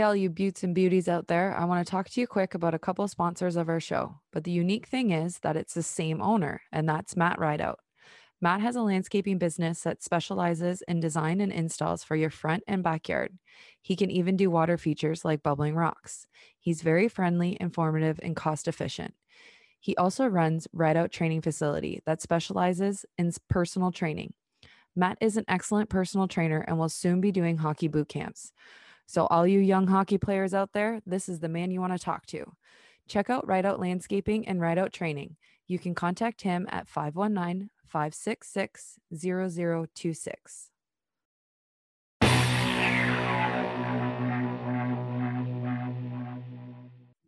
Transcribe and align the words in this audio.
Hey, 0.00 0.04
all 0.04 0.16
you 0.16 0.30
beauts 0.30 0.64
and 0.64 0.74
beauties 0.74 1.10
out 1.10 1.26
there. 1.26 1.54
I 1.54 1.66
want 1.66 1.86
to 1.86 1.90
talk 1.90 2.08
to 2.08 2.20
you 2.22 2.26
quick 2.26 2.54
about 2.54 2.72
a 2.72 2.78
couple 2.78 3.06
sponsors 3.06 3.54
of 3.54 3.68
our 3.68 3.80
show. 3.80 4.14
But 4.32 4.44
the 4.44 4.50
unique 4.50 4.86
thing 4.86 5.10
is 5.10 5.40
that 5.40 5.58
it's 5.58 5.74
the 5.74 5.82
same 5.82 6.22
owner, 6.22 6.62
and 6.72 6.88
that's 6.88 7.18
Matt 7.18 7.38
Rideout. 7.38 7.80
Matt 8.40 8.62
has 8.62 8.76
a 8.76 8.80
landscaping 8.80 9.36
business 9.36 9.82
that 9.82 10.02
specializes 10.02 10.82
in 10.88 11.00
design 11.00 11.42
and 11.42 11.52
installs 11.52 12.02
for 12.02 12.16
your 12.16 12.30
front 12.30 12.62
and 12.66 12.82
backyard. 12.82 13.36
He 13.82 13.94
can 13.94 14.10
even 14.10 14.38
do 14.38 14.50
water 14.50 14.78
features 14.78 15.22
like 15.22 15.42
bubbling 15.42 15.74
rocks. 15.74 16.26
He's 16.58 16.80
very 16.80 17.06
friendly, 17.06 17.58
informative, 17.60 18.18
and 18.22 18.34
cost 18.34 18.68
efficient. 18.68 19.12
He 19.80 19.94
also 19.96 20.24
runs 20.24 20.66
Rideout 20.72 21.12
Training 21.12 21.42
Facility 21.42 22.00
that 22.06 22.22
specializes 22.22 23.04
in 23.18 23.32
personal 23.50 23.92
training. 23.92 24.32
Matt 24.96 25.18
is 25.20 25.36
an 25.36 25.44
excellent 25.46 25.90
personal 25.90 26.26
trainer 26.26 26.64
and 26.66 26.78
will 26.78 26.88
soon 26.88 27.20
be 27.20 27.30
doing 27.32 27.58
hockey 27.58 27.86
boot 27.86 28.08
camps. 28.08 28.54
So, 29.10 29.26
all 29.26 29.44
you 29.44 29.58
young 29.58 29.88
hockey 29.88 30.18
players 30.18 30.54
out 30.54 30.72
there, 30.72 31.00
this 31.04 31.28
is 31.28 31.40
the 31.40 31.48
man 31.48 31.72
you 31.72 31.80
want 31.80 31.92
to 31.92 31.98
talk 31.98 32.26
to. 32.26 32.44
Check 33.08 33.28
out 33.28 33.44
Rideout 33.44 33.80
Landscaping 33.80 34.46
and 34.46 34.60
Rideout 34.60 34.92
Training. 34.92 35.34
You 35.66 35.80
can 35.80 35.96
contact 35.96 36.42
him 36.42 36.68
at 36.70 36.86
519 36.86 37.70
566 37.88 39.00
0026. 39.12 40.69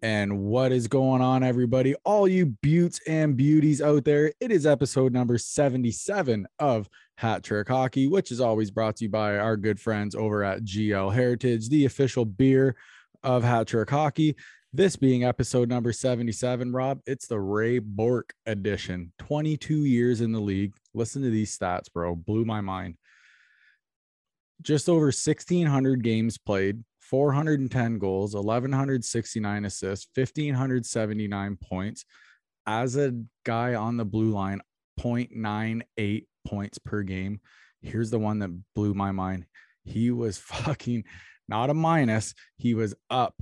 And 0.03 0.41
what 0.41 0.73
is 0.73 0.89
going 0.89 1.23
on, 1.23 1.45
everybody? 1.45 1.95
All 2.05 2.27
you 2.27 2.57
buttes 2.61 3.01
and 3.07 3.37
beauties 3.37 3.81
out 3.81 4.05
there. 4.05 4.33
It 4.41 4.51
is 4.51 4.67
episode 4.67 5.13
number 5.13 5.39
77 5.39 6.45
of 6.59 6.89
Hat 7.19 7.45
Trick 7.45 7.69
Hockey, 7.69 8.09
which 8.09 8.33
is 8.33 8.41
always 8.41 8.73
brought 8.73 8.97
to 8.97 9.05
you 9.05 9.11
by 9.11 9.39
our 9.39 9.57
good 9.57 9.79
friends 9.79 10.17
over 10.17 10.43
at 10.43 10.65
GL 10.65 11.15
Heritage, 11.15 11.69
the 11.69 11.85
official 11.85 12.25
beer 12.25 12.75
of 13.23 13.45
Hat 13.45 13.69
Trick 13.69 13.91
Hockey. 13.91 14.35
This 14.73 14.97
being 14.97 15.23
episode 15.23 15.69
number 15.69 15.93
77, 15.93 16.73
Rob, 16.73 17.01
it's 17.07 17.29
the 17.29 17.39
Ray 17.39 17.79
Bourque 17.79 18.35
edition. 18.47 19.13
22 19.21 19.85
years 19.85 20.21
in 20.21 20.33
the 20.33 20.41
league. 20.41 20.75
Listen 20.95 21.23
to 21.23 21.31
these 21.31 21.57
stats, 21.57 21.93
bro. 21.93 22.17
Blew 22.17 22.45
my 22.45 22.61
mind. 22.61 22.97
Just 24.63 24.89
over 24.89 25.07
1,600 25.07 26.03
games 26.03 26.39
played, 26.39 26.83
410 27.13 27.99
goals, 27.99 28.35
1,169 28.35 29.67
assists, 29.67 30.09
1,579 30.15 31.59
points. 31.63 32.07
As 32.67 32.97
a 32.97 33.13
guy 33.45 33.75
on 33.75 33.99
the 33.99 34.05
blue 34.07 34.31
line, 34.31 34.63
0.98 34.99 36.27
points 36.47 36.79
per 36.79 37.03
game. 37.03 37.41
Here's 37.83 38.11
the 38.11 38.19
one 38.19 38.39
that 38.39 38.59
blew 38.75 38.95
my 38.95 39.13
mind. 39.13 39.45
He 39.85 40.11
was 40.11 40.39
fucking 40.39 41.05
not 41.49 41.69
a 41.69 41.75
minus, 41.75 42.33
he 42.57 42.73
was 42.73 42.95
up 43.11 43.35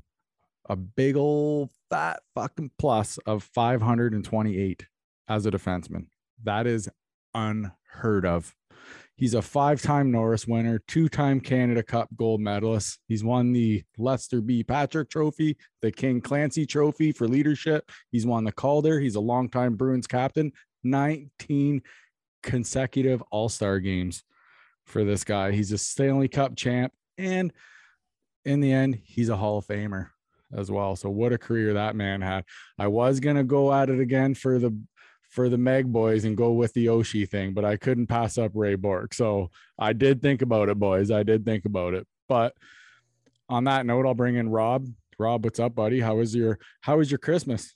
a 0.68 0.74
big 0.74 1.14
old 1.14 1.70
fat 1.91 2.22
fucking 2.34 2.72
plus 2.76 3.18
of 3.18 3.44
528 3.44 4.86
as 5.28 5.46
a 5.46 5.50
defenseman. 5.52 6.06
That 6.42 6.66
is 6.66 6.88
unheard 7.34 8.26
of. 8.26 8.52
He's 9.20 9.34
a 9.34 9.42
five 9.42 9.82
time 9.82 10.10
Norris 10.10 10.46
winner, 10.46 10.80
two 10.88 11.06
time 11.06 11.40
Canada 11.40 11.82
Cup 11.82 12.08
gold 12.16 12.40
medalist. 12.40 13.00
He's 13.06 13.22
won 13.22 13.52
the 13.52 13.84
Lester 13.98 14.40
B. 14.40 14.64
Patrick 14.64 15.10
Trophy, 15.10 15.58
the 15.82 15.92
King 15.92 16.22
Clancy 16.22 16.64
Trophy 16.64 17.12
for 17.12 17.28
leadership. 17.28 17.91
He's 18.10 18.25
won 18.25 18.44
the 18.44 18.53
Calder. 18.53 18.98
He's 18.98 19.16
a 19.16 19.20
longtime 19.20 19.75
Bruins 19.75 20.06
captain, 20.06 20.53
19 20.84 21.82
consecutive 22.42 23.22
All 23.31 23.50
Star 23.50 23.78
games 23.78 24.25
for 24.86 25.04
this 25.04 25.22
guy. 25.22 25.52
He's 25.52 25.70
a 25.70 25.78
Stanley 25.78 26.28
Cup 26.28 26.56
champ. 26.56 26.94
And 27.19 27.52
in 28.47 28.60
the 28.60 28.72
end, 28.72 29.02
he's 29.04 29.28
a 29.28 29.37
Hall 29.37 29.58
of 29.58 29.66
Famer 29.66 30.08
as 30.56 30.70
well. 30.70 30.97
So 30.97 31.10
what 31.10 31.34
a 31.34 31.38
career 31.38 31.75
that 31.75 31.94
man 31.94 32.22
had. 32.22 32.47
I 32.78 32.87
was 32.87 33.20
going 33.20 33.37
to 33.37 33.44
go 33.44 33.70
at 33.70 33.91
it 33.91 34.00
again 34.00 34.34
for 34.34 34.58
the 34.58 34.75
for 35.30 35.48
the 35.48 35.56
Meg 35.56 35.91
boys 35.91 36.24
and 36.24 36.36
go 36.36 36.52
with 36.52 36.74
the 36.74 36.86
Oshie 36.86 37.28
thing, 37.28 37.54
but 37.54 37.64
I 37.64 37.76
couldn't 37.76 38.08
pass 38.08 38.36
up 38.36 38.50
Ray 38.54 38.74
Bourque. 38.74 39.14
So 39.14 39.50
I 39.78 39.92
did 39.92 40.20
think 40.20 40.42
about 40.42 40.68
it, 40.68 40.78
boys. 40.78 41.10
I 41.10 41.22
did 41.22 41.44
think 41.44 41.64
about 41.64 41.94
it. 41.94 42.06
But 42.28 42.54
on 43.48 43.64
that 43.64 43.86
note, 43.86 44.06
I'll 44.06 44.14
bring 44.14 44.36
in 44.36 44.50
Rob. 44.50 44.88
Rob, 45.19 45.44
what's 45.44 45.60
up, 45.60 45.74
buddy? 45.74 46.00
How 46.00 46.16
was 46.16 46.34
your 46.34 46.58
how 46.80 46.98
was 46.98 47.10
your 47.10 47.19
Christmas? 47.19 47.74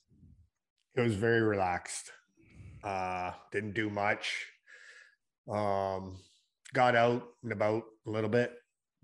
It 0.97 1.01
was 1.01 1.15
very 1.15 1.43
relaxed. 1.43 2.11
Uh 2.83 3.33
didn't 3.53 3.75
do 3.75 3.89
much. 3.89 4.47
Um 5.49 6.17
got 6.73 6.97
out 6.97 7.23
and 7.45 7.53
about 7.53 7.85
a 8.07 8.11
little 8.11 8.31
bit, 8.31 8.53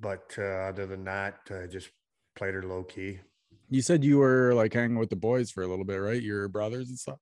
but 0.01 0.35
uh, 0.37 0.43
other 0.43 0.87
than 0.87 1.05
that, 1.05 1.39
uh, 1.51 1.67
just 1.69 1.89
played 2.35 2.55
her 2.55 2.65
low 2.65 2.83
key. 2.83 3.21
You 3.69 3.81
said 3.81 4.03
you 4.03 4.19
were 4.19 4.53
like 4.55 4.75
hanging 4.75 4.99
with 4.99 5.11
the 5.11 5.17
boys 5.17 5.53
for 5.53 5.63
a 5.63 5.69
little 5.69 5.85
bit, 5.85 5.97
right? 5.97 6.21
Your 6.21 6.49
brothers 6.49 6.89
and 6.89 6.99
stuff. 6.99 7.21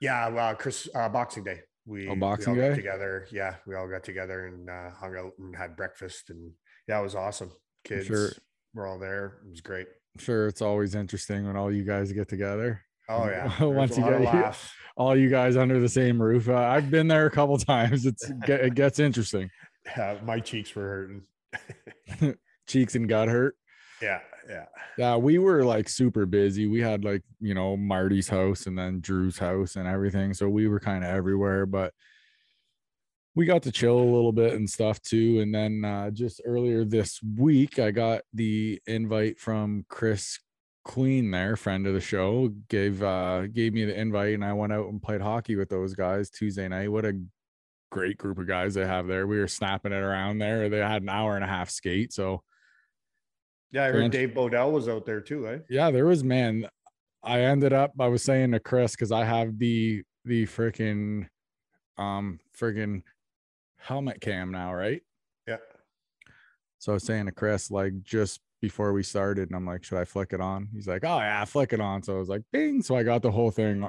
Yeah, 0.00 0.28
well, 0.28 0.54
Chris, 0.54 0.88
uh, 0.94 1.08
Boxing 1.08 1.44
Day. 1.44 1.60
We, 1.86 2.08
oh, 2.08 2.16
Boxing 2.16 2.54
we 2.54 2.60
Day 2.60 2.74
together. 2.74 3.26
Yeah, 3.30 3.56
we 3.66 3.74
all 3.74 3.88
got 3.88 4.04
together 4.04 4.46
and 4.46 4.68
uh, 4.68 4.90
hung 4.90 5.16
out 5.16 5.32
and 5.38 5.56
had 5.56 5.76
breakfast, 5.76 6.30
and 6.30 6.52
yeah, 6.88 7.00
it 7.00 7.02
was 7.02 7.14
awesome. 7.14 7.52
Kids 7.84 8.06
sure. 8.06 8.30
were 8.74 8.86
all 8.86 8.98
there. 8.98 9.38
It 9.46 9.50
was 9.50 9.60
great. 9.60 9.86
I'm 10.16 10.22
sure, 10.22 10.48
it's 10.48 10.62
always 10.62 10.94
interesting 10.94 11.46
when 11.46 11.56
all 11.56 11.72
you 11.72 11.84
guys 11.84 12.12
get 12.12 12.28
together. 12.28 12.82
Oh 13.08 13.26
yeah, 13.26 13.62
once 13.64 13.96
you 13.96 14.04
get 14.04 14.56
all 14.96 15.16
you 15.16 15.30
guys 15.30 15.56
under 15.56 15.78
the 15.78 15.88
same 15.88 16.20
roof. 16.20 16.48
Uh, 16.48 16.56
I've 16.56 16.90
been 16.90 17.08
there 17.08 17.26
a 17.26 17.30
couple 17.30 17.56
times. 17.58 18.04
It's 18.04 18.30
it 18.48 18.74
gets 18.74 18.98
interesting. 18.98 19.50
Yeah, 19.96 20.18
my 20.24 20.40
cheeks 20.40 20.74
were 20.74 21.22
hurting. 22.20 22.36
cheeks 22.66 22.96
and 22.96 23.08
gut 23.08 23.28
hurt. 23.28 23.54
Yeah, 24.02 24.18
yeah. 24.48 24.66
Yeah, 24.98 25.16
we 25.16 25.38
were 25.38 25.64
like 25.64 25.88
super 25.88 26.26
busy. 26.26 26.66
We 26.66 26.80
had 26.80 27.04
like, 27.04 27.22
you 27.40 27.54
know, 27.54 27.76
Marty's 27.76 28.28
house 28.28 28.66
and 28.66 28.78
then 28.78 29.00
Drew's 29.00 29.38
house 29.38 29.76
and 29.76 29.86
everything. 29.86 30.34
So 30.34 30.48
we 30.48 30.68
were 30.68 30.80
kind 30.80 31.04
of 31.04 31.10
everywhere, 31.10 31.66
but 31.66 31.92
we 33.34 33.44
got 33.44 33.62
to 33.64 33.72
chill 33.72 33.98
a 33.98 34.12
little 34.14 34.32
bit 34.32 34.54
and 34.54 34.68
stuff 34.68 35.00
too. 35.02 35.40
And 35.40 35.54
then 35.54 35.84
uh, 35.84 36.10
just 36.10 36.40
earlier 36.44 36.84
this 36.84 37.20
week, 37.36 37.78
I 37.78 37.90
got 37.90 38.22
the 38.32 38.80
invite 38.86 39.38
from 39.38 39.84
Chris 39.88 40.38
Queen 40.84 41.30
there, 41.30 41.56
friend 41.56 41.86
of 41.86 41.94
the 41.94 42.00
show, 42.00 42.48
gave 42.68 43.02
uh 43.02 43.48
gave 43.48 43.74
me 43.74 43.84
the 43.84 43.98
invite 43.98 44.34
and 44.34 44.44
I 44.44 44.52
went 44.52 44.72
out 44.72 44.86
and 44.86 45.02
played 45.02 45.20
hockey 45.20 45.56
with 45.56 45.68
those 45.68 45.94
guys 45.94 46.30
Tuesday 46.30 46.68
night. 46.68 46.90
What 46.90 47.04
a 47.04 47.20
great 47.90 48.16
group 48.18 48.38
of 48.38 48.46
guys 48.46 48.74
they 48.74 48.86
have 48.86 49.06
there. 49.06 49.26
We 49.26 49.38
were 49.38 49.48
snapping 49.48 49.92
it 49.92 49.96
around 49.96 50.38
there. 50.38 50.68
They 50.68 50.78
had 50.78 51.02
an 51.02 51.08
hour 51.08 51.34
and 51.34 51.44
a 51.44 51.48
half 51.48 51.70
skate. 51.70 52.12
So 52.12 52.42
yeah, 53.72 53.84
I 53.84 53.90
heard 53.90 54.10
Dave 54.10 54.30
Bodell 54.30 54.72
was 54.72 54.88
out 54.88 55.06
there 55.06 55.20
too, 55.20 55.48
eh? 55.48 55.58
Yeah, 55.68 55.90
there 55.90 56.06
was 56.06 56.24
man. 56.24 56.68
I 57.22 57.40
ended 57.40 57.72
up 57.72 57.92
I 57.98 58.08
was 58.08 58.22
saying 58.22 58.52
to 58.52 58.60
Chris 58.60 58.92
because 58.92 59.12
I 59.12 59.24
have 59.24 59.58
the 59.58 60.02
the 60.24 60.46
freaking 60.46 61.28
um 61.98 62.38
freaking 62.58 63.02
helmet 63.78 64.20
cam 64.20 64.52
now, 64.52 64.72
right? 64.72 65.02
Yeah. 65.46 65.56
So 66.78 66.92
I 66.92 66.94
was 66.94 67.04
saying 67.04 67.26
to 67.26 67.32
Chris, 67.32 67.70
like 67.70 68.02
just 68.02 68.40
before 68.60 68.92
we 68.92 69.02
started, 69.02 69.48
and 69.48 69.56
I'm 69.56 69.66
like, 69.66 69.84
should 69.84 69.98
I 69.98 70.04
flick 70.04 70.32
it 70.32 70.40
on? 70.40 70.68
He's 70.72 70.86
like, 70.86 71.04
Oh 71.04 71.18
yeah, 71.18 71.44
flick 71.44 71.72
it 71.72 71.80
on. 71.80 72.02
So 72.02 72.14
I 72.14 72.18
was 72.18 72.28
like, 72.28 72.42
bing. 72.52 72.82
So 72.82 72.96
I 72.96 73.02
got 73.02 73.22
the 73.22 73.30
whole 73.30 73.50
thing 73.50 73.88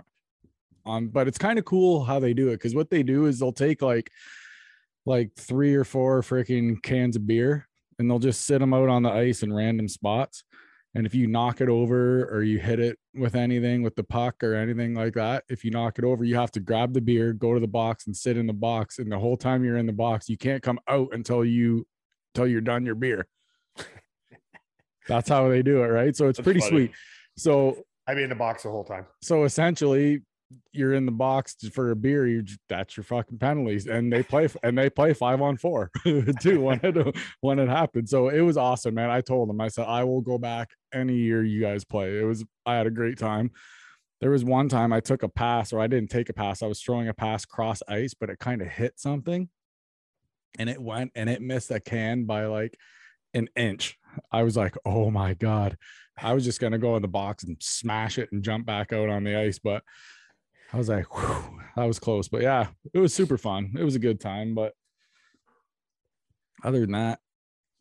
on, 0.85 1.07
but 1.09 1.27
it's 1.27 1.37
kind 1.37 1.59
of 1.59 1.65
cool 1.65 2.03
how 2.03 2.19
they 2.19 2.33
do 2.33 2.49
it 2.49 2.55
because 2.55 2.73
what 2.73 2.89
they 2.89 3.03
do 3.03 3.25
is 3.25 3.39
they'll 3.39 3.51
take 3.51 3.81
like 3.81 4.09
like 5.05 5.33
three 5.35 5.75
or 5.75 5.83
four 5.83 6.21
freaking 6.21 6.81
cans 6.81 7.15
of 7.15 7.27
beer 7.27 7.67
and 7.99 8.09
they'll 8.09 8.19
just 8.19 8.45
sit 8.45 8.59
them 8.59 8.73
out 8.73 8.89
on 8.89 9.03
the 9.03 9.11
ice 9.11 9.43
in 9.43 9.53
random 9.53 9.87
spots. 9.87 10.43
And 10.95 11.05
if 11.05 11.13
you 11.13 11.27
knock 11.27 11.61
it 11.61 11.69
over 11.69 12.25
or 12.25 12.41
you 12.43 12.59
hit 12.59 12.79
it 12.79 12.97
with 13.13 13.35
anything 13.35 13.83
with 13.83 13.95
the 13.95 14.03
puck 14.03 14.43
or 14.43 14.55
anything 14.55 14.95
like 14.95 15.13
that, 15.13 15.43
if 15.47 15.63
you 15.63 15.69
knock 15.69 15.99
it 15.99 16.05
over, 16.05 16.23
you 16.23 16.35
have 16.35 16.51
to 16.53 16.59
grab 16.59 16.93
the 16.93 17.01
beer, 17.01 17.33
go 17.33 17.53
to 17.53 17.59
the 17.59 17.67
box 17.67 18.07
and 18.07 18.15
sit 18.15 18.37
in 18.37 18.47
the 18.47 18.53
box. 18.53 18.97
And 18.97 19.11
the 19.11 19.19
whole 19.19 19.37
time 19.37 19.63
you're 19.63 19.77
in 19.77 19.85
the 19.85 19.93
box, 19.93 20.27
you 20.27 20.37
can't 20.37 20.63
come 20.63 20.79
out 20.87 21.09
until 21.11 21.45
you 21.45 21.85
until 22.33 22.47
you're 22.47 22.61
done 22.61 22.85
your 22.85 22.95
beer. 22.95 23.27
That's 25.07 25.29
how 25.29 25.49
they 25.49 25.61
do 25.61 25.83
it, 25.83 25.87
right? 25.87 26.15
So 26.15 26.29
it's 26.29 26.37
That's 26.37 26.45
pretty 26.45 26.61
funny. 26.61 26.71
sweet. 26.71 26.91
So 27.37 27.83
I'd 28.07 28.15
be 28.15 28.23
in 28.23 28.29
the 28.29 28.35
box 28.35 28.63
the 28.63 28.69
whole 28.69 28.83
time. 28.83 29.05
So 29.21 29.43
essentially, 29.43 30.21
you're 30.71 30.93
in 30.93 31.05
the 31.05 31.11
box 31.11 31.55
for 31.73 31.91
a 31.91 31.95
beer, 31.95 32.27
you 32.27 32.43
that's 32.69 32.95
your 32.95 33.03
fucking 33.03 33.37
penalties, 33.37 33.87
and 33.87 34.11
they 34.11 34.23
play 34.23 34.47
and 34.63 34.77
they 34.77 34.89
play 34.89 35.13
five 35.13 35.41
on 35.41 35.57
four 35.57 35.91
too 36.39 36.61
when 36.61 36.79
it 36.83 37.17
when 37.41 37.59
it 37.59 37.67
happened. 37.67 38.07
So 38.07 38.29
it 38.29 38.41
was 38.41 38.57
awesome, 38.57 38.95
man. 38.95 39.09
I 39.09 39.21
told 39.21 39.49
them 39.49 39.59
I 39.59 39.67
said 39.67 39.85
I 39.87 40.03
will 40.03 40.21
go 40.21 40.37
back 40.37 40.69
any 40.93 41.15
year 41.15 41.43
you 41.43 41.61
guys 41.61 41.83
play. 41.83 42.19
It 42.19 42.23
was 42.23 42.45
I 42.65 42.75
had 42.75 42.87
a 42.87 42.91
great 42.91 43.17
time. 43.17 43.51
There 44.21 44.31
was 44.31 44.43
one 44.43 44.67
time 44.69 44.93
I 44.93 44.99
took 44.99 45.23
a 45.23 45.29
pass, 45.29 45.73
or 45.73 45.79
I 45.79 45.87
didn't 45.87 46.09
take 46.09 46.29
a 46.29 46.33
pass. 46.33 46.63
I 46.63 46.67
was 46.67 46.81
throwing 46.81 47.07
a 47.07 47.13
pass 47.13 47.45
cross 47.45 47.83
ice, 47.87 48.13
but 48.13 48.29
it 48.29 48.39
kind 48.39 48.61
of 48.61 48.67
hit 48.67 48.99
something, 48.99 49.49
and 50.57 50.69
it 50.69 50.81
went 50.81 51.11
and 51.15 51.29
it 51.29 51.41
missed 51.41 51.71
a 51.71 51.79
can 51.79 52.25
by 52.25 52.45
like 52.45 52.77
an 53.33 53.49
inch. 53.55 53.97
I 54.31 54.43
was 54.43 54.55
like, 54.55 54.75
oh 54.85 55.11
my 55.11 55.33
god. 55.33 55.77
I 56.19 56.33
was 56.33 56.43
just 56.43 56.59
gonna 56.59 56.79
go 56.79 56.95
in 56.95 57.01
the 57.01 57.07
box 57.07 57.43
and 57.43 57.57
smash 57.59 58.17
it 58.17 58.31
and 58.31 58.43
jump 58.43 58.65
back 58.65 58.91
out 58.91 59.09
on 59.09 59.23
the 59.23 59.37
ice, 59.37 59.59
but 59.59 59.83
I 60.73 60.77
was 60.77 60.89
like, 60.89 61.05
whew, 61.15 61.59
that 61.75 61.85
was 61.85 61.99
close. 61.99 62.27
But 62.27 62.41
yeah, 62.41 62.67
it 62.93 62.99
was 62.99 63.13
super 63.13 63.37
fun. 63.37 63.73
It 63.79 63.83
was 63.83 63.95
a 63.95 63.99
good 63.99 64.19
time. 64.19 64.53
But 64.55 64.73
other 66.63 66.81
than 66.81 66.91
that, 66.91 67.19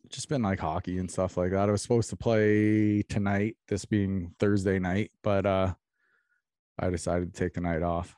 just 0.09 0.29
been 0.29 0.41
like 0.41 0.59
hockey 0.59 0.97
and 0.99 1.11
stuff 1.11 1.35
like 1.35 1.51
that. 1.51 1.67
I 1.67 1.71
was 1.71 1.81
supposed 1.81 2.09
to 2.11 2.15
play 2.15 3.03
tonight, 3.03 3.57
this 3.67 3.83
being 3.85 4.33
Thursday 4.39 4.79
night, 4.79 5.11
but 5.21 5.45
uh 5.45 5.73
I 6.79 6.89
decided 6.91 7.33
to 7.33 7.39
take 7.39 7.55
the 7.55 7.61
night 7.61 7.81
off. 7.81 8.15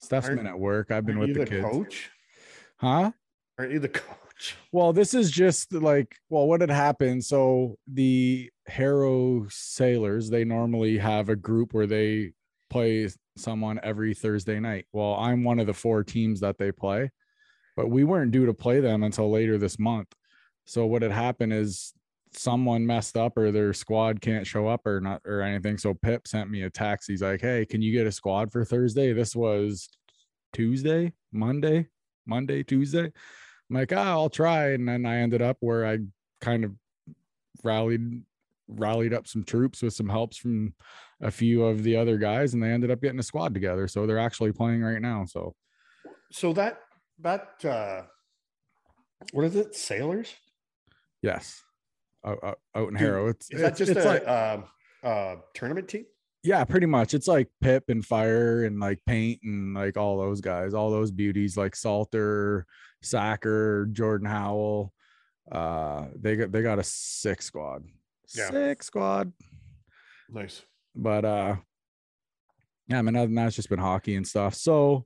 Steph's 0.00 0.28
Aren't- 0.28 0.38
been 0.40 0.46
at 0.46 0.58
work. 0.58 0.90
I've 0.90 1.04
been 1.04 1.18
with 1.18 1.30
you 1.30 1.34
the, 1.34 1.46
kids. 1.46 1.64
coach? 1.66 2.10
Huh? 2.76 3.10
Aren't 3.58 3.72
you 3.72 3.78
the 3.80 3.88
coach? 3.88 4.56
Well, 4.72 4.92
this 4.92 5.12
is 5.12 5.30
just 5.30 5.72
like, 5.72 6.16
well, 6.30 6.46
what 6.46 6.60
had 6.60 6.70
happened? 6.70 7.24
So 7.24 7.76
the 7.86 8.50
Harrow 8.66 9.46
Sailors, 9.50 10.30
they 10.30 10.44
normally 10.44 10.98
have 10.98 11.28
a 11.28 11.36
group 11.36 11.74
where 11.74 11.86
they 11.86 12.32
play 12.72 13.08
someone 13.36 13.78
every 13.82 14.14
Thursday 14.14 14.58
night. 14.58 14.86
Well, 14.92 15.14
I'm 15.14 15.44
one 15.44 15.58
of 15.58 15.66
the 15.66 15.74
four 15.74 16.02
teams 16.02 16.40
that 16.40 16.58
they 16.58 16.72
play, 16.72 17.10
but 17.76 17.90
we 17.90 18.02
weren't 18.02 18.32
due 18.32 18.46
to 18.46 18.54
play 18.54 18.80
them 18.80 19.02
until 19.02 19.30
later 19.30 19.58
this 19.58 19.78
month. 19.78 20.08
So 20.64 20.86
what 20.86 21.02
had 21.02 21.12
happened 21.12 21.52
is 21.52 21.92
someone 22.32 22.86
messed 22.86 23.16
up 23.16 23.36
or 23.36 23.52
their 23.52 23.74
squad 23.74 24.22
can't 24.22 24.46
show 24.46 24.66
up 24.66 24.86
or 24.86 25.00
not 25.00 25.20
or 25.26 25.42
anything. 25.42 25.76
So 25.76 25.92
Pip 25.92 26.26
sent 26.26 26.50
me 26.50 26.62
a 26.62 26.70
text. 26.70 27.10
He's 27.10 27.22
like, 27.22 27.42
Hey, 27.42 27.66
can 27.66 27.82
you 27.82 27.92
get 27.92 28.06
a 28.06 28.12
squad 28.12 28.50
for 28.50 28.64
Thursday? 28.64 29.12
This 29.12 29.36
was 29.36 29.90
Tuesday, 30.54 31.12
Monday, 31.30 31.88
Monday, 32.26 32.62
Tuesday. 32.62 33.04
I'm 33.04 33.76
like, 33.76 33.92
ah, 33.92 34.10
I'll 34.10 34.30
try. 34.30 34.72
And 34.72 34.88
then 34.88 35.04
I 35.04 35.18
ended 35.18 35.42
up 35.42 35.58
where 35.60 35.86
I 35.86 35.98
kind 36.40 36.64
of 36.64 36.72
rallied 37.62 38.22
rallied 38.68 39.12
up 39.14 39.26
some 39.26 39.44
troops 39.44 39.82
with 39.82 39.92
some 39.94 40.08
helps 40.08 40.36
from 40.36 40.74
a 41.20 41.30
few 41.30 41.64
of 41.64 41.82
the 41.82 41.96
other 41.96 42.16
guys, 42.18 42.54
and 42.54 42.62
they 42.62 42.70
ended 42.70 42.90
up 42.90 43.00
getting 43.00 43.18
a 43.18 43.22
squad 43.22 43.54
together. 43.54 43.86
So 43.88 44.06
they're 44.06 44.18
actually 44.18 44.52
playing 44.52 44.82
right 44.82 45.00
now. 45.00 45.24
So 45.24 45.54
So 46.30 46.52
that 46.54 46.80
that 47.20 47.64
uh 47.64 48.02
what 49.32 49.44
is 49.44 49.56
it? 49.56 49.74
Sailors? 49.74 50.34
yes, 51.22 51.62
out, 52.26 52.38
out, 52.42 52.58
out 52.74 52.88
in 52.88 52.94
Dude, 52.94 53.00
Harrow. 53.00 53.28
It's 53.28 53.50
Is 53.50 53.60
that 53.60 53.70
it's, 53.70 53.78
just 53.78 53.90
it's 53.92 54.04
a 54.04 54.08
like 54.08 54.26
um 54.28 54.64
uh 55.02 55.36
tournament 55.54 55.88
team? 55.88 56.04
yeah, 56.44 56.64
pretty 56.64 56.86
much. 56.86 57.14
It's 57.14 57.28
like 57.28 57.48
Pip 57.60 57.84
and 57.88 58.04
Fire 58.04 58.64
and 58.64 58.80
like 58.80 58.98
Paint 59.06 59.40
and 59.44 59.74
like 59.74 59.96
all 59.96 60.18
those 60.18 60.40
guys, 60.40 60.74
all 60.74 60.90
those 60.90 61.12
beauties 61.12 61.56
like 61.56 61.76
Salter, 61.76 62.66
Sacker, 63.00 63.86
Jordan 63.92 64.26
Howell. 64.26 64.92
Uh, 65.50 66.06
they 66.16 66.34
got 66.36 66.50
they 66.50 66.62
got 66.62 66.78
a 66.80 66.82
six 66.84 67.44
squad, 67.46 67.84
Yeah. 68.34 68.50
six 68.50 68.86
squad. 68.86 69.32
Nice. 70.30 70.62
but 70.94 71.24
uh 71.24 71.56
yeah 72.88 72.98
i 72.98 73.02
mean 73.02 73.16
other 73.16 73.26
than 73.26 73.34
that 73.34 73.46
it's 73.48 73.56
just 73.56 73.68
been 73.68 73.78
hockey 73.78 74.16
and 74.16 74.26
stuff 74.26 74.54
so 74.54 75.04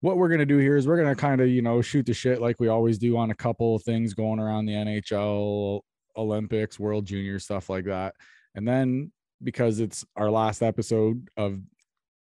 what 0.00 0.16
we're 0.16 0.28
gonna 0.28 0.44
do 0.44 0.58
here 0.58 0.76
is 0.76 0.86
we're 0.86 0.96
gonna 0.96 1.14
kind 1.14 1.40
of 1.40 1.48
you 1.48 1.62
know 1.62 1.80
shoot 1.80 2.04
the 2.06 2.14
shit 2.14 2.40
like 2.40 2.58
we 2.58 2.68
always 2.68 2.98
do 2.98 3.16
on 3.16 3.30
a 3.30 3.34
couple 3.34 3.76
of 3.76 3.82
things 3.84 4.12
going 4.12 4.40
around 4.40 4.66
the 4.66 4.72
nhl 4.72 5.80
olympics 6.16 6.78
world 6.78 7.06
junior 7.06 7.38
stuff 7.38 7.70
like 7.70 7.84
that 7.84 8.14
and 8.54 8.66
then 8.66 9.10
because 9.42 9.80
it's 9.80 10.04
our 10.16 10.30
last 10.30 10.62
episode 10.62 11.28
of 11.36 11.60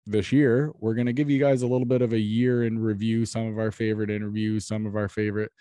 this 0.06 0.32
year 0.32 0.72
we're 0.80 0.96
going 0.96 1.06
to 1.08 1.14
give 1.14 1.30
you 1.30 1.40
guys 1.40 1.62
a 1.62 1.68
little 1.68 1.86
bit 1.86 2.02
of 2.02 2.14
a 2.14 2.20
year 2.20 2.64
in 2.66 2.78
review 2.78 3.26
some 3.26 3.48
of 3.48 3.58
our 3.58 3.72
favorite 3.72 4.10
interviews 4.10 4.66
some 4.68 4.86
of 4.86 4.96
our 4.96 5.08
favorite 5.08 5.52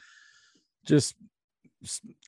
just 0.84 1.14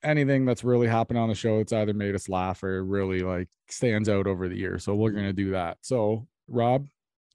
anything 0.03 0.45
that's 0.45 0.65
really 0.65 0.87
happened 0.87 1.19
on 1.19 1.29
the 1.29 1.35
show 1.35 1.59
it's 1.59 1.73
either 1.73 1.95
made 1.95 2.15
us 2.15 2.29
laugh 2.29 2.63
or 2.63 2.85
really 2.85 3.21
like 3.21 3.49
stands 3.69 4.09
out 4.09 4.27
over 4.27 4.49
the 4.49 4.57
year 4.57 4.79
so 4.79 4.95
we're 4.95 5.09
mm-hmm. 5.11 5.19
going 5.19 5.29
to 5.29 5.33
do 5.33 5.51
that. 5.53 5.79
So 5.83 6.27
rob 6.49 6.87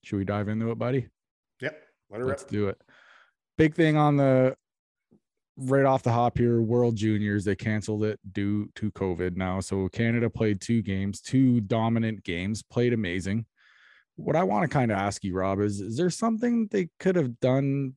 should 0.03 0.17
we 0.17 0.25
dive 0.25 0.47
into 0.47 0.71
it 0.71 0.77
buddy? 0.77 1.07
Yep. 1.61 1.81
Let 2.09 2.21
Let's 2.25 2.43
rip. 2.43 2.51
do 2.51 2.67
it. 2.69 2.81
Big 3.57 3.75
thing 3.75 3.97
on 3.97 4.17
the 4.17 4.55
right 5.57 5.85
off 5.85 6.03
the 6.03 6.11
hop 6.11 6.37
here 6.37 6.61
world 6.61 6.95
juniors 6.95 7.43
they 7.43 7.55
canceled 7.55 8.05
it 8.05 8.19
due 8.31 8.69
to 8.75 8.91
covid 8.91 9.35
now. 9.35 9.59
So 9.59 9.87
canada 9.89 10.29
played 10.29 10.61
two 10.61 10.81
games 10.81 11.21
two 11.21 11.61
dominant 11.61 12.23
games 12.23 12.63
played 12.63 12.93
amazing. 12.93 13.45
What 14.15 14.35
i 14.35 14.43
want 14.43 14.63
to 14.63 14.67
kind 14.67 14.91
of 14.91 14.97
ask 14.97 15.23
you 15.23 15.33
rob 15.33 15.61
is 15.61 15.79
is 15.79 15.95
there 15.95 16.09
something 16.09 16.67
they 16.71 16.89
could 16.99 17.15
have 17.15 17.39
done 17.39 17.95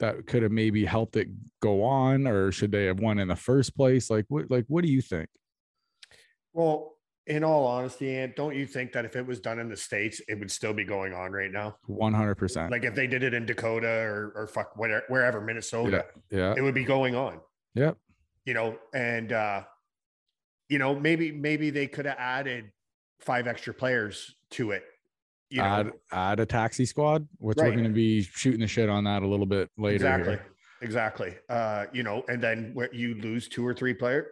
that 0.00 0.26
could 0.26 0.42
have 0.42 0.52
maybe 0.52 0.84
helped 0.84 1.16
it 1.16 1.28
go 1.60 1.82
on 1.82 2.26
or 2.26 2.52
should 2.52 2.72
they 2.72 2.84
have 2.84 3.00
won 3.00 3.18
in 3.18 3.28
the 3.28 3.36
first 3.36 3.76
place 3.76 4.10
like 4.10 4.24
what 4.28 4.50
like 4.50 4.64
what 4.68 4.84
do 4.84 4.90
you 4.90 5.02
think 5.02 5.28
Well, 6.52 6.94
in 7.26 7.44
all 7.44 7.66
honesty, 7.66 8.16
Ant, 8.16 8.34
don't 8.36 8.56
you 8.56 8.64
think 8.64 8.92
that 8.92 9.04
if 9.04 9.14
it 9.14 9.26
was 9.26 9.38
done 9.38 9.58
in 9.58 9.68
the 9.68 9.76
States, 9.76 10.22
it 10.28 10.38
would 10.38 10.50
still 10.50 10.72
be 10.72 10.84
going 10.84 11.12
on 11.12 11.30
right 11.30 11.52
now? 11.52 11.76
100% 11.86 12.70
Like 12.70 12.84
if 12.84 12.94
they 12.94 13.06
did 13.06 13.22
it 13.22 13.34
in 13.34 13.44
Dakota 13.44 13.86
or, 13.86 14.32
or 14.34 14.46
fuck 14.46 14.74
whatever, 14.76 15.04
wherever, 15.08 15.40
Minnesota, 15.42 16.06
yeah 16.30 16.54
it 16.56 16.62
would 16.62 16.74
be 16.74 16.84
going 16.84 17.14
on. 17.14 17.40
yep 17.74 17.98
you 18.48 18.54
know, 18.54 18.78
and 18.94 19.30
uh, 19.30 19.62
you 20.70 20.78
know, 20.78 20.98
maybe 20.98 21.30
maybe 21.32 21.68
they 21.68 21.86
could 21.86 22.06
have 22.06 22.16
added 22.18 22.72
five 23.20 23.46
extra 23.46 23.74
players 23.74 24.34
to 24.52 24.70
it. 24.70 24.84
You 25.50 25.58
know, 25.58 25.64
add 25.64 25.92
add 26.12 26.40
a 26.40 26.46
taxi 26.46 26.84
squad 26.84 27.26
which 27.38 27.56
we're 27.56 27.70
going 27.72 27.84
to 27.84 27.90
be 27.90 28.22
shooting 28.22 28.60
the 28.60 28.66
shit 28.66 28.88
on 28.90 29.04
that 29.04 29.22
a 29.22 29.26
little 29.26 29.46
bit 29.46 29.70
later 29.78 29.94
exactly, 29.96 30.32
here. 30.34 30.46
exactly. 30.82 31.34
Uh, 31.48 31.86
you 31.92 32.02
know, 32.02 32.22
and 32.28 32.42
then 32.42 32.72
where 32.74 32.92
you 32.94 33.14
lose 33.14 33.48
two 33.48 33.66
or 33.66 33.72
three 33.72 33.94
players, 33.94 34.26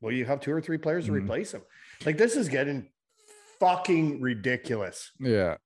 well, 0.00 0.12
you 0.12 0.24
have 0.24 0.40
two 0.40 0.50
or 0.52 0.60
three 0.60 0.78
players 0.78 1.04
to 1.06 1.12
Mhm. 1.12 1.22
replace 1.22 1.52
them. 1.52 1.62
Like 2.06 2.16
this 2.16 2.34
is 2.36 2.48
getting 2.48 2.90
fucking 3.60 4.20
ridiculous. 4.20 5.10
yeah 5.20 5.56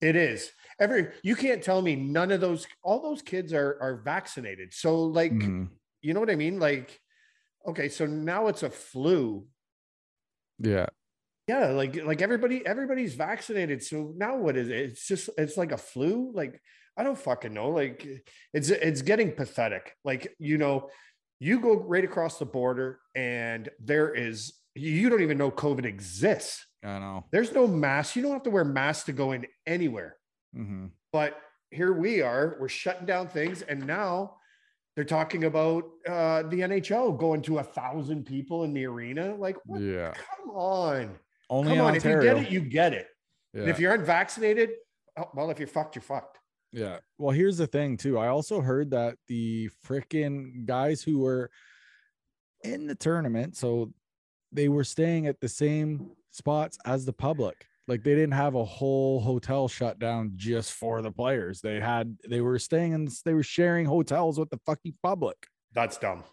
It 0.00 0.16
is. 0.16 0.50
Every 0.80 1.08
you 1.22 1.36
can't 1.36 1.62
tell 1.62 1.82
me 1.82 1.94
none 1.96 2.30
of 2.32 2.40
those 2.40 2.66
all 2.82 3.02
those 3.02 3.20
kids 3.22 3.52
are 3.52 3.76
are 3.80 3.96
vaccinated. 4.02 4.72
So 4.72 5.04
like, 5.04 5.32
Mhm. 5.32 5.68
you 6.00 6.14
know 6.14 6.20
what 6.20 6.30
I 6.30 6.36
mean? 6.36 6.58
Like, 6.58 6.98
okay, 7.66 7.88
so 7.88 8.06
now 8.06 8.46
it's 8.48 8.62
a 8.62 8.70
flu. 8.70 9.46
yeah 10.58 10.86
Yeah, 11.48 11.68
like 11.68 11.96
like 12.04 12.22
everybody 12.22 12.64
everybody's 12.64 13.14
vaccinated. 13.14 13.82
So 13.82 14.12
now 14.16 14.36
what 14.36 14.56
is 14.56 14.68
it? 14.68 14.76
It's 14.76 15.06
just 15.06 15.28
it's 15.36 15.56
like 15.56 15.72
a 15.72 15.76
flu. 15.76 16.30
Like 16.32 16.60
I 16.96 17.02
don't 17.02 17.18
fucking 17.18 17.52
know. 17.52 17.70
Like 17.70 18.06
it's 18.54 18.70
it's 18.70 19.02
getting 19.02 19.32
pathetic. 19.32 19.96
Like 20.04 20.34
you 20.38 20.58
know, 20.58 20.88
you 21.40 21.60
go 21.60 21.74
right 21.74 22.04
across 22.04 22.38
the 22.38 22.44
border 22.46 23.00
and 23.16 23.68
there 23.80 24.14
is 24.14 24.54
you 24.74 25.10
don't 25.10 25.22
even 25.22 25.36
know 25.36 25.50
COVID 25.50 25.84
exists. 25.84 26.64
i 26.82 26.98
know 26.98 27.24
There's 27.32 27.52
no 27.52 27.66
mask. 27.66 28.16
You 28.16 28.22
don't 28.22 28.32
have 28.32 28.44
to 28.44 28.50
wear 28.50 28.64
masks 28.64 29.04
to 29.06 29.12
go 29.12 29.32
in 29.32 29.46
anywhere. 29.66 30.16
hmm 30.54 30.86
But 31.12 31.38
here 31.70 31.92
we 31.92 32.22
are. 32.22 32.56
We're 32.60 32.68
shutting 32.68 33.06
down 33.06 33.28
things, 33.28 33.62
and 33.62 33.86
now 33.86 34.36
they're 34.94 35.04
talking 35.04 35.44
about 35.44 35.84
uh, 36.06 36.42
the 36.42 36.60
NHL 36.60 37.18
going 37.18 37.42
to 37.42 37.58
a 37.58 37.62
thousand 37.64 38.24
people 38.26 38.64
in 38.64 38.72
the 38.74 38.86
arena. 38.86 39.34
Like, 39.34 39.56
what? 39.64 39.80
yeah 39.80 40.12
come 40.12 40.50
on. 40.50 41.18
Only 41.52 41.76
Come 41.76 41.86
on, 41.86 41.94
Ontario. 41.94 42.36
if 42.38 42.40
you 42.40 42.42
get 42.42 42.46
it, 42.46 42.52
you 42.52 42.60
get 42.60 42.92
it. 42.94 43.06
And 43.54 43.64
yeah. 43.64 43.70
if 43.70 43.78
you're 43.78 43.94
unvaccinated, 43.94 44.70
oh, 45.18 45.30
well, 45.34 45.50
if 45.50 45.58
you're 45.58 45.68
fucked, 45.68 45.94
you're 45.94 46.02
fucked. 46.02 46.38
yeah 46.72 46.98
well 47.18 47.30
here's 47.30 47.58
the 47.58 47.66
thing 47.66 47.98
too 47.98 48.16
i 48.18 48.28
also 48.28 48.60
heard 48.62 48.90
that 48.90 49.14
the 49.28 49.68
freaking 49.86 50.64
guys 50.64 51.02
who 51.02 51.18
were 51.18 51.50
in 52.64 52.86
the 52.86 52.94
tournament 52.94 53.54
so 53.56 53.92
they 54.52 54.68
were 54.68 54.84
staying 54.84 55.26
at 55.26 55.38
the 55.40 55.48
same 55.48 56.10
spots 56.30 56.78
as 56.86 57.04
the 57.04 57.12
public 57.12 57.66
like 57.88 58.02
they 58.02 58.14
didn't 58.14 58.32
have 58.32 58.54
a 58.54 58.64
whole 58.64 59.20
hotel 59.20 59.68
shut 59.68 59.98
down 59.98 60.32
just 60.36 60.72
for 60.72 61.02
the 61.02 61.10
players 61.12 61.60
they 61.60 61.78
had 61.78 62.16
they 62.26 62.40
were 62.40 62.58
staying 62.58 62.92
in 62.92 63.06
they 63.26 63.34
were 63.34 63.42
sharing 63.42 63.84
hotels 63.84 64.38
with 64.38 64.48
the 64.48 64.60
fucking 64.64 64.94
public 65.02 65.36
That's 65.74 65.98
dumb. 65.98 66.24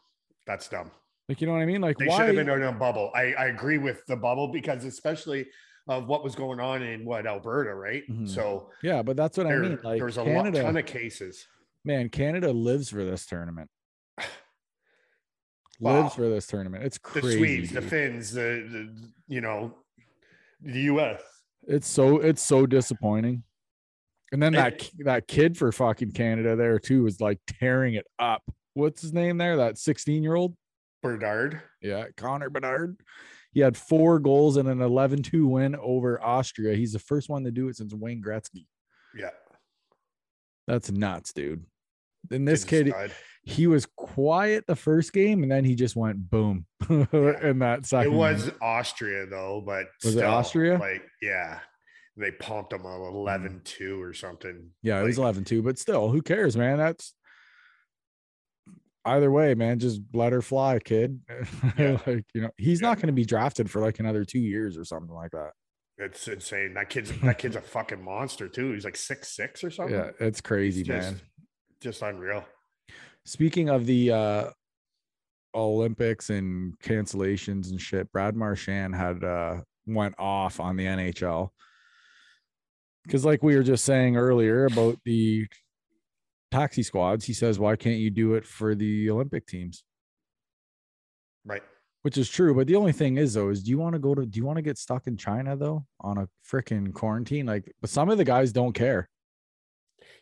That's 0.46 0.68
dumb. 0.70 0.92
Like 1.30 1.40
you 1.40 1.48
know 1.48 1.54
what 1.54 1.62
i 1.62 1.66
mean 1.66 1.80
like 1.80 1.98
They 1.98 2.08
why 2.08 2.18
should 2.18 2.36
have 2.36 2.46
been 2.46 2.50
in 2.50 2.64
a 2.64 2.72
bubble. 2.74 3.12
I, 3.16 3.34
I 3.34 3.46
agree 3.46 3.78
with 3.78 4.06
the 4.08 4.18
bubble 4.18 4.50
because 4.50 4.84
especially 4.84 5.48
of 5.88 6.08
what 6.08 6.24
was 6.24 6.36
going 6.36 6.60
on 6.60 6.84
in 6.84 7.04
what 7.06 7.26
Alberta, 7.26 7.74
right? 7.74 8.04
Mhm. 8.10 8.28
So 8.30 8.70
yeah 8.84 9.02
but 9.02 9.16
that's 9.16 9.38
what 9.38 9.48
there, 9.48 9.64
i 9.64 9.68
mean 9.70 9.80
like 9.84 9.98
there 9.98 10.06
was 10.06 10.18
a 10.18 10.24
canada 10.24 10.58
lot, 10.60 10.66
ton 10.66 10.78
of 10.78 10.86
cases. 10.86 11.48
man 11.86 12.10
canada 12.10 12.52
lives 12.52 12.90
for 12.90 13.06
this 13.06 13.26
tournament 13.26 13.70
Wow. 15.80 16.02
lives 16.02 16.16
for 16.16 16.28
this 16.30 16.46
tournament 16.48 16.84
it's 16.84 17.00
The 17.14 17.22
Swedes, 17.22 17.72
the. 17.72 17.82
Finns, 17.82 18.34
the, 18.34 18.42
the 18.42 19.10
you 19.30 19.40
know, 19.42 19.76
the 20.62 20.82
U.S. 20.82 21.22
It's 21.68 21.88
so 21.88 22.18
it's 22.18 22.42
so 22.46 22.66
disappointing. 22.66 23.44
And 24.34 24.44
then 24.44 24.54
that 24.54 24.74
It- 24.74 25.06
that 25.06 25.28
kid 25.28 25.58
for 25.58 25.72
fucking 25.72 26.12
Canada 26.12 26.56
there 26.58 26.80
too 26.80 27.08
is 27.08 27.22
like 27.22 27.40
tearing 27.48 27.94
it 27.94 28.06
up. 28.20 28.44
What's 28.74 29.02
his 29.02 29.14
name 29.14 29.38
there? 29.38 29.56
That 29.58 29.78
16 29.78 30.22
year 30.22 30.36
old? 30.36 30.56
Bedard. 31.02 31.62
Yeah, 31.82 32.06
Connor 32.18 32.50
Bedard. 32.50 32.98
He 33.52 33.62
had 33.62 33.76
four 33.76 34.20
goals 34.20 34.58
and 34.58 34.70
an 34.70 34.82
11 34.82 35.24
2 35.24 35.48
win 35.48 35.76
over 35.76 36.22
Austria. 36.22 36.76
He's 36.76 36.94
the 36.94 37.00
first 37.00 37.30
one 37.30 37.44
to 37.46 37.52
do 37.52 37.68
it 37.68 37.78
since 37.78 37.94
Wayne 37.94 38.22
Gretzky. 38.22 38.68
Yeah. 39.16 39.32
That's 40.68 40.92
nuts, 40.92 41.34
dude. 41.34 41.66
And 42.30 42.48
this 42.48 42.64
kid, 42.64 42.90
stud. 42.90 43.12
he 43.44 43.66
was 43.66 43.88
quiet 43.96 44.68
the 44.68 44.76
first 44.76 45.14
game 45.14 45.42
and 45.42 45.52
then 45.52 45.64
he 45.64 45.74
just 45.74 45.96
went 45.96 46.30
boom 46.30 46.66
in 46.90 47.60
that 47.60 47.86
second. 47.86 48.08
It 48.08 48.12
game. 48.12 48.18
was 48.18 48.52
Austria 48.62 49.26
though, 49.26 49.64
but 49.66 49.88
Was 50.04 50.16
it 50.16 50.24
Austria? 50.24 50.78
Like, 50.78 51.04
yeah, 51.22 51.60
they 52.18 52.32
pumped 52.32 52.74
him 52.74 52.86
on 52.86 53.00
mm. 53.00 53.64
11-2 53.64 54.00
or 54.00 54.14
something. 54.14 54.70
Yeah, 54.84 55.00
it 55.00 55.06
was 55.06 55.18
11 55.18 55.46
2, 55.46 55.64
but 55.64 55.80
still, 55.80 56.10
who 56.10 56.22
cares, 56.22 56.56
man? 56.56 56.78
That's 56.78 57.16
either 59.06 59.32
way, 59.32 59.56
man, 59.56 59.80
just 59.80 60.02
let 60.14 60.34
her 60.34 60.42
fly, 60.42 60.80
kid. 60.80 61.20
Yeah. 61.78 61.98
like, 62.06 62.26
you 62.34 62.42
know, 62.42 62.50
he's 62.58 62.82
Yeah. 62.82 62.90
not 62.90 62.98
going 62.98 63.08
to 63.08 63.14
be 63.14 63.26
drafted 63.26 63.70
for 63.72 63.82
like 63.82 64.00
another 64.00 64.26
two 64.26 64.40
years 64.40 64.78
or 64.78 64.84
something 64.84 65.14
like 65.16 65.32
that. 65.32 65.52
It's 65.98 66.28
insane. 66.28 66.74
That 66.76 66.90
kid's 66.90 67.12
that 67.24 67.38
kid's 67.38 67.56
a 67.56 67.62
fucking 67.62 68.04
monster 68.04 68.48
too. 68.48 68.74
He's 68.74 68.86
like 68.86 68.96
six 68.98 69.36
six 69.36 69.64
or 69.64 69.70
something. 69.72 69.96
Yeah, 69.96 70.12
it's 70.20 70.42
crazy, 70.42 70.82
It's 70.82 70.90
man. 70.90 71.02
just, 71.14 71.24
just 71.82 72.02
unreal. 72.02 72.46
Speaking 73.26 73.70
of 73.70 73.86
the 73.86 74.12
uh 74.12 74.50
Olympics 75.56 76.30
and 76.30 76.78
cancellations 76.80 77.72
and 77.72 77.82
shit, 77.82 78.12
Brad 78.12 78.36
Marchand 78.36 78.96
had 78.96 79.24
uh 79.24 79.62
went 79.88 80.16
off 80.20 80.60
on 80.60 80.78
the 80.78 80.86
NHL. 80.86 81.50
Cause 83.10 83.26
like 83.26 83.42
we 83.42 83.56
were 83.56 83.64
just 83.64 83.86
saying 83.86 84.18
earlier 84.18 84.66
about 84.66 84.98
the 85.04 85.48
taxi 86.52 86.84
squads, 86.84 87.26
he 87.26 87.34
says, 87.34 87.60
Why 87.60 87.76
can't 87.76 88.00
you 88.00 88.10
do 88.10 88.34
it 88.36 88.46
for 88.46 88.76
the 88.76 89.10
Olympic 89.10 89.46
teams? 89.48 89.84
Right. 91.46 91.64
Which 92.02 92.18
is 92.18 92.30
true. 92.30 92.56
But 92.56 92.68
the 92.68 92.76
only 92.76 92.92
thing 92.94 93.18
is 93.18 93.34
though, 93.34 93.50
is 93.50 93.64
do 93.64 93.72
you 93.72 93.78
want 93.78 93.94
to 93.94 94.00
go 94.00 94.16
to 94.16 94.26
do 94.26 94.38
you 94.40 94.46
want 94.46 94.58
to 94.58 94.62
get 94.62 94.78
stuck 94.78 95.08
in 95.08 95.18
China 95.18 95.56
though 95.56 95.86
on 96.00 96.18
a 96.18 96.28
freaking 96.50 96.94
quarantine? 96.94 97.46
Like 97.46 97.74
but 97.82 97.90
some 97.90 98.10
of 98.10 98.18
the 98.18 98.24
guys 98.24 98.52
don't 98.52 98.74
care. 98.74 99.10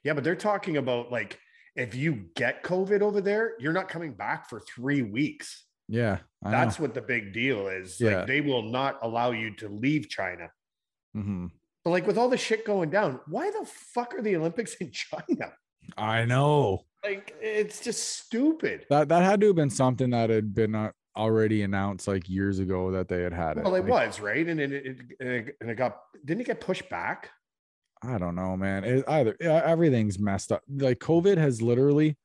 Yeah, 0.04 0.14
but 0.14 0.24
they're 0.24 0.36
talking 0.36 0.78
about 0.78 1.12
like 1.12 1.40
if 1.76 1.94
you 1.94 2.26
get 2.36 2.64
COVID 2.64 3.02
over 3.02 3.22
there, 3.22 3.54
you're 3.60 3.74
not 3.74 3.90
coming 3.90 4.14
back 4.14 4.50
for 4.50 4.60
three 4.60 5.04
weeks. 5.04 5.66
Yeah. 5.88 6.20
I 6.44 6.52
That's 6.52 6.80
what 6.80 6.94
the 6.94 7.02
big 7.02 7.34
deal 7.34 7.68
is. 7.68 8.02
Yeah. 8.02 8.20
Like 8.20 8.28
they 8.28 8.42
will 8.42 8.64
not 8.64 8.98
allow 9.04 9.32
you 9.32 9.52
to 9.58 9.70
leave 9.70 10.10
China. 10.10 10.50
hmm 11.14 11.48
But 11.84 11.92
like 11.92 12.08
with 12.08 12.18
all 12.18 12.30
the 12.30 12.38
shit 12.38 12.66
going 12.66 12.90
down, 12.90 13.20
why 13.28 13.52
the 13.52 13.66
fuck 13.66 14.16
are 14.16 14.22
the 14.22 14.36
Olympics 14.36 14.76
in 14.76 14.92
China? 14.92 15.54
I 15.98 16.26
know. 16.26 16.86
Like 17.04 17.36
it's 17.42 17.80
just 17.80 18.18
stupid. 18.26 18.86
That 18.90 19.10
that 19.10 19.24
had 19.24 19.40
to 19.42 19.48
have 19.48 19.56
been 19.56 19.70
something 19.70 20.10
that 20.10 20.30
had 20.30 20.54
been 20.54 20.76
uh, 20.76 20.92
already 21.16 21.64
announced 21.64 22.08
like 22.08 22.28
years 22.30 22.60
ago 22.60 22.92
that 22.92 23.08
they 23.08 23.22
had 23.22 23.34
had 23.34 23.58
it. 23.58 23.64
Well, 23.64 23.76
it 23.76 23.86
Like, 23.86 23.90
was 23.90 24.20
right, 24.20 24.46
and 24.48 24.60
it, 24.60 24.72
it, 24.72 24.98
it 25.20 25.56
and 25.62 25.70
it 25.70 25.76
got 25.76 26.00
didn't 26.26 26.42
it 26.42 26.48
get 26.48 26.62
pushed 26.62 26.90
back? 26.90 27.32
I 28.04 28.18
don't 28.18 28.36
know, 28.36 28.56
man. 28.58 28.84
It, 28.84 29.06
either 29.08 29.36
everything's 29.42 30.20
messed 30.20 30.52
up. 30.52 30.62
Like 30.70 31.00
COVID 31.00 31.38
has 31.38 31.62
literally 31.62 32.18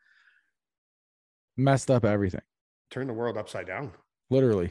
messed 1.57 1.91
up 1.91 2.05
everything. 2.05 2.43
Turned 2.91 3.09
the 3.09 3.15
world 3.15 3.39
upside 3.39 3.67
down. 3.67 3.93
Literally, 4.31 4.71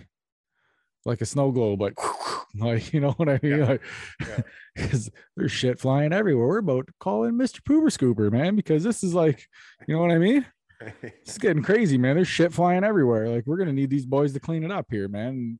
like 1.06 1.22
a 1.22 1.26
snow 1.26 1.52
globe. 1.52 1.82
Like, 1.82 1.94
like 2.56 2.94
you 2.94 3.00
know 3.00 3.12
what 3.12 3.30
I 3.30 3.40
mean? 3.42 3.60
Yeah. 3.60 3.66
Like, 3.66 3.82
Yeah. 4.22 4.42
because 4.76 5.10
there's 5.36 5.52
shit 5.52 5.80
flying 5.80 6.14
everywhere. 6.14 6.48
We're 6.48 6.58
about 6.60 6.88
to 6.88 6.94
call 7.00 7.26
in 7.26 7.36
Mr. 7.38 7.62
Pooper 7.62 7.88
Scooper, 7.92 8.32
man, 8.32 8.56
because 8.56 8.84
this 8.84 9.04
is 9.04 9.14
like, 9.14 9.46
you 9.88 9.94
know 9.96 10.02
what 10.02 10.12
I 10.12 10.18
mean? 10.18 10.46
It's 11.04 11.38
getting 11.38 11.62
crazy, 11.62 11.98
man. 12.00 12.16
There's 12.16 12.28
shit 12.28 12.52
flying 12.52 12.84
everywhere. 12.84 13.30
Like, 13.30 13.46
we're 13.46 13.58
gonna 13.58 13.72
need 13.74 13.92
these 13.92 14.06
boys 14.08 14.34
to 14.34 14.40
clean 14.40 14.64
it 14.64 14.72
up 14.72 14.88
here, 14.90 15.08
man. 15.08 15.60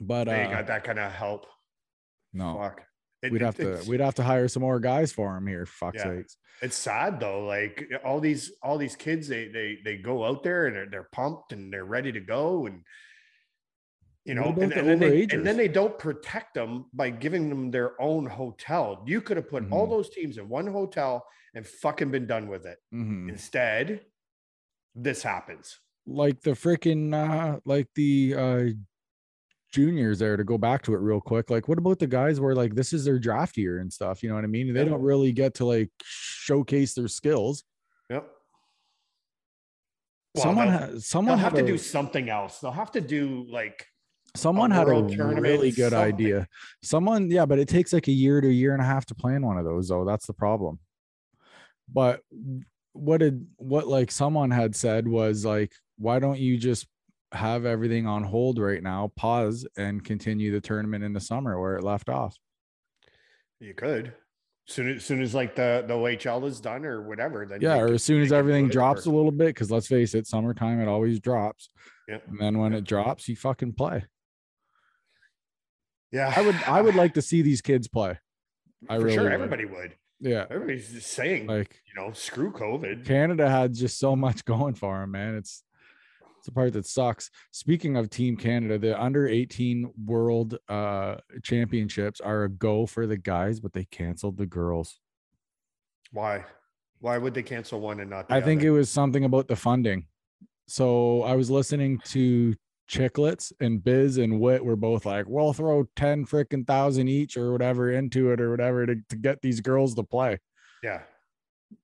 But 0.00 0.24
they 0.24 0.44
uh, 0.44 0.50
got 0.50 0.66
that 0.68 0.84
kind 0.84 0.98
of 1.00 1.10
help. 1.10 1.46
no, 2.32 2.58
Fuck. 2.58 2.82
It- 3.22 3.32
we'd 3.32 3.42
it- 3.42 3.44
have 3.44 3.56
to 3.56 3.82
we'd 3.88 4.00
have 4.00 4.14
to 4.16 4.22
hire 4.22 4.46
some 4.48 4.62
more 4.62 4.78
guys 4.80 5.12
for 5.12 5.36
him 5.36 5.46
here. 5.48 5.66
For 5.66 5.86
fuck's 5.86 6.04
Yeah. 6.04 6.16
sakes. 6.16 6.36
it's 6.60 6.76
sad 6.76 7.18
though 7.18 7.44
like 7.44 7.90
all 8.04 8.20
these 8.20 8.52
all 8.62 8.78
these 8.78 8.94
kids 8.94 9.26
they 9.28 9.48
they 9.48 9.78
they 9.84 9.96
go 9.96 10.24
out 10.24 10.42
there 10.44 10.66
and 10.66 10.76
they're, 10.76 10.86
they're 10.90 11.08
pumped 11.12 11.52
and 11.52 11.72
they're 11.72 11.84
ready 11.84 12.12
to 12.12 12.20
go 12.20 12.66
and 12.66 12.82
you 14.24 14.34
know 14.34 14.44
and, 14.44 14.56
the 14.56 14.78
and 14.78 14.88
then 14.88 14.98
they, 15.00 15.22
and 15.30 15.44
then 15.46 15.56
they 15.56 15.66
don't 15.68 15.98
protect 15.98 16.54
them 16.54 16.86
by 16.92 17.10
giving 17.10 17.48
them 17.48 17.70
their 17.70 18.00
own 18.00 18.24
hotel 18.26 19.02
you 19.06 19.20
could 19.20 19.36
have 19.36 19.48
put 19.48 19.64
all 19.72 19.86
Mhm. 19.86 19.90
those 19.90 20.10
teams 20.10 20.38
in 20.38 20.48
one 20.48 20.66
hotel 20.66 21.26
and 21.54 21.66
fucking 21.66 22.10
been 22.10 22.26
done 22.26 22.46
with 22.48 22.64
it 22.66 22.78
Mhm. 22.94 23.28
instead 23.28 24.06
this 24.94 25.22
happens 25.22 25.80
Like 26.06 26.40
the 26.42 26.52
freaking 26.52 27.14
uh, 27.14 27.60
like 27.64 27.88
the 27.94 28.34
uh, 28.36 28.64
juniors 29.72 30.18
there 30.18 30.36
to 30.36 30.44
go 30.44 30.58
back 30.58 30.82
to 30.82 30.92
it 30.94 30.98
real 30.98 31.20
quick. 31.20 31.48
Like, 31.48 31.66
what 31.68 31.78
about 31.78 31.98
the 31.98 32.06
guys 32.08 32.40
where 32.40 32.54
like 32.54 32.74
this 32.74 32.92
is 32.92 33.04
their 33.04 33.18
draft 33.18 33.56
year 33.56 33.78
and 33.78 33.90
stuff? 33.92 34.22
You 34.22 34.28
know 34.28 34.34
what 34.34 34.44
I 34.44 34.48
mean? 34.48 34.72
They 34.74 34.80
Yeah. 34.80 34.88
don't 34.90 35.00
really 35.02 35.32
get 35.32 35.54
to 35.54 35.64
like 35.64 35.90
showcase 36.02 36.94
their 36.94 37.08
skills. 37.08 37.64
yep 38.10 38.28
Well, 40.34 40.42
someone 40.44 40.68
they'll 40.70 41.00
someone 41.00 41.38
have 41.38 41.52
had 41.52 41.58
to 41.58 41.64
a, 41.64 41.66
do 41.66 41.78
something 41.78 42.28
else 42.28 42.58
they'll 42.60 42.70
have 42.72 42.90
to 42.92 43.00
do 43.00 43.46
like 43.48 43.86
someone 44.34 44.70
had 44.70 44.88
a 44.88 45.06
tournament, 45.08 45.40
really 45.40 45.70
good 45.70 45.90
something. 45.90 46.14
idea. 46.14 46.48
Someone, 46.82 47.30
yeah, 47.30 47.46
but 47.46 47.58
it 47.58 47.68
takes 47.68 47.92
like 47.92 48.08
a 48.08 48.12
year 48.12 48.40
to 48.40 48.48
a 48.48 48.52
year 48.52 48.72
and 48.72 48.82
a 48.82 48.86
half 48.86 49.06
to 49.06 49.14
plan 49.14 49.44
one 49.44 49.58
of 49.58 49.64
those, 49.64 49.88
though. 49.88 50.04
That's 50.04 50.26
the 50.26 50.32
problem. 50.32 50.78
But 51.92 52.20
what 52.92 53.18
did 53.18 53.46
what 53.56 53.86
like 53.86 54.10
someone 54.10 54.50
had 54.50 54.74
said 54.76 55.06
was 55.08 55.44
like, 55.44 55.72
why 55.98 56.18
don't 56.18 56.38
you 56.38 56.56
just 56.56 56.86
have 57.32 57.64
everything 57.64 58.06
on 58.06 58.22
hold 58.22 58.58
right 58.58 58.82
now, 58.82 59.12
pause, 59.16 59.66
and 59.76 60.04
continue 60.04 60.52
the 60.52 60.60
tournament 60.60 61.04
in 61.04 61.12
the 61.12 61.20
summer 61.20 61.60
where 61.60 61.76
it 61.76 61.84
left 61.84 62.08
off? 62.08 62.36
you 63.62 63.74
could 63.74 64.12
soon 64.66 64.96
as 64.96 65.04
soon 65.04 65.20
as 65.20 65.34
like 65.34 65.54
the 65.54 65.84
the 65.86 65.94
ohl 65.94 66.46
is 66.46 66.60
done 66.60 66.84
or 66.84 67.02
whatever 67.02 67.46
then 67.46 67.60
Yeah, 67.60 67.78
or 67.78 67.94
as 67.94 68.04
soon 68.04 68.22
as 68.22 68.32
everything 68.32 68.68
drops 68.68 69.06
a 69.06 69.10
little 69.10 69.30
bit, 69.30 69.48
because 69.48 69.70
let's 69.70 69.88
face 69.88 70.14
it, 70.14 70.26
summertime 70.26 70.80
it 70.80 70.88
always 70.88 71.20
drops. 71.20 71.68
Yeah. 72.08 72.18
And 72.28 72.38
then 72.38 72.58
when 72.58 72.72
it 72.72 72.84
drops, 72.84 73.28
you 73.28 73.36
fucking 73.36 73.72
play. 73.72 74.04
Yeah 76.12 76.32
I 76.36 76.42
would 76.42 76.56
I 76.66 76.80
would 76.80 76.94
like 76.94 77.14
to 77.14 77.22
see 77.22 77.42
these 77.42 77.60
kids 77.60 77.88
play. 77.88 78.18
I 78.88 78.96
for 78.98 79.04
really 79.04 79.14
sure 79.14 79.24
would. 79.24 79.32
everybody 79.32 79.64
would 79.64 79.94
Yeah. 80.20 80.46
everybody's 80.50 80.90
just 80.92 81.10
saying 81.12 81.46
Like 81.46 81.80
you 81.86 81.94
know 82.00 82.12
screw 82.12 82.52
covid 82.52 83.04
Canada 83.06 83.48
had 83.48 83.74
just 83.74 83.98
so 83.98 84.14
much 84.16 84.44
going 84.52 84.74
for 84.74 85.00
them, 85.00 85.10
man. 85.12 85.34
It's 85.36 85.62
it's 86.38 86.46
the 86.46 86.52
part 86.52 86.72
that 86.72 86.86
sucks. 86.86 87.30
Speaking 87.52 87.96
of 87.96 88.10
Team 88.10 88.36
Canada, 88.36 88.76
the 88.76 89.00
under 89.00 89.28
18 89.28 89.92
World 90.06 90.58
uh 90.68 91.16
Championships 91.44 92.20
are 92.20 92.44
a 92.44 92.48
go 92.48 92.84
for 92.86 93.06
the 93.06 93.16
guys, 93.16 93.60
but 93.60 93.72
they 93.72 93.84
canceled 93.84 94.36
the 94.38 94.46
girls. 94.46 94.98
why 96.10 96.44
why 96.98 97.18
would 97.18 97.34
they 97.34 97.42
cancel 97.42 97.80
one 97.80 97.98
and 98.00 98.10
not 98.10 98.28
the 98.28 98.34
I 98.34 98.40
think 98.40 98.62
it 98.62 98.70
was 98.70 98.88
something 98.90 99.24
about 99.24 99.48
the 99.48 99.56
funding. 99.56 100.06
So 100.68 101.22
I 101.22 101.34
was 101.34 101.50
listening 101.50 101.98
to 102.06 102.54
Chiclets 102.92 103.52
and 103.58 103.82
Biz 103.82 104.18
and 104.18 104.38
Wit 104.38 104.62
were 104.64 104.76
both 104.76 105.06
like, 105.06 105.24
we'll 105.26 105.54
throw 105.54 105.88
10 105.96 106.26
freaking 106.26 106.66
thousand 106.66 107.08
each 107.08 107.36
or 107.38 107.50
whatever 107.52 107.90
into 107.90 108.30
it 108.32 108.40
or 108.40 108.50
whatever 108.50 108.84
to, 108.84 108.96
to 109.08 109.16
get 109.16 109.40
these 109.40 109.60
girls 109.60 109.94
to 109.94 110.02
play. 110.02 110.38
yeah 110.82 111.00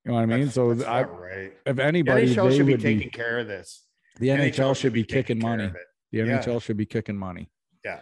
You 0.05 0.13
know 0.13 0.15
what 0.15 0.21
I 0.21 0.27
mean? 0.27 0.39
that's- 0.41 0.55
so 0.55 0.75
that's 0.75 0.87
I, 0.89 1.03
right 1.05 1.53
if 1.65 1.77
the 1.77 1.85
anybody, 1.85 2.27
nhl 2.35 2.51
they 2.51 2.57
should 2.57 2.67
be 2.67 2.77
taking 2.77 2.99
be, 3.09 3.11
care 3.11 3.39
of 3.39 3.47
this 3.49 3.85
the 4.21 4.29
NHL, 4.29 4.77
should 4.77 4.93
be 4.93 5.05
kicking 5.05 5.39
money. 5.39 5.71
The 6.13 6.19
Yeah. 6.19 6.25
NHL 6.43 6.61
should 6.61 6.77
be 6.77 6.87
kicking 6.87 7.17
money. 7.17 7.49
yeah 7.85 8.01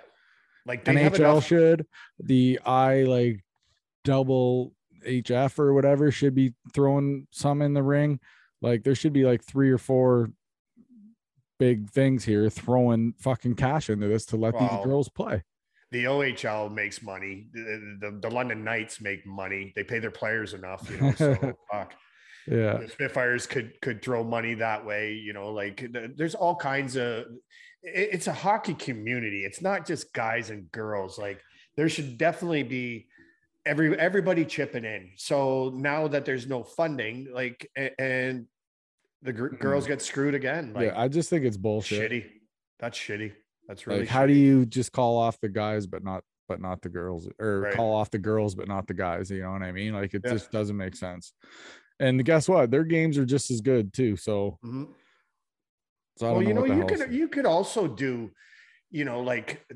like 0.66 0.84
NHL 0.84 1.14
enough, 1.20 1.46
should. 1.46 1.86
The 2.18 2.58
I 2.66 3.02
like 3.04 3.44
double 4.04 4.72
HF 5.06 5.58
or 5.60 5.72
whatever 5.74 6.10
should 6.10 6.34
be 6.34 6.54
throwing 6.74 7.28
some 7.30 7.62
in 7.62 7.72
the 7.72 7.82
ring. 7.84 8.18
Like 8.62 8.82
there 8.82 8.96
should 8.96 9.12
be 9.12 9.24
like 9.24 9.44
three 9.44 9.70
or 9.70 9.78
four 9.78 10.30
big 11.58 11.90
things 11.90 12.24
here 12.24 12.48
throwing 12.50 13.14
fucking 13.18 13.54
cash 13.54 13.88
into 13.90 14.08
this 14.08 14.24
to 14.26 14.36
let 14.36 14.54
Well, 14.54 14.68
these 14.76 14.84
girls 14.84 15.08
play. 15.08 15.42
the 15.90 16.04
ohl 16.06 16.68
makes 16.70 17.02
money 17.02 17.48
the, 17.52 17.96
the, 18.00 18.18
the 18.22 18.30
london 18.30 18.64
knights 18.64 19.00
make 19.00 19.24
money 19.26 19.72
they 19.76 19.84
pay 19.84 19.98
their 20.00 20.10
players 20.10 20.52
enough 20.54 20.88
you 20.90 21.00
know 21.00 21.12
so 21.12 21.34
fuck 21.72 21.94
Yeah. 22.48 22.76
the 22.78 22.88
Spitfires 22.88 23.46
could 23.46 23.72
could 23.80 24.02
throw 24.02 24.22
money 24.22 24.54
that 24.54 24.84
way. 24.86 25.14
You 25.14 25.32
know, 25.32 25.48
like 25.52 25.78
th- 25.92 26.12
there's 26.16 26.36
all 26.36 26.54
kinds 26.54 26.94
of. 26.96 27.24
it- 27.82 28.10
It's 28.14 28.28
a 28.28 28.32
hockey 28.32 28.74
community. 28.74 29.40
It's 29.44 29.60
not 29.60 29.84
just 29.84 30.12
guys 30.12 30.50
and 30.50 30.70
girls. 30.70 31.18
Like 31.18 31.40
there 31.76 31.88
should 31.88 32.16
definitely 32.18 32.62
be 32.62 33.08
every 33.64 33.98
everybody 33.98 34.44
chipping 34.44 34.84
in. 34.84 35.10
So 35.16 35.72
now 35.74 36.06
that 36.06 36.24
there's 36.24 36.46
no 36.46 36.62
funding, 36.62 37.16
like 37.34 37.68
and 37.98 38.46
the 39.22 39.32
gr- 39.32 39.48
girls 39.48 39.86
get 39.86 40.02
screwed 40.02 40.34
again. 40.34 40.72
Like 40.74 40.88
Mm-hmm. 40.88 40.96
yeah. 40.96 41.02
I 41.02 41.08
just 41.08 41.30
think 41.30 41.44
it's 41.44 41.56
bullshit. 41.56 42.10
shitty. 42.10 42.24
That's 42.78 42.98
shitty. 42.98 43.32
That's 43.68 43.86
really 43.86 44.00
like 44.00 44.08
how 44.08 44.26
do 44.26 44.32
you 44.32 44.64
just 44.66 44.92
call 44.92 45.16
off 45.18 45.40
the 45.40 45.48
guys 45.48 45.86
but 45.88 46.04
not 46.04 46.22
but 46.48 46.60
not 46.60 46.82
the 46.82 46.88
girls 46.88 47.28
or 47.40 47.60
Right. 47.62 47.74
call 47.74 47.92
off 47.94 48.10
the 48.12 48.18
girls 48.18 48.54
but 48.54 48.68
not 48.68 48.86
the 48.86 48.94
guys 48.94 49.28
you 49.28 49.42
know 49.42 49.50
what 49.50 49.62
i 49.64 49.72
mean 49.72 49.92
like 49.92 50.14
it 50.14 50.22
Yeah. 50.24 50.30
just 50.34 50.52
doesn't 50.52 50.76
make 50.76 50.94
sense 50.94 51.32
and 51.98 52.24
guess 52.24 52.48
what 52.48 52.70
their 52.70 52.84
games 52.84 53.18
are 53.18 53.24
just 53.24 53.50
as 53.50 53.60
good 53.60 53.92
too 53.92 54.14
so, 54.14 54.60
Mhm. 54.64 54.90
so 56.18 56.32
well 56.34 56.42
you 56.44 56.54
know 56.54 56.64
you 56.64 56.84
could 56.86 57.12
you 57.12 57.26
could 57.26 57.46
also 57.46 57.88
do 57.88 58.30
you 58.92 59.04
know 59.04 59.20
like 59.22 59.66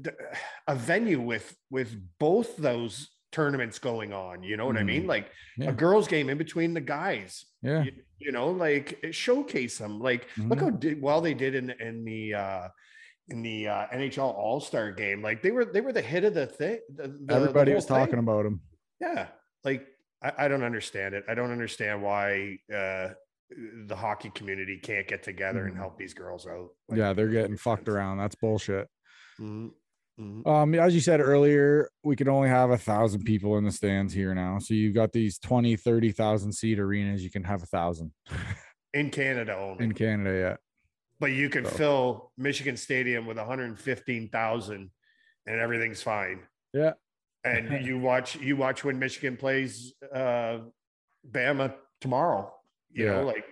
a 0.68 0.76
venue 0.76 1.20
with 1.20 1.56
with 1.70 1.96
both 2.20 2.56
those 2.58 3.08
tournaments 3.32 3.78
going 3.78 4.12
on 4.12 4.42
you 4.42 4.56
know 4.56 4.66
what 4.66 4.76
i 4.76 4.82
mean 4.82 5.06
like 5.06 5.26
Mm-hmm. 5.58 5.62
Yeah. 5.64 5.68
a 5.70 5.72
girls 5.72 6.06
game 6.08 6.30
in 6.30 6.38
between 6.38 6.74
the 6.74 6.80
guys 6.80 7.44
yeah 7.62 7.82
you, 7.82 7.92
you 8.18 8.32
know 8.32 8.50
like 8.50 8.98
showcase 9.10 9.78
them 9.78 10.00
like 10.00 10.26
look 10.38 10.58
Mhm. 10.58 10.62
how 10.62 10.70
did, 10.70 11.02
well 11.02 11.20
they 11.20 11.34
did 11.34 11.54
in 11.54 11.70
in 11.70 12.04
the 12.04 12.34
uh 12.34 12.68
in 13.28 13.42
the 13.42 13.68
uh, 13.68 13.86
NHL 13.92 14.34
All 14.34 14.58
Star 14.60 14.90
game, 14.90 15.22
like 15.22 15.40
they 15.40 15.52
were 15.52 15.64
they 15.64 15.80
were 15.80 15.92
the 15.92 16.02
hit 16.02 16.24
of 16.24 16.34
the 16.34 16.46
thing. 16.46 16.80
The, 16.96 17.02
the- 17.08 17.18
the 17.26 17.34
everybody 17.34 17.70
whole 17.70 17.76
was 17.76 17.86
talking 17.86 18.10
thing. 18.10 18.18
about 18.18 18.42
them. 18.42 18.60
Yeah, 19.00 19.28
like 19.62 19.86
I, 20.20 20.32
I 20.38 20.48
don't 20.48 20.64
understand 20.64 21.14
it. 21.14 21.22
I 21.28 21.34
don't 21.34 21.52
understand 21.52 22.02
why 22.02 22.58
uh, 22.74 23.10
the 23.86 23.94
hockey 23.96 24.30
community 24.30 24.78
can't 24.82 25.06
get 25.06 25.22
together 25.22 25.64
and 25.66 25.74
Mhm. 25.76 25.78
help 25.78 25.96
these 25.96 26.12
girls 26.14 26.44
out. 26.46 26.70
Like, 26.88 26.98
yeah, 26.98 27.12
they're 27.12 27.28
getting 27.28 27.56
fucked 27.56 27.88
around. 27.88 28.18
That's 28.18 28.34
bullshit. 28.34 28.88
Mhm. 29.40 29.70
Mhm. 30.20 30.46
Um, 30.46 30.74
as 30.74 30.94
you 30.94 31.00
said 31.00 31.20
earlier, 31.20 31.88
we 32.02 32.14
can 32.16 32.28
only 32.28 32.48
have 32.48 32.70
a 32.70 32.76
thousand 32.78 33.24
people 33.24 33.56
in 33.56 33.64
the 33.64 33.72
stands 33.72 34.12
here 34.12 34.34
now. 34.34 34.58
So 34.58 34.74
you've 34.74 34.94
got 34.94 35.12
these 35.12 35.38
20, 35.38 35.76
30,000 35.76 36.52
seat 36.52 36.78
arenas. 36.78 37.24
You 37.24 37.30
can 37.30 37.44
have 37.44 37.62
a 37.62 37.66
thousand 37.66 38.12
In 38.94 39.10
Canada 39.10 39.56
only. 39.56 39.84
in 39.84 39.92
Canada. 39.94 40.32
Yeah. 40.38 40.56
but 41.20 41.32
you 41.32 41.48
can 41.50 41.64
So- 41.64 41.70
fill 41.70 42.32
Michigan 42.38 42.76
Stadium 42.76 43.26
with 43.26 43.38
115,000 43.38 44.90
and 45.46 45.60
everything's 45.60 46.02
fine. 46.02 46.40
Yeah. 46.72 46.92
And 47.44 47.84
you 47.86 47.98
watch 47.98 48.36
you 48.36 48.56
watch 48.56 48.84
when 48.84 48.98
Michigan 48.98 49.36
plays 49.36 49.94
uh 50.12 50.58
Bama 51.30 51.74
tomorrow. 52.00 52.52
You 52.90 53.04
Yeah. 53.06 53.12
know, 53.20 53.26
like 53.26 53.44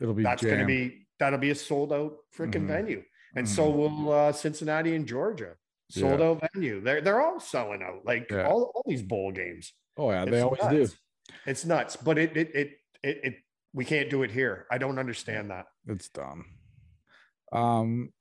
It'll 0.00 0.14
be 0.14 0.22
that's 0.22 0.42
going 0.42 0.60
to 0.60 0.64
be 0.66 1.06
that'll 1.18 1.38
be 1.38 1.50
a 1.50 1.54
sold 1.54 1.92
out 1.92 2.16
freaking 2.36 2.62
Mhm. 2.64 2.68
venue. 2.68 3.02
And 3.36 3.48
so 3.48 3.70
will 3.70 4.12
uh, 4.12 4.32
Cincinnati 4.32 4.94
and 4.96 5.06
Georgia. 5.06 5.56
Sold 5.90 6.20
Yeah. 6.20 6.26
out 6.26 6.42
venue. 6.54 6.80
They're 6.80 7.00
they're 7.00 7.20
all 7.20 7.40
selling 7.40 7.82
out. 7.82 8.04
Like 8.04 8.30
Yeah. 8.30 8.46
all, 8.48 8.72
all 8.74 8.84
these 8.86 9.02
bowl 9.02 9.32
games. 9.32 9.72
Oh 9.96 10.10
yeah, 10.10 10.24
they 10.24 10.40
always 10.40 10.62
nuts. 10.62 10.72
do. 10.74 10.96
It's 11.46 11.64
nuts, 11.64 11.96
but 11.96 12.16
it 12.18 12.36
it 12.36 12.54
it 12.54 12.70
it, 13.02 13.20
it 13.24 13.34
we 13.74 13.84
can't 13.84 14.08
do 14.08 14.22
it 14.22 14.30
here. 14.30 14.66
I 14.70 14.78
don't 14.78 14.98
understand 14.98 15.50
that. 15.50 15.66
It's 15.86 16.08
dumb. 16.08 16.46
Um, 17.52 18.12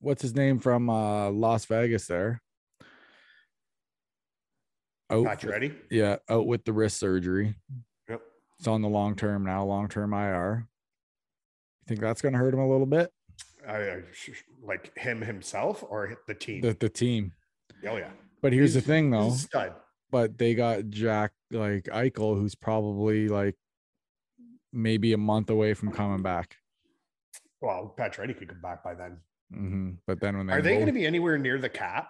what's 0.00 0.22
his 0.22 0.34
name 0.34 0.58
from 0.58 0.90
uh 0.90 1.30
Las 1.30 1.64
Vegas? 1.66 2.06
There. 2.06 2.42
Out 5.10 5.24
Not 5.24 5.42
with- 5.44 5.52
ready. 5.52 5.74
Yeah, 5.90 6.16
out 6.28 6.46
with 6.46 6.64
the 6.64 6.72
wrist 6.72 6.98
surgery. 6.98 7.54
Yep. 8.08 8.20
It's 8.58 8.68
on 8.68 8.82
the 8.82 8.88
long 8.88 9.16
term 9.16 9.44
now, 9.44 9.64
long 9.64 9.88
term 9.88 10.12
IR. 10.12 10.66
You 11.80 11.84
think 11.88 12.00
that's 12.00 12.22
going 12.22 12.32
to 12.34 12.38
hurt 12.38 12.54
him 12.54 12.60
a 12.60 12.68
little 12.68 12.86
bit? 12.86 13.10
I, 13.68 13.76
I, 13.76 14.02
sh- 14.12 14.30
sh- 14.34 14.42
like 14.62 14.96
him 14.98 15.20
himself 15.20 15.82
or 15.88 16.16
the 16.26 16.34
team. 16.34 16.60
The 16.62 16.76
the 16.78 16.88
team. 16.88 17.32
oh 17.88 17.96
yeah. 17.96 18.10
But 18.42 18.52
here's 18.52 18.74
the 18.74 18.80
He's- 18.80 18.86
thing, 18.86 19.12
he's 19.12 19.20
a 19.22 19.28
though. 19.28 19.34
stud. 19.36 19.74
But 20.10 20.38
they 20.38 20.54
got 20.54 20.88
Jack 20.90 21.32
like 21.52 21.84
Eichel, 21.84 22.36
who's 22.36 22.54
probably 22.54 23.28
like 23.28 23.54
maybe 24.72 25.12
a 25.12 25.18
month 25.18 25.50
away 25.50 25.74
from 25.74 25.92
coming 25.92 26.22
back. 26.22 26.56
Well, 27.60 27.94
Pacioretty 27.98 28.36
could 28.38 28.48
come 28.48 28.60
back 28.60 28.82
by 28.82 28.94
then. 28.94 29.18
hmm 29.52 29.90
But 30.06 30.20
then 30.20 30.36
when 30.36 30.46
they 30.46 30.52
Are 30.54 30.62
they 30.62 30.74
going 30.74 30.86
to 30.86 30.92
be 30.92 31.06
anywhere 31.06 31.38
near 31.38 31.58
the 31.58 31.68
cap 31.68 32.08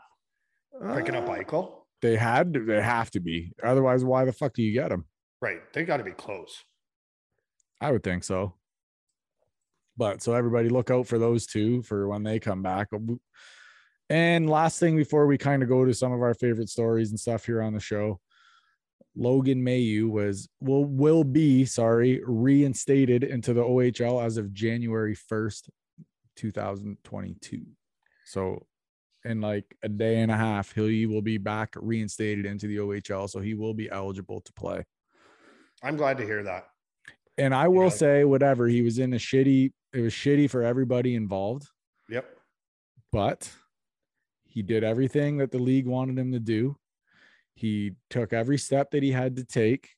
picking 0.95 1.15
up 1.17 1.29
Uh, 1.29 1.33
Eichel? 1.35 1.73
They 2.03 2.17
had 2.17 2.55
to, 2.55 2.65
they 2.65 2.81
have 2.81 3.11
to 3.11 3.21
be. 3.21 3.53
Otherwise, 3.63 4.05
why 4.05 4.25
the 4.25 4.33
fuck 4.33 4.55
do 4.55 4.63
you 4.63 4.73
get 4.73 4.89
them? 4.89 5.05
Right. 5.43 5.61
They 5.75 5.85
got 5.85 5.99
to 5.99 6.05
be 6.05 6.13
close. 6.13 6.65
I 7.81 7.91
would 7.93 8.03
think 8.03 8.25
so. 8.25 8.55
But 10.01 10.23
so 10.23 10.33
everybody 10.33 10.71
look 10.71 10.91
out 10.91 11.07
for 11.07 11.19
those 11.19 11.47
two 11.47 11.83
for 11.83 12.09
when 12.09 12.23
they 12.23 12.41
come 12.41 12.63
back. 12.63 12.89
Uh, 12.91 13.17
and 14.09 14.49
last 14.49 14.81
thing 14.81 14.97
before 14.97 15.27
we 15.27 15.37
kind 15.37 15.63
of 15.63 15.69
go 15.69 15.85
to 15.85 15.93
some 15.93 16.11
of 16.11 16.23
our 16.23 16.33
favorite 16.33 16.71
stories 16.71 17.11
and 17.11 17.21
stuff 17.21 17.45
here 17.45 17.61
on 17.61 17.75
the 17.75 17.81
show, 17.81 18.19
Logan 19.15 19.63
Mailloux 19.63 20.09
was 20.09 20.49
will 20.59 20.87
will 20.87 21.23
be 21.23 21.67
sorry 21.67 22.23
reinstated 22.25 23.25
into 23.25 23.53
the 23.53 23.63
OHL 23.63 24.25
as 24.25 24.39
of 24.39 24.55
January 24.55 25.15
1st, 25.15 25.69
2022. 26.35 27.67
So 28.25 28.67
in 29.27 29.43
like 29.43 29.67
a 29.83 29.91
day 29.91 30.21
and 30.21 30.31
a 30.31 30.37
half, 30.37 30.73
he 30.75 31.05
will 31.05 31.21
be 31.21 31.37
back 31.37 31.75
reinstated 31.77 32.47
into 32.47 32.69
the 32.69 32.79
OHL. 32.79 33.29
So 33.29 33.41
he 33.41 33.53
will 33.53 33.75
be 33.75 33.91
eligible 33.91 34.41
to 34.41 34.53
play. 34.55 34.83
I'm 35.83 35.99
glad 35.99 36.17
to 36.17 36.25
hear 36.25 36.43
that. 36.45 36.69
And 37.37 37.55
I 37.55 37.69
will 37.69 37.83
know- 37.83 37.89
say, 37.91 38.25
whatever, 38.25 38.67
he 38.67 38.81
was 38.81 38.99
in 38.99 39.13
a 39.13 39.19
shitty, 39.19 39.73
it 39.93 40.01
was 40.01 40.13
shitty 40.13 40.49
for 40.51 40.63
everybody 40.63 41.15
involved, 41.15 41.67
Yep. 42.09 42.27
but 43.13 43.51
he 44.45 44.63
did 44.63 44.85
everything 44.85 45.39
that 45.39 45.51
the 45.51 45.59
league 45.59 45.87
wanted 45.87 46.19
him 46.19 46.33
to 46.33 46.41
do. 46.41 46.77
He 47.55 47.93
took 48.09 48.33
every 48.33 48.59
step 48.59 48.91
that 48.93 49.03
he 49.03 49.13
had 49.13 49.37
to 49.37 49.45
take. 49.45 49.91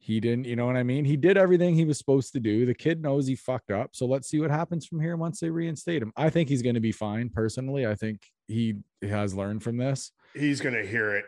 He 0.00 0.20
didn't, 0.20 0.44
you 0.46 0.54
know 0.56 0.66
what 0.66 0.76
I 0.76 0.82
mean? 0.84 1.04
He 1.04 1.16
did 1.16 1.36
everything 1.36 1.74
he 1.74 1.84
was 1.84 1.98
supposed 1.98 2.32
to 2.32 2.40
do. 2.40 2.64
The 2.66 2.74
kid 2.74 3.02
knows 3.02 3.26
he 3.26 3.34
fucked 3.34 3.70
up. 3.70 3.90
So 3.94 4.06
let's 4.06 4.28
see 4.28 4.38
what 4.40 4.50
happens 4.50 4.86
from 4.86 5.00
here 5.00 5.16
once 5.16 5.40
they 5.40 5.50
reinstate 5.50 6.02
him. 6.02 6.12
I 6.16 6.30
think 6.30 6.48
he's 6.48 6.62
going 6.62 6.76
to 6.76 6.80
be 6.80 6.92
fine 6.92 7.30
personally. 7.30 7.86
I 7.86 7.94
think 7.94 8.20
he 8.46 8.76
has 9.02 9.34
learned 9.34 9.62
from 9.62 9.76
this. 9.76 10.12
He's 10.34 10.60
going 10.60 10.74
to 10.74 10.86
hear 10.86 11.14
it, 11.16 11.24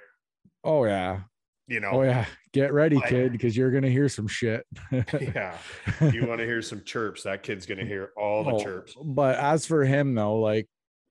Oh, 0.63 0.85
yeah. 0.85 1.21
You 1.71 1.81
know. 1.81 1.91
Oh, 1.93 2.03
yeah. 2.03 2.27
Get 2.53 2.73
ready, 2.73 3.01
kid, 3.09 3.31
because 3.33 3.57
you're 3.57 3.71
going 3.71 3.85
to 3.85 3.91
hear 3.91 4.09
some 4.09 4.27
shit. 4.27 4.67
yeah. 4.93 5.57
You 6.13 6.27
want 6.27 6.41
to 6.41 6.45
hear 6.47 6.61
some 6.63 6.83
chirps. 6.85 7.23
That 7.23 7.43
kid's 7.43 7.65
going 7.65 7.79
to 7.79 7.87
hear 7.87 8.11
all 8.17 8.43
the 8.45 8.53
Oh, 8.53 8.63
chirps. 8.63 8.95
But 9.03 9.37
as 9.39 9.67
for 9.67 9.85
him, 9.85 10.15
though, 10.15 10.41
like, 10.41 10.69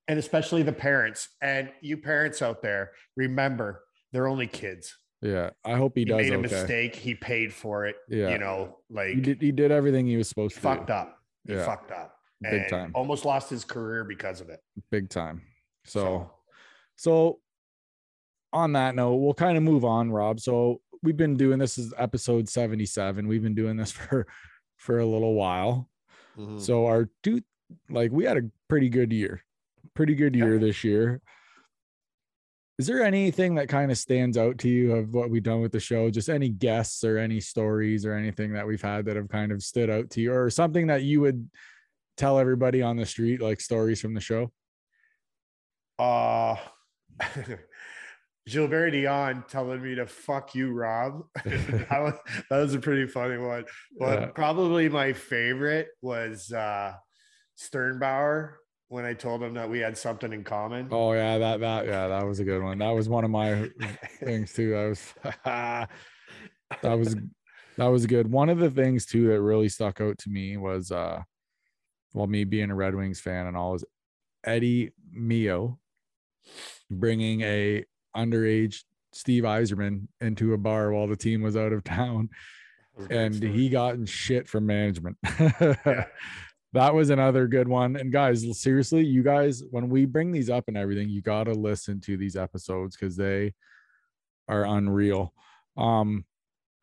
And 0.10 0.20
especially 0.20 0.64
the 0.64 0.74
parents. 0.74 1.30
And 1.42 1.72
you 1.82 1.98
parents 1.98 2.42
out 2.42 2.62
there, 2.62 2.92
remember, 3.16 3.84
they're 4.12 4.28
only 4.28 4.48
kids. 4.48 4.96
Yeah, 5.22 5.52
I 5.66 5.76
hope 5.76 5.94
he, 5.96 6.02
He, 6.02 6.06
does 6.06 6.18
made 6.18 6.32
a 6.34 6.36
okay. 6.36 6.42
mistake. 6.42 6.96
He 6.96 7.16
paid 7.16 7.54
for 7.54 7.86
it. 7.86 7.96
Yeah, 8.10 8.30
You 8.30 8.38
know, 8.38 8.78
like 8.90 9.16
he 9.16 9.22
did. 9.22 9.42
He 9.42 9.52
did 9.52 9.72
everything 9.72 10.08
he 10.08 10.16
was 10.18 10.28
supposed 10.30 10.56
to. 10.56 10.62
fucked 10.62 10.88
do, 10.88 10.94
up. 10.94 11.18
He 11.46 11.54
Yeah. 11.54 11.66
fucked 11.66 11.92
up. 11.92 12.16
Big 12.42 12.70
time. 12.70 12.92
Almost 12.96 13.26
lost 13.26 13.50
his 13.50 13.66
career 13.66 14.04
because 14.06 14.40
of 14.42 14.50
it. 14.50 14.60
big 14.92 15.10
time. 15.10 15.42
So, 15.86 16.32
so 16.96 17.40
on 18.54 18.74
that 18.74 18.96
note, 18.96 19.16
we'll 19.16 19.34
kind 19.34 19.58
of 19.58 19.64
move 19.64 19.86
on, 19.86 20.12
Rob. 20.12 20.40
So 20.40 20.82
we've 21.04 21.18
been 21.18 21.36
doing 21.38 21.60
this 21.60 21.78
is 21.78 21.94
episode 21.98 22.50
seventy-seven. 22.50 23.28
We've 23.28 23.44
been 23.44 23.56
doing 23.56 23.78
this 23.78 23.92
for 23.94 24.28
for 24.78 25.00
a 25.00 25.06
little 25.06 25.34
while. 25.34 25.90
Mhm. 26.38 26.60
So 26.60 26.86
our 26.86 27.10
two, 27.24 27.42
like, 27.90 28.12
we 28.12 28.24
had 28.26 28.38
a 28.38 28.50
pretty 28.68 28.90
good 28.90 29.12
year, 29.12 29.42
pretty 29.94 30.16
good 30.16 30.36
Yeah. 30.36 30.46
year 30.46 30.60
this 30.60 30.84
year. 30.84 31.22
Is 32.78 32.88
there 32.88 33.04
anything 33.04 33.56
that 33.56 33.68
kind 33.68 33.92
of 33.92 33.98
stands 33.98 34.38
out 34.38 34.58
to 34.60 34.70
you 34.70 34.94
of 34.94 35.14
what 35.14 35.30
we've 35.30 35.44
done 35.44 35.60
with 35.60 35.74
the 35.74 35.82
show? 35.82 36.10
Just 36.10 36.30
any 36.30 36.48
guests 36.48 37.04
or 37.04 37.18
any 37.18 37.42
stories 37.42 38.06
or 38.06 38.14
anything 38.14 38.54
that 38.54 38.66
we've 38.66 38.82
had 38.82 39.04
that 39.06 39.18
have 39.18 39.28
kind 39.28 39.52
of 39.52 39.62
stood 39.62 39.90
out 39.90 40.10
to 40.12 40.22
you, 40.22 40.32
or 40.34 40.50
something 40.50 40.88
that 40.88 41.04
you 41.04 41.20
would 41.20 41.50
tell 42.16 42.40
everybody 42.40 42.82
on 42.82 42.96
the 42.96 43.06
street, 43.06 43.42
like 43.42 43.60
stories 43.60 44.00
from 44.00 44.14
the 44.14 44.22
show? 44.22 44.50
Uh 45.98 46.56
Gilbert 48.50 48.92
Dion 48.92 49.44
telling 49.48 49.82
me 49.82 49.96
to 49.96 50.06
fuck 50.08 50.56
you, 50.56 50.72
Rob. 50.72 51.24
that, 51.46 52.00
was, 52.00 52.14
that 52.50 52.58
was 52.58 52.74
a 52.74 52.80
pretty 52.80 53.08
funny 53.08 53.38
one. 53.38 53.66
But 53.98 54.20
Yeah. 54.20 54.26
probably 54.28 54.90
my 54.90 55.14
favorite 55.14 55.90
was 56.02 56.52
uh 56.52 56.94
Sternbauer 57.58 58.56
when 58.88 59.06
I 59.06 59.14
told 59.14 59.44
him 59.44 59.54
that 59.56 59.70
we 59.70 59.80
had 59.80 59.98
something 59.98 60.32
in 60.34 60.44
common. 60.44 60.88
Oh 60.92 61.14
yeah, 61.14 61.38
that 61.38 61.60
that 61.60 61.86
yeah, 61.86 62.08
that 62.08 62.26
was 62.26 62.40
a 62.40 62.44
good 62.44 62.64
one. 62.64 62.80
That 62.80 62.92
was 62.92 63.10
one 63.10 63.24
of 63.24 63.32
my 63.32 63.70
things 64.24 64.54
too. 64.54 64.72
That 64.72 64.88
was 64.88 65.90
that 66.82 66.98
was 66.98 67.16
that 67.78 67.88
was 67.88 68.06
good. 68.06 68.32
One 68.32 68.50
of 68.50 68.60
the 68.60 68.72
things 68.72 69.06
too 69.06 69.28
that 69.28 69.42
really 69.42 69.70
stuck 69.70 70.02
out 70.02 70.18
to 70.20 70.30
me 70.30 70.58
was 70.58 70.92
uh 70.92 71.22
well 72.14 72.28
me 72.28 72.44
being 72.44 72.72
a 72.72 72.76
Red 72.76 72.96
Wings 72.96 73.20
fan 73.20 73.46
and 73.48 73.56
all 73.56 73.76
is 73.76 73.86
Eddie 74.44 74.92
Mio 75.12 75.80
bringing 76.90 77.42
a 77.42 77.84
underage 78.16 78.84
Steve 79.14 79.44
Yzerman 79.44 80.08
into 80.22 80.54
a 80.54 80.58
bar 80.58 80.92
while 80.92 81.08
the 81.08 81.16
team 81.16 81.42
was 81.42 81.58
out 81.58 81.74
of 81.74 81.84
town 81.84 82.30
That 82.96 82.98
was 82.98 83.06
a 83.06 83.08
great 83.10 83.20
and 83.20 83.36
story. 83.36 83.52
he 83.54 83.70
got 83.70 83.96
in 83.96 84.06
shit 84.06 84.48
from 84.48 84.66
management. 84.66 85.18
Yeah. 85.40 86.06
That 86.74 86.94
was 86.94 87.10
another 87.10 87.48
good 87.48 87.68
one. 87.68 87.96
And 87.96 88.12
guys, 88.12 88.46
seriously, 88.62 89.04
you 89.04 89.24
guys, 89.24 89.64
when 89.72 89.90
we 89.90 90.06
bring 90.06 90.32
these 90.32 90.52
up 90.52 90.66
and 90.68 90.78
everything, 90.78 91.10
you 91.10 91.20
got 91.20 91.46
to 91.46 91.54
listen 91.54 92.00
to 92.02 92.16
these 92.16 92.36
episodes 92.36 92.96
because 92.96 93.16
they 93.16 93.56
are 94.48 94.66
unreal. 94.66 95.34
Um, 95.78 96.26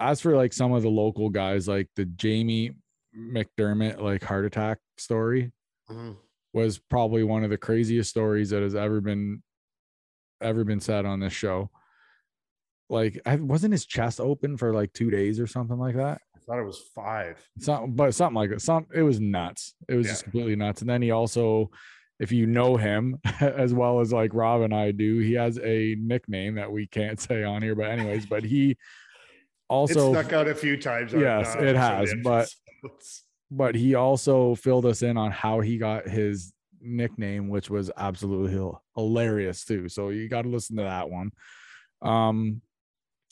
as 0.01 0.21
for 0.21 0.35
like 0.35 0.53
some 0.53 0.73
of 0.73 0.83
the 0.83 0.89
local 0.89 1.31
guys, 1.31 1.69
like 1.69 1.89
the 1.95 2.05
Jamie 2.05 2.73
McDermott 3.17 4.01
like 4.01 4.25
heart 4.25 4.45
attack 4.45 4.79
story 4.99 5.53
Mhm. 5.89 6.17
was 6.53 6.79
probably 6.79 7.23
one 7.23 7.45
of 7.45 7.51
the 7.51 7.57
craziest 7.57 8.11
stories 8.11 8.51
that 8.51 8.63
has 8.63 8.75
ever 8.75 9.01
been 9.01 9.41
ever 10.41 10.65
been 10.65 10.81
said 10.81 11.05
on 11.05 11.21
this 11.21 11.33
show. 11.33 11.71
Like, 12.89 13.21
I 13.27 13.37
wasn't 13.37 13.73
his 13.73 13.85
chest 13.85 14.21
open 14.21 14.57
for 14.57 14.73
like 14.73 14.93
two 14.93 15.11
days 15.11 15.41
or 15.41 15.47
something 15.47 15.79
like 15.79 15.97
that. 15.97 16.21
I 16.37 16.39
thought 16.47 16.61
it 16.61 16.67
was 16.67 16.83
five. 16.95 17.45
Something, 17.59 17.95
but 17.95 18.15
something 18.15 18.37
like 18.37 18.51
that. 18.51 18.61
Some 18.61 18.87
it 18.95 19.03
was 19.03 19.19
nuts. 19.21 19.75
It 19.89 19.95
was 19.95 20.07
just 20.07 20.23
completely 20.23 20.55
nuts. 20.55 20.83
And 20.83 20.91
then 20.91 21.03
he 21.03 21.11
also, 21.11 21.71
if 22.21 22.31
you 22.31 22.47
know 22.47 22.77
him 22.77 23.19
as 23.41 23.75
well 23.75 24.01
as 24.01 24.13
like 24.13 24.33
Rob 24.35 24.63
and 24.63 24.73
I 24.75 24.93
do, 24.93 25.19
he 25.19 25.33
has 25.33 25.59
a 25.59 25.97
nickname 25.99 26.55
that 26.55 26.71
we 26.71 26.87
can't 26.87 27.21
say 27.21 27.43
on 27.43 27.63
here. 27.63 27.75
But 27.75 27.91
anyways, 27.91 28.27
but 28.27 28.45
he 28.45 28.77
also 29.69 30.13
it 30.13 30.21
stuck 30.23 30.33
out 30.33 30.47
a 30.47 30.55
few 30.55 30.77
times. 30.77 31.13
Yes, 31.13 31.57
uh, 31.57 31.59
it 31.59 31.59
some 31.59 31.61
of 31.61 31.73
the 31.75 31.79
has, 31.81 32.15
but- 32.23 32.55
but 33.51 33.75
he 33.75 33.95
also 33.97 34.55
filled 34.55 34.87
us 34.87 35.03
in 35.03 35.17
on 35.17 35.31
how 35.33 35.61
he 35.61 35.79
got 35.79 36.09
his 36.09 36.53
nickname, 36.81 37.49
which 37.49 37.71
was 37.71 37.91
absolutely 37.97 38.73
hilarious 38.95 39.65
too. 39.65 39.89
So 39.89 40.09
you 40.11 40.29
got 40.29 40.43
to 40.43 40.49
listen 40.49 40.77
to 40.77 40.83
that 40.85 41.09
one. 41.11 41.31
Um, 42.03 42.61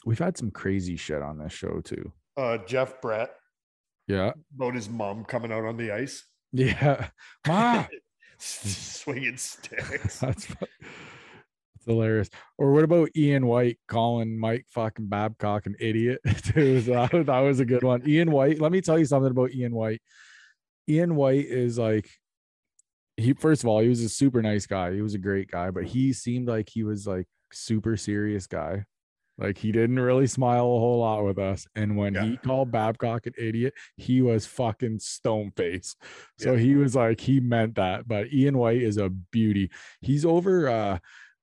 we've 0.05 0.19
had 0.19 0.37
some 0.37 0.51
crazy 0.51 0.97
shit 0.97 1.23
on 1.23 1.39
this 1.39 1.53
show 1.53 1.81
too. 1.81 2.13
uh, 2.37 2.59
Jeff 2.67 3.01
Brett 3.01 3.31
Yeah. 4.09 4.33
about 4.55 4.75
his 4.75 4.89
mom 4.89 5.25
coming 5.25 5.53
out 5.53 5.65
on 5.65 5.77
the 5.77 5.93
ice, 5.93 6.25
Yeah. 6.53 7.09
Ma. 7.47 7.87
swinging 8.39 9.37
sticks. 9.37 10.19
That's 10.21 10.47
that's 10.47 11.87
hilarious. 11.87 12.31
Or 12.59 12.73
what 12.73 12.83
about 12.85 13.11
Ian 13.17 13.47
White 13.47 13.79
calling 13.89 14.39
Mike 14.39 14.65
fucking 14.71 15.07
Babcock 15.09 15.67
an 15.67 15.77
idiot? 15.79 16.21
too? 16.45 16.81
So 16.81 16.93
that, 16.93 17.27
that 17.27 17.41
was 17.41 17.61
a 17.61 17.65
good 17.67 17.83
one. 17.83 18.03
Ian 18.09 18.31
White. 18.31 18.61
Let 18.61 18.73
me 18.73 18.81
tell 18.81 18.99
you 18.99 19.05
something 19.05 19.31
about 19.31 19.53
Ian 19.53 19.75
White. 19.75 20.01
Ian 20.89 21.15
White 21.15 21.45
is 21.47 21.79
like 21.79 22.09
he 23.17 23.33
first 23.35 23.63
of 23.63 23.69
all, 23.69 23.81
he 23.81 23.89
was 23.89 24.01
a 24.03 24.09
super 24.09 24.43
nice 24.43 24.67
guy. 24.67 24.93
He 24.93 25.03
was 25.03 25.15
a 25.15 25.19
great 25.19 25.51
guy, 25.51 25.71
but 25.71 25.85
he 25.85 26.13
seemed 26.13 26.49
like 26.49 26.69
he 26.69 26.83
was 26.83 27.07
like 27.07 27.27
super 27.53 27.97
serious 27.97 28.47
guy. 28.47 28.85
Like 29.37 29.59
he 29.59 29.73
didn't 29.73 29.99
really 29.99 30.29
smile 30.29 30.65
a 30.65 30.79
whole 30.79 31.01
lot 31.01 31.25
with 31.25 31.39
us. 31.39 31.67
And 31.75 31.97
when 31.97 32.15
Yeah. 32.15 32.25
he 32.25 32.37
called 32.37 32.71
Babcock 32.71 33.27
an 33.27 33.33
idiot, 33.37 33.75
he 33.97 34.23
was 34.23 34.47
fucking 34.47 35.01
stone 35.01 35.51
face. 35.57 35.97
So 36.39 36.53
Yeah. 36.53 36.59
he 36.61 36.75
was 36.77 36.95
like, 36.95 37.21
he 37.21 37.41
meant 37.41 37.75
that. 37.75 38.07
But 38.07 38.33
Ian 38.33 38.59
White 38.59 38.83
is 38.83 38.97
a 38.97 39.09
beauty. 39.11 39.71
He's 40.01 40.25
over 40.25 40.69
uh 40.69 40.99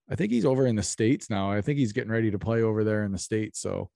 I 0.09 0.15
think 0.15 0.31
he's 0.33 0.45
over 0.45 0.65
in 0.67 0.75
the 0.75 0.83
States 0.83 1.29
now. 1.29 1.51
I 1.51 1.61
think 1.61 1.79
he's 1.79 1.93
getting 1.93 2.11
ready 2.11 2.31
to 2.31 2.39
play 2.39 2.61
over 2.61 2.83
there 2.83 3.03
in 3.05 3.11
the 3.13 3.17
States. 3.17 3.59
So 3.59 3.89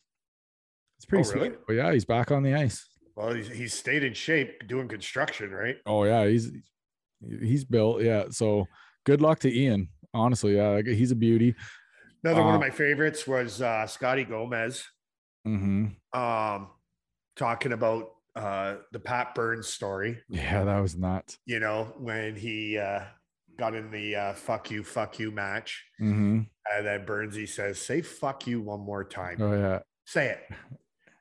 it's 0.97 1.05
pretty 1.05 1.27
Oh, 1.29 1.33
really? 1.33 1.49
sweet. 1.49 1.59
But 1.67 1.73
yeah, 1.73 1.91
he's 1.91 2.05
back 2.05 2.31
on 2.31 2.43
the 2.43 2.53
ice. 2.53 2.87
Well, 3.15 3.33
he's, 3.33 3.47
he's 3.49 3.73
stayed 3.73 4.03
in 4.03 4.13
shape 4.13 4.65
doing 4.67 4.87
construction, 4.89 5.51
right? 5.51 5.77
Oh 5.85 6.03
yeah, 6.05 6.25
he's 6.27 6.51
he's 7.41 7.63
built. 7.65 8.01
Yeah. 8.01 8.25
So 8.29 8.65
good 9.05 9.21
luck 9.21 9.39
to 9.39 9.53
Ian. 9.53 9.89
Honestly, 10.13 10.55
yeah, 10.55 10.81
he's 10.81 11.11
a 11.11 11.15
beauty. 11.15 11.55
Another 12.23 12.41
one 12.43 12.53
Uh, 12.53 12.55
of 12.55 12.61
my 12.61 12.69
favorites 12.69 13.27
was 13.27 13.61
uh, 13.61 13.85
Scotty 13.87 14.23
Gomez 14.23 14.83
hmm 15.43 15.87
um, 16.13 16.69
talking 17.35 17.71
about 17.73 18.09
uh, 18.35 18.77
the 18.91 18.99
Pat 18.99 19.35
Burns 19.35 19.67
story. 19.67 20.21
Yeah, 20.29 20.63
that 20.63 20.79
was 20.79 20.95
nuts. 20.97 21.37
You 21.45 21.59
know, 21.59 21.93
when 21.99 22.35
he 22.35 22.77
uh, 22.77 23.01
got 23.57 23.75
in 23.75 23.91
the 23.91 24.15
uh, 24.15 24.33
"fuck 24.33 24.71
you, 24.71 24.83
fuck 24.83 25.19
you" 25.19 25.31
match, 25.31 25.85
hmm 25.99 26.41
and 26.75 26.85
then 26.85 27.05
Burnsy 27.05 27.47
says, 27.47 27.79
"Say 27.79 28.01
fuck 28.01 28.47
you 28.47 28.61
one 28.61 28.79
more 28.81 29.03
time. 29.03 29.37
Oh 29.39 29.53
yeah. 29.53 29.79
Say 30.05 30.27
it," 30.29 30.39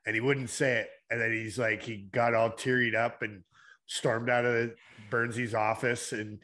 and 0.06 0.14
he 0.14 0.20
wouldn't 0.20 0.50
say 0.50 0.78
it, 0.78 0.88
and 1.10 1.20
then 1.20 1.32
he's 1.32 1.58
like, 1.58 1.82
he 1.82 1.96
got 2.12 2.34
all 2.34 2.50
tearied 2.50 2.94
up 2.94 3.22
and 3.22 3.42
stormed 3.86 4.30
out 4.30 4.44
of 4.44 4.72
Burnsy's 5.10 5.54
office 5.54 6.12
and 6.12 6.38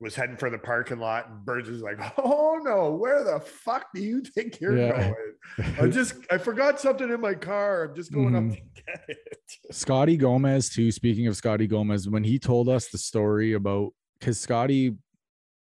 was 0.00 0.14
heading 0.14 0.36
for 0.36 0.50
the 0.50 0.58
parking 0.58 0.98
lot. 0.98 1.28
And 1.28 1.44
Burns 1.44 1.68
is 1.68 1.80
like, 1.82 1.98
"Oh 2.18 2.58
no, 2.62 2.94
where 2.94 3.22
the 3.24 3.40
fuck 3.40 3.86
do 3.94 4.02
you 4.02 4.22
think 4.22 4.60
you're 4.60 4.76
Yeah. 4.76 5.12
going? 5.58 5.76
I 5.80 5.86
just 5.88 6.14
I 6.30 6.38
forgot 6.38 6.80
something 6.80 7.08
in 7.10 7.20
my 7.20 7.34
car. 7.34 7.84
I'm 7.84 7.94
just 7.94 8.12
going 8.12 8.34
Mhm. 8.34 8.50
up 8.50 8.56
to 8.56 8.82
get 8.82 9.04
it." 9.08 9.28
Scotty 9.70 10.16
Gomez 10.16 10.68
too. 10.68 10.90
Speaking 10.90 11.26
of 11.26 11.36
Scotty 11.36 11.66
Gomez, 11.66 12.08
when 12.08 12.24
he 12.24 12.38
told 12.38 12.68
us 12.68 12.88
the 12.88 12.98
story 12.98 13.52
about 13.52 13.92
because 14.18 14.40
Scotty 14.40 14.96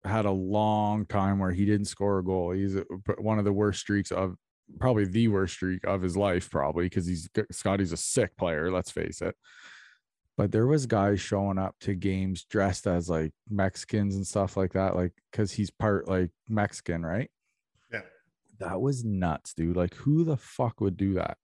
had 0.05 0.27
a 0.27 0.31
long 0.31 1.07
time 1.07 1.39
where 1.39 1.51
he 1.53 1.65
didn't 1.65 1.87
score 1.87 2.19
a 2.19 2.25
goal. 2.25 2.51
He's 2.53 2.77
one 3.19 3.39
of 3.39 3.45
the 3.47 3.53
worst 3.55 3.81
streaks 3.81 4.13
of 4.13 4.37
probably 4.79 5.07
the 5.07 5.29
worst 5.29 5.55
streak 5.55 5.83
of 5.85 6.03
his 6.03 6.17
life, 6.17 6.51
probably 6.51 6.85
because 6.87 7.07
he's 7.07 7.29
Scotty's 7.51 7.93
a 7.93 7.97
sick 7.97 8.37
player. 8.37 8.71
Let's 8.71 8.91
face 8.91 9.21
it. 9.23 9.35
But 10.37 10.51
there 10.51 10.67
was 10.67 10.87
guys 10.87 11.21
showing 11.21 11.59
up 11.59 11.77
to 11.83 11.95
games 11.95 12.45
dressed 12.45 12.87
as 12.87 13.09
like 13.09 13.33
Mexicans 13.49 14.17
and 14.17 14.27
stuff 14.27 14.57
like 14.57 14.73
that, 14.73 14.97
like 14.97 15.13
because 15.31 15.53
he's 15.53 15.71
part 15.71 16.09
like 16.09 16.31
Mexican, 16.49 17.07
right? 17.07 17.31
Yeah. 17.93 18.01
That 18.59 18.81
was 18.81 19.05
nuts, 19.05 19.55
dude. 19.55 19.77
Like, 19.77 19.95
who 19.95 20.25
the 20.25 20.37
fuck 20.37 20.81
would 20.81 20.97
do 20.97 21.15
that? 21.15 21.37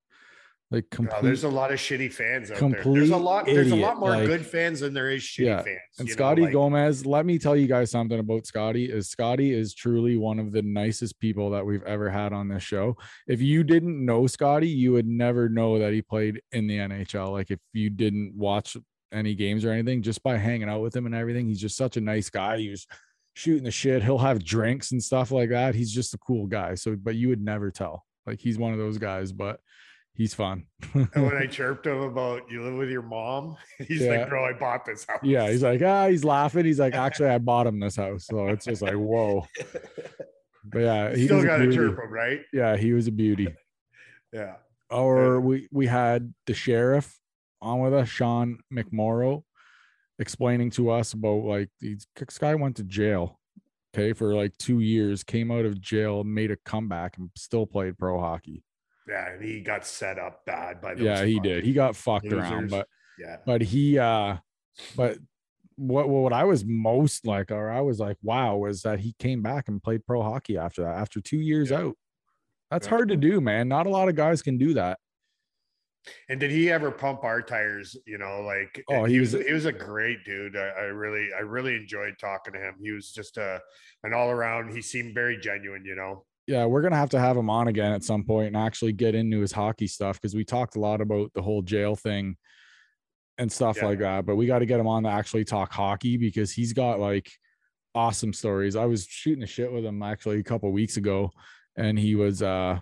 Like, 0.72 0.84
No, 0.92 0.96
complete. 0.96 1.22
there's 1.22 1.42
a 1.42 1.48
lot 1.48 1.72
of 1.72 1.80
shitty 1.80 2.12
fans 2.12 2.50
out 2.50 2.58
there. 2.60 2.68
There's 2.70 2.82
complete 2.84 3.10
a 3.10 3.16
lot. 3.16 3.46
There's 3.46 3.72
a 3.72 3.76
lot 3.76 3.98
more 3.98 4.10
like- 4.10 4.26
good 4.26 4.46
fans 4.46 4.80
than 4.80 4.94
there 4.94 5.10
is 5.10 5.20
shitty 5.22 5.46
Yeah, 5.46 5.62
fans. 5.62 5.78
And 5.98 6.06
know, 6.06 6.12
Scotty 6.12 6.42
like- 6.42 6.52
Gomez, 6.52 7.04
let 7.04 7.26
me 7.26 7.38
tell 7.38 7.56
you 7.56 7.66
guys 7.66 7.90
something 7.90 8.20
about 8.20 8.46
Scotty. 8.46 8.84
Is 8.84 9.08
Scotty 9.10 9.52
is 9.52 9.74
truly 9.74 10.16
one 10.16 10.38
of 10.38 10.52
the 10.52 10.62
nicest 10.62 11.18
people 11.18 11.50
that 11.50 11.66
we've 11.66 11.82
ever 11.82 12.08
had 12.08 12.32
on 12.32 12.46
this 12.48 12.62
show. 12.62 12.96
If 13.26 13.42
you 13.42 13.64
didn't 13.64 14.04
know 14.04 14.28
Scotty, 14.28 14.68
you 14.68 14.92
would 14.92 15.08
never 15.08 15.48
know 15.48 15.80
that 15.80 15.92
he 15.92 16.02
played 16.02 16.40
in 16.52 16.68
the 16.68 16.78
NHL. 16.78 17.32
Like 17.32 17.50
if 17.50 17.58
you 17.72 17.90
didn't 17.90 18.34
watch 18.36 18.76
any 19.12 19.34
games 19.34 19.64
or 19.64 19.72
anything, 19.72 20.02
just 20.02 20.22
by 20.22 20.36
hanging 20.36 20.68
out 20.68 20.82
with 20.82 20.94
him 20.94 21.04
and 21.06 21.16
everything, 21.16 21.48
he's 21.48 21.60
just 21.60 21.76
such 21.76 21.96
a 21.96 22.00
nice 22.00 22.30
guy. 22.30 22.58
He 22.58 22.70
was 22.70 22.86
shooting 23.34 23.64
the 23.64 23.72
shit. 23.72 24.04
He'll 24.04 24.18
have 24.18 24.44
drinks 24.44 24.92
and 24.92 25.02
stuff 25.02 25.32
like 25.32 25.48
that. 25.50 25.74
He's 25.74 25.92
just 25.92 26.14
a 26.14 26.18
cool 26.18 26.46
guy. 26.46 26.76
So, 26.76 26.94
but 26.94 27.16
you 27.16 27.28
would 27.28 27.42
never 27.42 27.72
tell. 27.72 28.04
Like 28.24 28.38
he's 28.38 28.56
one 28.56 28.72
of 28.72 28.78
those 28.78 28.98
guys, 28.98 29.32
but 29.32 29.58
he's 30.14 30.34
fun. 30.34 30.66
And 30.94 31.08
when 31.14 31.36
I 31.36 31.46
chirped 31.50 31.86
him 31.86 32.00
about 32.00 32.42
you 32.50 32.62
live 32.62 32.74
with 32.74 32.90
your 32.90 33.02
mom, 33.02 33.56
he's 33.78 34.02
Yeah. 34.02 34.20
like, 34.20 34.28
"Bro, 34.28 34.44
I 34.44 34.52
bought 34.52 34.84
this 34.84 35.04
house." 35.04 35.20
yeah, 35.22 35.50
he's 35.50 35.62
like, 35.62 35.80
ah, 35.82 36.08
he's 36.08 36.24
laughing. 36.24 36.64
He's 36.64 36.80
like, 36.80 36.94
actually, 37.06 37.28
I 37.30 37.38
bought 37.38 37.66
him 37.66 37.80
this 37.80 37.96
house. 37.96 38.26
So 38.26 38.48
it's 38.48 38.64
just 38.64 38.82
like, 38.82 38.94
whoa. 38.94 39.46
But 40.64 40.78
yeah, 40.80 41.14
he 41.16 41.24
still 41.24 41.42
got 41.42 41.58
to 41.58 41.72
chirp 41.72 41.98
him, 41.98 42.10
right? 42.12 42.40
Yeah, 42.52 42.76
he 42.76 42.92
was 42.92 43.06
a 43.06 43.12
beauty. 43.12 43.48
Yeah. 44.32 44.56
Or 44.90 45.40
we 45.40 45.68
we 45.72 45.86
had 45.86 46.34
the 46.46 46.54
sheriff 46.54 47.18
on 47.62 47.80
with 47.80 47.94
us, 47.94 48.08
Sean 48.08 48.58
McMorrow, 48.72 49.42
explaining 50.18 50.70
to 50.70 50.90
us 50.90 51.12
about 51.12 51.44
like 51.44 51.68
these 51.80 52.06
this 52.16 52.38
guy 52.38 52.54
went 52.56 52.76
to 52.76 52.82
jail, 52.84 53.38
okay, 53.94 54.12
for 54.12 54.34
like 54.34 54.56
two 54.58 54.80
years, 54.80 55.22
came 55.24 55.50
out 55.50 55.64
of 55.64 55.80
jail, 55.80 56.24
made 56.24 56.50
a 56.50 56.56
comeback, 56.56 57.16
and 57.18 57.30
still 57.36 57.66
played 57.66 57.96
pro 57.98 58.20
hockey. 58.20 58.62
Yeah, 59.10 59.32
and 59.32 59.42
he 59.44 59.60
got 59.60 59.84
set 59.86 60.18
up 60.18 60.44
bad 60.46 60.80
by 60.80 60.94
those. 60.94 61.04
Yeah, 61.04 61.24
he 61.24 61.40
did. 61.40 61.64
He 61.64 61.72
got 61.72 61.96
fucked 61.96 62.32
around, 62.32 62.70
but 62.70 62.86
Yeah. 63.18 63.36
but 63.44 63.60
he 63.60 63.98
uh 63.98 64.36
but 64.96 65.18
what 65.76 66.08
what 66.08 66.32
I 66.32 66.44
was 66.44 66.64
most 66.64 67.26
like 67.26 67.50
or 67.50 67.70
I 67.70 67.80
was 67.80 67.98
like 67.98 68.16
wow 68.22 68.56
was 68.56 68.82
that 68.82 69.00
he 69.00 69.14
came 69.18 69.42
back 69.42 69.66
and 69.68 69.82
played 69.82 70.06
pro 70.06 70.22
hockey 70.22 70.56
after 70.58 70.82
that 70.82 70.96
after 70.96 71.20
2 71.20 71.38
years 71.38 71.70
Yeah. 71.70 71.78
out. 71.80 71.96
That's 72.70 72.86
Yeah. 72.86 72.90
hard 72.90 73.08
to 73.08 73.16
do, 73.16 73.40
man. 73.40 73.66
Not 73.68 73.86
a 73.86 73.90
lot 73.90 74.08
of 74.08 74.14
guys 74.14 74.42
can 74.42 74.58
do 74.58 74.74
that. 74.74 74.98
And 76.30 76.40
did 76.40 76.50
he 76.50 76.70
ever 76.70 76.90
pump 76.90 77.24
our 77.24 77.42
tires? 77.42 77.94
You 78.06 78.16
know, 78.18 78.40
like 78.42 78.82
Oh, 78.88 79.04
he, 79.04 79.20
was- 79.20 79.32
he 79.32 79.52
was 79.52 79.66
a 79.66 79.72
great 79.72 80.24
dude. 80.24 80.56
I, 80.56 80.68
I 80.68 80.82
really 80.84 81.28
I 81.36 81.40
really 81.40 81.76
enjoyed 81.76 82.14
talking 82.18 82.54
to 82.54 82.58
him. 82.60 82.76
He 82.82 82.90
was 82.92 83.12
just 83.12 83.36
a 83.38 83.60
an 84.04 84.14
all 84.14 84.30
around. 84.30 84.72
He 84.74 84.80
seemed 84.82 85.14
very 85.14 85.36
genuine. 85.38 85.84
You 85.84 85.96
know. 85.96 86.24
Yeah, 86.50 86.64
we're 86.66 86.80
going 86.82 86.90
to 86.90 86.96
have 86.98 87.10
to 87.10 87.20
have 87.20 87.36
him 87.36 87.48
on 87.48 87.68
again 87.68 87.92
at 87.92 88.02
some 88.02 88.24
point 88.24 88.48
and 88.48 88.56
actually 88.56 88.92
get 88.92 89.14
into 89.14 89.38
his 89.38 89.52
hockey 89.52 89.86
stuff 89.86 90.20
because 90.20 90.34
we 90.34 90.44
talked 90.44 90.74
a 90.74 90.80
lot 90.80 91.00
about 91.00 91.32
the 91.32 91.42
whole 91.42 91.62
jail 91.62 91.94
thing 91.94 92.36
and 93.38 93.50
stuff 93.52 93.76
Yeah. 93.76 93.84
like 93.86 94.00
that, 94.00 94.26
but 94.26 94.34
we 94.34 94.46
got 94.46 94.58
to 94.58 94.66
get 94.66 94.80
him 94.80 94.88
on 94.88 95.04
to 95.04 95.08
actually 95.10 95.44
talk 95.44 95.72
hockey 95.72 96.16
because 96.16 96.50
he's 96.50 96.72
got 96.72 96.98
like 96.98 97.30
awesome 97.94 98.32
stories. 98.32 98.74
I 98.74 98.84
was 98.86 99.04
shooting 99.06 99.44
a 99.44 99.46
shit 99.46 99.72
with 99.72 99.84
him 99.84 100.02
actually 100.02 100.40
a 100.40 100.42
couple 100.42 100.72
weeks 100.72 100.96
ago 100.96 101.30
and 101.76 101.96
he 101.96 102.16
was 102.16 102.42
uh 102.42 102.80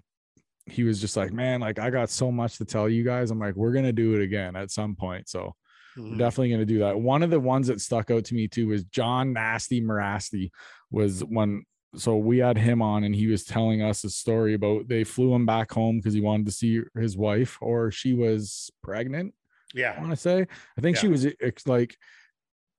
he 0.64 0.83
was 0.85 0.98
just 1.00 1.16
like, 1.16 1.33
"Man, 1.33 1.61
like 1.61 1.78
I 1.78 1.90
got 1.90 2.09
so 2.11 2.33
much 2.33 2.57
to 2.59 2.64
tell 2.64 2.88
you 2.88 3.02
guys." 3.04 3.31
I'm 3.31 3.38
like, 3.38 3.54
"We're 3.54 3.72
going 3.72 3.85
to 3.87 3.92
do 3.92 4.14
it 4.14 4.22
again 4.22 4.54
at 4.57 4.70
some 4.70 4.94
point." 4.96 5.26
So, 5.28 5.54
we're 5.96 6.04
Mhm. 6.04 6.18
definitely 6.18 6.48
going 6.50 6.61
to 6.61 6.66
do 6.66 6.78
that. 6.81 6.98
One 7.00 7.22
of 7.22 7.31
the 7.31 7.40
ones 7.40 7.68
that 7.68 7.81
stuck 7.81 8.11
out 8.11 8.24
to 8.26 8.35
me 8.35 8.48
too 8.48 8.68
was 8.68 8.85
John 8.85 9.33
Nasty 9.33 9.81
Mirasty 9.81 10.50
was 10.90 11.24
when 11.24 11.64
so 11.96 12.16
we 12.16 12.38
had 12.38 12.59
him 12.59 12.83
on 12.83 13.05
and 13.05 13.14
he 13.14 13.27
was 13.27 13.44
telling 13.44 13.83
us 13.83 14.05
a 14.05 14.11
story 14.11 14.55
about 14.55 14.88
they 14.88 15.05
flew 15.05 15.35
him 15.35 15.46
back 15.46 15.72
home 15.72 15.96
because 15.98 16.12
he 16.14 16.20
wanted 16.20 16.46
to 16.46 16.53
see 16.53 16.83
his 16.96 17.16
wife 17.16 17.57
or 17.62 17.90
she 17.90 18.12
was 18.12 18.70
pregnant. 18.83 19.35
yeah 19.74 19.90
I 19.90 19.94
Yeah. 19.94 20.01
want 20.01 20.11
to 20.12 20.16
say 20.16 20.46
I 20.77 20.81
think 20.81 20.96
she 20.98 21.09
was 21.09 21.27
like 21.66 21.96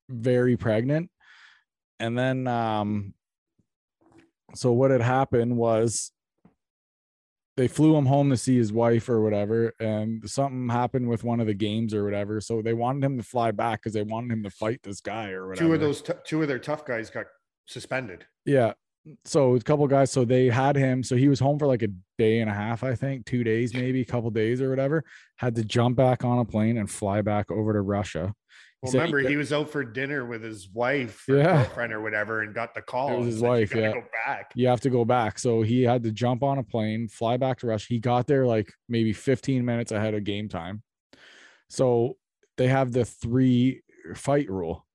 very 0.09 0.57
pregnant, 0.57 1.09
and 1.99 2.17
then 2.17 2.47
um, 2.47 3.13
so 4.55 4.71
what 4.71 4.89
had 4.91 5.01
happened 5.01 5.55
was 5.57 6.11
they 7.57 7.67
flew 7.67 7.95
him 7.95 8.05
home 8.05 8.29
to 8.29 8.37
see 8.37 8.55
his 8.57 8.71
wife 8.71 9.09
or 9.09 9.21
whatever, 9.21 9.73
and 9.79 10.27
something 10.29 10.69
happened 10.69 11.09
with 11.09 11.23
one 11.23 11.39
of 11.41 11.47
the 11.47 11.53
games 11.53 11.93
or 11.93 12.03
whatever. 12.05 12.39
So 12.41 12.61
they 12.61 12.73
wanted 12.73 13.03
him 13.03 13.17
to 13.17 13.23
fly 13.23 13.51
back 13.51 13.81
because 13.81 13.93
they 13.93 14.01
wanted 14.03 14.31
him 14.31 14.43
to 14.43 14.49
fight 14.49 14.79
this 14.81 15.01
guy 15.01 15.31
or 15.31 15.49
whatever. 15.49 15.67
Two 15.67 15.73
of 15.73 15.79
those 15.81 16.01
t- 16.01 16.13
two 16.25 16.41
of 16.41 16.47
their 16.47 16.57
tough 16.59 16.85
guys 16.85 17.09
got 17.09 17.25
suspended. 17.65 18.25
Yeah. 18.45 18.73
So 19.25 19.55
a 19.55 19.59
couple 19.61 19.87
guys, 19.87 20.11
so 20.11 20.25
they 20.25 20.47
had 20.49 20.75
him. 20.75 21.03
So 21.03 21.15
he 21.15 21.29
was 21.29 21.39
home 21.39 21.57
for 21.57 21.67
like 21.67 21.81
a 21.81 21.87
day 22.17 22.39
and 22.41 22.49
a 22.49 22.53
half, 22.53 22.83
I 22.83 22.95
think, 22.95 23.25
two 23.25 23.43
days, 23.43 23.73
maybe 23.73 24.01
a 24.01 24.05
couple 24.05 24.29
days 24.29 24.61
or 24.61 24.69
whatever. 24.69 25.03
Had 25.37 25.55
to 25.55 25.63
jump 25.63 25.95
back 25.97 26.23
on 26.23 26.39
a 26.39 26.45
plane 26.45 26.77
and 26.77 26.89
fly 26.89 27.21
back 27.21 27.49
over 27.49 27.73
to 27.73 27.81
Russia. 27.81 28.33
He 28.81 28.85
Well, 28.85 28.91
said 28.91 28.97
remember, 28.99 29.19
he 29.29 29.35
was 29.35 29.51
out 29.51 29.69
for 29.69 29.83
dinner 29.83 30.25
with 30.25 30.43
his 30.43 30.69
wife 30.69 31.27
or 31.27 31.37
Yeah. 31.37 31.63
girlfriend 31.63 31.91
or 31.93 32.01
whatever, 32.01 32.41
and 32.43 32.53
got 32.53 32.73
the 32.75 32.81
call. 32.81 33.13
It 33.13 33.17
was 33.17 33.25
his 33.27 33.35
said, 33.39 33.45
"You 33.45 33.49
wife, 33.49 33.75
yeah. 33.75 33.93
Go 33.93 34.03
back. 34.25 34.51
you 34.55 34.67
have 34.67 34.81
to 34.81 34.89
go 34.89 35.05
back. 35.05 35.39
So 35.39 35.61
he 35.63 35.81
had 35.83 36.03
to 36.03 36.11
jump 36.11 36.43
on 36.43 36.57
a 36.59 36.63
plane, 36.63 37.07
fly 37.07 37.37
back 37.37 37.59
to 37.59 37.67
Russia. 37.67 37.87
He 37.89 37.99
got 37.99 38.27
there 38.27 38.45
like 38.45 38.71
maybe 38.87 39.11
15 39.13 39.65
minutes 39.65 39.91
ahead 39.91 40.13
of 40.13 40.23
game 40.23 40.47
time. 40.49 40.83
So 41.69 42.17
they 42.57 42.67
have 42.67 42.91
the 42.91 43.05
three 43.05 43.81
fight 44.15 44.49
rule 44.49 44.85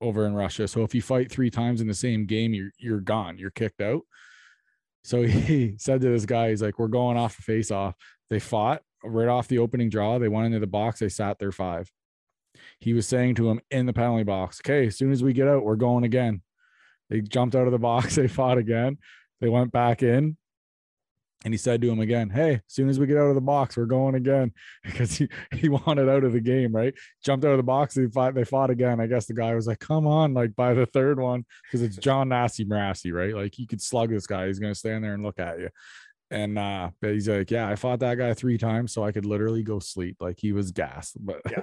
over 0.00 0.26
in 0.26 0.34
Russia. 0.34 0.66
So 0.66 0.82
if 0.82 0.94
you 0.94 1.02
fight 1.02 1.30
three 1.30 1.50
times 1.50 1.80
in 1.80 1.88
the 1.88 1.94
same 1.94 2.26
game, 2.26 2.54
you're 2.54 2.70
you're 2.78 3.00
gone. 3.00 3.38
You're 3.38 3.50
kicked 3.50 3.80
out. 3.80 4.02
So 5.04 5.22
he 5.26 5.74
said 5.78 6.00
to 6.00 6.08
this 6.08 6.26
guy, 6.26 6.50
he's 6.50 6.62
like, 6.62 6.78
We're 6.78 6.88
going 6.88 7.16
off 7.16 7.38
a 7.38 7.42
face 7.42 7.70
off. 7.70 7.94
They 8.28 8.38
fought 8.38 8.82
right 9.04 9.28
off 9.28 9.48
the 9.48 9.58
opening 9.58 9.90
draw. 9.90 10.18
They 10.18 10.28
went 10.28 10.46
into 10.46 10.60
the 10.60 10.66
box. 10.66 11.00
They 11.00 11.08
sat 11.08 11.38
there 11.38 11.52
five. 11.52 11.90
He 12.80 12.92
was 12.92 13.06
saying 13.06 13.36
to 13.36 13.50
him 13.50 13.60
in 13.70 13.86
the 13.86 13.92
penalty 13.92 14.24
box, 14.24 14.60
okay, 14.64 14.86
as 14.86 14.96
soon 14.96 15.12
as 15.12 15.22
we 15.22 15.32
get 15.32 15.48
out, 15.48 15.64
we're 15.64 15.76
going 15.76 16.04
again. 16.04 16.42
They 17.08 17.20
jumped 17.20 17.54
out 17.54 17.66
of 17.66 17.72
the 17.72 17.78
box. 17.78 18.16
They 18.16 18.28
fought 18.28 18.58
again. 18.58 18.98
They 19.40 19.48
went 19.48 19.72
back 19.72 20.02
in. 20.02 20.36
And 21.44 21.54
he 21.54 21.58
said 21.58 21.80
to 21.80 21.90
him 21.90 22.00
again, 22.00 22.28
Hey, 22.28 22.54
as 22.54 22.60
soon 22.66 22.88
as 22.88 22.98
we 23.00 23.06
get 23.06 23.16
out 23.16 23.28
of 23.28 23.34
the 23.34 23.40
box, 23.40 23.76
we're 23.76 23.86
going 23.86 24.14
again. 24.14 24.52
Because 24.84 25.16
he, 25.16 25.28
he 25.54 25.68
wanted 25.68 26.08
out 26.08 26.24
of 26.24 26.32
the 26.32 26.40
game, 26.40 26.74
right? 26.74 26.94
Jumped 27.24 27.44
out 27.44 27.52
of 27.52 27.56
the 27.56 27.62
box, 27.62 27.94
they 27.94 28.06
fought, 28.08 28.34
they 28.34 28.44
fought 28.44 28.70
again. 28.70 29.00
I 29.00 29.06
guess 29.06 29.26
the 29.26 29.34
guy 29.34 29.54
was 29.54 29.66
like, 29.66 29.78
Come 29.78 30.06
on, 30.06 30.34
like 30.34 30.54
by 30.54 30.74
the 30.74 30.86
third 30.86 31.18
one, 31.18 31.44
because 31.64 31.82
it's 31.82 31.96
John 31.96 32.28
Nasty 32.28 32.64
Mirasty, 32.64 33.12
right? 33.12 33.34
Like 33.34 33.58
you 33.58 33.66
could 33.66 33.80
slug 33.80 34.10
this 34.10 34.26
guy, 34.26 34.46
he's 34.46 34.58
gonna 34.58 34.74
stand 34.74 35.04
there 35.04 35.14
and 35.14 35.22
look 35.22 35.38
at 35.38 35.58
you. 35.58 35.70
And 36.30 36.58
uh, 36.58 36.90
but 37.00 37.12
he's 37.12 37.28
like, 37.28 37.50
Yeah, 37.50 37.68
I 37.68 37.76
fought 37.76 38.00
that 38.00 38.18
guy 38.18 38.34
three 38.34 38.58
times, 38.58 38.92
so 38.92 39.04
I 39.04 39.12
could 39.12 39.26
literally 39.26 39.62
go 39.62 39.78
sleep. 39.78 40.16
Like 40.20 40.38
he 40.38 40.52
was 40.52 40.70
gassed. 40.72 41.16
But 41.24 41.40
Yeah. 41.50 41.62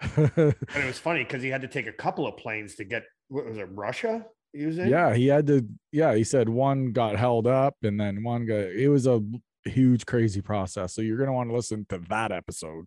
And 0.16 0.54
it 0.74 0.86
was 0.86 0.98
funny 0.98 1.22
because 1.22 1.42
he 1.42 1.48
had 1.48 1.62
to 1.62 1.68
take 1.68 1.86
a 1.86 1.92
couple 1.92 2.26
of 2.26 2.36
planes 2.36 2.74
to 2.76 2.84
get 2.84 3.04
what 3.28 3.46
was 3.46 3.56
it, 3.56 3.68
Russia? 3.70 4.26
He 4.52 4.66
was 4.66 4.78
in? 4.78 4.88
yeah, 4.88 5.14
he 5.14 5.26
had 5.26 5.46
to. 5.46 5.66
Yeah, 5.92 6.14
he 6.14 6.24
said 6.24 6.48
one 6.48 6.92
got 6.92 7.16
held 7.16 7.46
up, 7.46 7.76
and 7.82 7.98
then 7.98 8.22
one 8.22 8.46
got. 8.46 8.56
It 8.56 8.88
was 8.88 9.06
a 9.06 9.22
huge, 9.64 10.04
crazy 10.06 10.40
process. 10.42 10.94
So 10.94 11.02
you're 11.02 11.18
gonna 11.18 11.32
want 11.32 11.50
to 11.50 11.56
listen 11.56 11.86
to 11.88 11.98
that 12.08 12.32
episode 12.32 12.86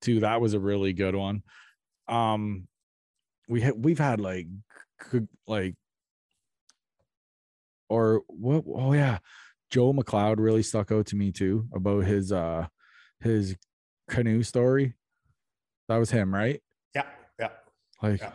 too. 0.00 0.20
That 0.20 0.40
was 0.40 0.54
a 0.54 0.60
really 0.60 0.92
good 0.92 1.14
one. 1.14 1.42
Um, 2.08 2.68
we 3.48 3.62
ha- 3.62 3.72
we've 3.76 3.98
had 3.98 4.20
like 4.20 4.46
like 5.46 5.74
or 7.88 8.22
what? 8.28 8.64
Oh 8.66 8.92
yeah, 8.92 9.18
Joe 9.70 9.92
McLeod 9.92 10.36
really 10.38 10.62
stuck 10.62 10.92
out 10.92 11.06
to 11.06 11.16
me 11.16 11.32
too 11.32 11.66
about 11.74 12.04
his 12.04 12.32
uh 12.32 12.66
his 13.20 13.56
canoe 14.08 14.42
story. 14.42 14.94
That 15.88 15.96
was 15.98 16.10
him, 16.10 16.34
right? 16.34 16.60
Yeah. 16.94 17.06
Yeah. 17.38 17.50
Like 18.02 18.20
Yeah. 18.20 18.32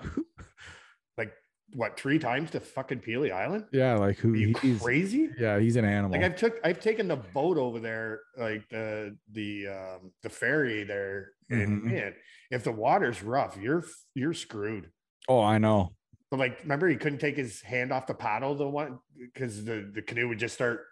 What, 1.74 1.98
three 1.98 2.20
times 2.20 2.52
to 2.52 2.60
fucking 2.60 3.00
Pelee 3.00 3.32
Island? 3.32 3.66
yeah, 3.72 3.96
like 3.96 4.18
who 4.18 4.34
Are 4.34 4.36
you 4.36 4.56
he's 4.62 4.82
crazy? 4.82 5.30
yeah, 5.40 5.58
he's 5.60 5.76
an 5.78 5.86
animal. 5.86 6.12
Like 6.20 6.24
I've 6.32 6.36
took 6.36 6.56
I've 6.64 6.80
taken 6.82 7.08
the 7.08 7.16
boat 7.16 7.58
over 7.58 7.80
there, 7.80 8.20
like 8.38 8.68
the 8.70 9.18
the 9.32 9.68
um 9.68 10.12
the 10.24 10.30
ferry 10.30 10.84
there. 10.84 11.32
And 11.50 11.82
Mhm. 11.82 11.84
man, 11.86 12.14
if 12.50 12.64
the 12.64 12.72
water's 12.72 13.24
rough, 13.24 13.58
you're 13.58 13.86
you're 14.16 14.34
screwed. 14.34 14.90
oh, 15.30 15.42
I 15.42 15.58
know. 15.60 15.94
But 16.30 16.40
like, 16.40 16.62
remember 16.64 16.88
he 16.88 16.96
couldn't 16.96 17.20
take 17.20 17.36
his 17.38 17.62
hand 17.62 17.92
off 17.92 18.08
the 18.08 18.14
paddle 18.14 18.56
the 18.56 18.68
one 18.68 19.00
because 19.18 19.64
the, 19.66 19.90
the 19.94 20.02
canoe 20.02 20.28
would 20.30 20.40
just 20.40 20.56
start 20.56 20.86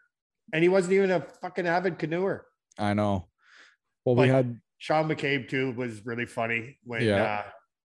and 0.54 0.62
he 0.64 0.70
wasn't 0.70 0.94
even 0.94 1.12
a 1.12 1.22
fucking 1.42 1.66
avid 1.68 1.98
canoeer. 2.00 2.42
I 2.78 2.94
know. 2.94 3.28
Well, 4.06 4.16
we 4.16 4.28
had 4.30 4.60
Sean 4.78 5.08
McCabe 5.10 5.48
too 5.50 5.72
was 5.74 6.06
really 6.06 6.26
funny 6.26 6.78
when 6.84 7.02
Yeah. 7.04 7.24
uh, 7.24 7.44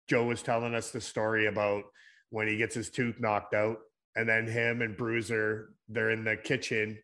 Joe 0.09 0.24
was 0.26 0.42
telling 0.42 0.74
us 0.74 0.90
the 0.90 1.00
story 1.00 1.46
about 1.46 1.85
when 2.33 2.49
he 2.49 2.57
gets 2.57 2.75
his 2.75 2.90
tooth 2.90 3.21
knocked 3.21 3.55
out, 3.55 3.77
and 4.16 4.29
then 4.29 4.47
him 4.47 4.83
and 4.83 4.97
Bruiser 4.97 5.68
they're 5.88 6.11
in 6.11 6.25
the 6.25 6.37
kitchen, 6.37 6.99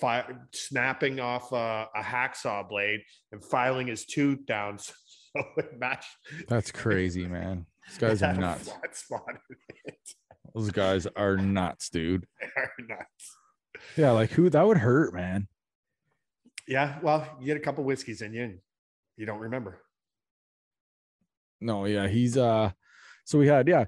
fi- 0.00 0.26
snapping 0.52 1.18
off 1.18 1.50
a, 1.52 1.88
a 1.96 2.02
hacksaw 2.02 2.68
blade 2.68 3.00
and 3.32 3.42
filing 3.42 3.86
his 3.86 4.04
tooth 4.04 4.44
down 4.46 4.78
so 4.78 4.94
it 5.56 5.78
matched. 5.78 6.10
that's 6.48 6.70
crazy, 6.70 7.26
man. 7.26 7.66
These 7.88 7.98
guys 7.98 8.22
are 8.22 8.34
nuts. 8.34 8.68
flat 8.68 8.96
spot 8.96 9.22
in 9.50 9.56
it. 9.86 9.94
Those 10.54 10.70
guys 10.70 11.06
are 11.16 11.36
nuts, 11.36 11.88
dude. 11.88 12.26
They 12.40 12.46
are 12.56 12.70
nuts. 12.86 13.36
Yeah, 13.96 14.10
like 14.10 14.30
who 14.30 14.50
that 14.50 14.66
would 14.66 14.78
hurt, 14.78 15.14
man. 15.14 15.48
Yeah, 16.68 16.98
well, 17.02 17.26
you 17.40 17.46
get 17.46 17.56
a 17.56 17.60
couple 17.60 17.84
whiskeys 17.84 18.20
in 18.22 18.34
you, 18.34 18.42
and 18.44 18.58
you 19.16 19.24
don't 19.24 19.38
remember. 19.40 19.80
No, 21.60 21.86
yeah, 21.86 22.08
he's 22.08 22.36
uh 22.36 22.72
so 23.24 23.38
we 23.38 23.48
had, 23.48 23.66
yeah, 23.66 23.86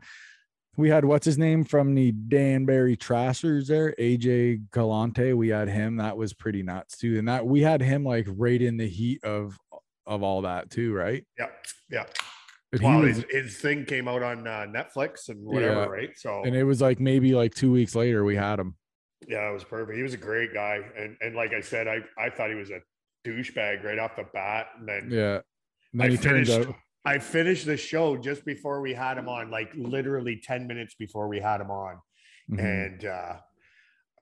we 0.78 0.88
had 0.88 1.04
what's 1.04 1.26
his 1.26 1.36
name 1.36 1.64
from 1.64 1.94
the 1.94 2.12
Danbury 2.12 2.96
Trashers 2.96 3.66
there, 3.66 3.94
AJ 3.98 4.70
Galante. 4.70 5.32
We 5.32 5.48
had 5.48 5.68
him. 5.68 5.96
That 5.96 6.16
was 6.16 6.32
pretty 6.32 6.62
nuts 6.62 6.96
too. 6.96 7.18
And 7.18 7.26
that 7.28 7.44
we 7.44 7.60
had 7.60 7.82
him 7.82 8.04
like 8.04 8.26
right 8.28 8.62
in 8.62 8.76
the 8.76 8.88
heat 8.88 9.22
of 9.24 9.58
of 10.06 10.22
all 10.22 10.42
that 10.42 10.70
too, 10.70 10.94
right? 10.94 11.26
Yeah, 11.38 11.46
yeah. 11.90 12.04
He 12.72 12.84
Well, 12.84 13.00
was- 13.00 13.16
his, 13.16 13.24
his 13.30 13.56
thing 13.58 13.84
came 13.86 14.06
out 14.08 14.22
on 14.22 14.46
uh, 14.46 14.66
Netflix 14.68 15.28
and 15.28 15.44
whatever, 15.44 15.80
Yeah. 15.82 15.86
right? 15.86 16.10
So 16.16 16.44
and 16.44 16.54
it 16.54 16.64
was 16.64 16.80
like 16.80 17.00
maybe 17.00 17.34
like 17.34 17.54
two 17.54 17.72
weeks 17.72 17.94
later 17.96 18.24
we 18.24 18.36
had 18.36 18.58
him. 18.60 18.76
Yeah, 19.26 19.50
it 19.50 19.52
was 19.52 19.64
perfect. 19.64 19.96
He 19.96 20.02
was 20.04 20.14
a 20.14 20.18
great 20.18 20.54
guy, 20.54 20.78
and 20.96 21.16
and 21.20 21.34
like 21.34 21.52
I 21.52 21.60
said, 21.60 21.88
I 21.88 21.98
I 22.16 22.30
thought 22.30 22.50
he 22.50 22.54
was 22.54 22.70
a 22.70 22.78
douchebag 23.26 23.82
right 23.82 23.98
off 23.98 24.14
the 24.14 24.24
bat, 24.32 24.66
and 24.78 24.88
then 24.88 25.08
Yeah. 25.10 25.40
And 25.92 26.00
then 26.02 26.06
I 26.06 26.10
he 26.10 26.16
finished. 26.16 26.52
out 26.52 26.74
I 27.04 27.18
finished 27.18 27.64
the 27.66 27.76
show 27.76 28.16
just 28.16 28.44
before 28.44 28.80
we 28.80 28.92
had 28.94 29.18
him 29.18 29.28
on, 29.28 29.50
like 29.50 29.70
literally 29.76 30.40
ten 30.42 30.66
minutes 30.66 30.94
before 30.98 31.28
we 31.28 31.40
had 31.40 31.60
him 31.60 31.70
on, 31.70 31.98
Mhm. 32.50 32.58
and 32.64 33.04
uh, 33.04 33.36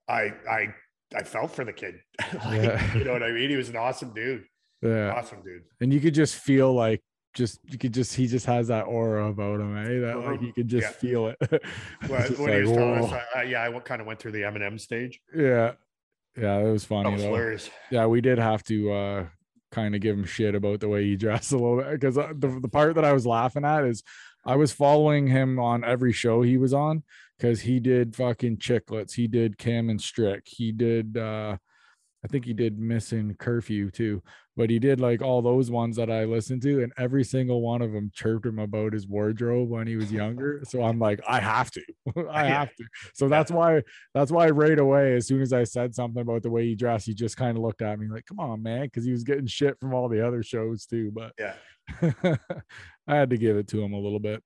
I 0.08 0.32
I 0.48 0.74
I 1.14 1.22
felt 1.22 1.50
for 1.52 1.64
the 1.64 1.72
kid. 1.72 1.96
like, 2.44 2.62
Yeah. 2.62 2.94
You 2.96 3.04
know 3.04 3.12
what 3.12 3.22
I 3.22 3.32
mean? 3.32 3.50
He 3.50 3.56
was 3.56 3.68
an 3.68 3.76
awesome 3.76 4.12
dude. 4.14 4.44
yeah. 4.82 5.10
Awesome 5.12 5.42
dude. 5.42 5.62
and 5.80 5.92
you 5.92 6.00
could 6.00 6.14
just 6.14 6.34
feel 6.36 6.72
like 6.74 7.00
just 7.34 7.58
you 7.70 7.76
could 7.78 7.92
just 7.92 8.14
he 8.14 8.26
just 8.26 8.46
has 8.46 8.68
that 8.68 8.82
aura 8.84 9.26
about 9.28 9.60
him 9.60 9.76
eh? 9.76 10.00
that 10.06 10.16
like 10.18 10.26
Uh-huh. 10.26 10.46
you 10.46 10.52
could 10.52 10.68
just 10.68 10.86
Yeah. 10.88 10.90
feel 10.92 11.26
it 11.28 11.36
When, 12.08 12.20
just 12.26 12.38
when 12.40 12.52
he 12.52 12.60
was 12.60 12.70
like, 12.70 12.78
telling 12.78 13.04
us. 13.04 13.12
I, 13.34 13.40
I- 13.40 13.42
yeah, 13.44 13.68
I 13.68 13.78
kind 13.80 14.00
of 14.00 14.06
went 14.06 14.20
through 14.20 14.32
the 14.32 14.42
Eminem 14.42 14.78
stage. 14.80 15.20
yeah 15.34 15.72
yeah 16.36 16.58
it 16.58 16.70
was 16.70 16.84
funny. 16.84 17.04
That 17.10 17.12
was 17.16 17.22
hilarious. 17.22 17.70
yeah 17.90 18.06
we 18.06 18.20
did 18.20 18.38
have 18.38 18.62
to 18.64 18.92
uh 18.92 19.26
kind 19.76 19.94
of 19.94 20.00
give 20.00 20.16
him 20.16 20.24
shit 20.24 20.54
about 20.54 20.80
the 20.80 20.88
way 20.88 21.04
he 21.04 21.16
dressed 21.24 21.52
a 21.52 21.58
little 21.58 21.76
bit 21.76 22.00
because 22.00 22.14
the, 22.14 22.58
the 22.62 22.68
part 22.68 22.94
that 22.94 23.04
i 23.04 23.12
was 23.12 23.26
laughing 23.26 23.64
at 23.64 23.84
is 23.84 24.02
i 24.46 24.56
was 24.56 24.72
following 24.72 25.26
him 25.26 25.58
on 25.58 25.84
every 25.84 26.12
show 26.12 26.40
he 26.40 26.56
was 26.56 26.72
on 26.72 27.02
because 27.38 27.60
he 27.60 27.78
did 27.78 28.16
fucking 28.16 28.56
chiclets 28.56 29.12
he 29.12 29.28
did 29.28 29.58
cam 29.58 29.90
and 29.90 30.00
strick 30.00 30.44
he 30.46 30.72
did 30.72 31.18
uh 31.18 31.58
i 32.26 32.28
think 32.28 32.44
he 32.44 32.52
did 32.52 32.78
missing 32.78 33.34
curfew 33.38 33.90
too 33.90 34.22
but 34.56 34.70
he 34.70 34.78
did 34.78 35.00
like 35.00 35.22
all 35.22 35.40
those 35.42 35.70
ones 35.70 35.96
that 35.96 36.10
i 36.10 36.24
listened 36.24 36.60
to 36.62 36.82
and 36.82 36.92
every 36.98 37.22
single 37.22 37.60
one 37.60 37.82
of 37.82 37.92
them 37.92 38.10
chirped 38.12 38.46
him 38.46 38.58
about 38.58 38.92
his 38.92 39.06
wardrobe 39.06 39.68
when 39.68 39.86
he 39.86 39.96
was 39.96 40.10
younger 40.12 40.62
so 40.64 40.82
i'm 40.82 40.98
like 40.98 41.20
i 41.28 41.38
have 41.40 41.70
to 41.70 41.82
i 42.30 42.44
have 42.44 42.74
to 42.74 42.84
so 43.14 43.28
that's 43.28 43.50
why 43.50 43.82
that's 44.14 44.30
why 44.30 44.48
right 44.50 44.78
away, 44.78 45.14
as 45.14 45.26
soon 45.26 45.42
as 45.42 45.52
I 45.52 45.64
said 45.64 45.94
something 45.94 46.22
about 46.22 46.42
the 46.42 46.50
way 46.50 46.64
he 46.64 46.74
dressed, 46.74 47.06
he 47.06 47.14
just 47.14 47.36
kind 47.36 47.56
of 47.56 47.62
looked 47.62 47.82
at 47.82 47.98
me 47.98 48.08
like, 48.08 48.26
"Come 48.26 48.40
on, 48.40 48.62
man," 48.62 48.84
because 48.84 49.04
he 49.04 49.12
was 49.12 49.24
getting 49.24 49.46
shit 49.46 49.78
from 49.78 49.94
all 49.94 50.08
the 50.08 50.26
other 50.26 50.42
shows 50.42 50.86
too. 50.86 51.10
But 51.12 51.32
Yeah. 51.38 51.54
I 53.06 53.14
had 53.14 53.30
to 53.30 53.36
give 53.36 53.56
it 53.56 53.68
to 53.68 53.82
him 53.82 53.92
a 53.92 53.98
little 54.00 54.18
bit. 54.18 54.42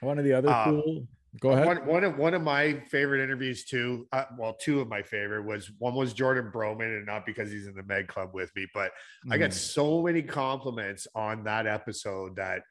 One 0.00 0.18
of 0.18 0.24
the 0.24 0.32
other 0.32 0.48
Uh, 0.48 0.64
cool. 0.64 1.08
Go 1.40 1.50
ahead. 1.50 1.66
One, 1.66 1.86
one 1.86 2.04
of 2.04 2.16
one 2.18 2.34
of 2.34 2.42
my 2.42 2.80
favorite 2.90 3.22
interviews 3.22 3.64
too. 3.64 4.06
Uh, 4.12 4.24
well, 4.38 4.54
two 4.60 4.80
of 4.80 4.88
my 4.88 5.02
favorite 5.02 5.44
was 5.44 5.70
one 5.78 5.94
was 5.94 6.12
Jordan 6.12 6.50
Broman, 6.52 6.96
and 6.96 7.04
not 7.06 7.26
because 7.26 7.50
he's 7.50 7.66
in 7.66 7.74
the 7.74 7.82
Med 7.82 8.08
Club 8.08 8.30
with 8.32 8.50
me, 8.56 8.66
but 8.72 8.92
I 9.30 9.36
got 9.38 9.50
Mm. 9.50 9.54
so 9.54 10.02
many 10.02 10.22
compliments 10.22 11.06
on 11.14 11.44
that 11.44 11.66
episode 11.66 12.36
that 12.36 12.62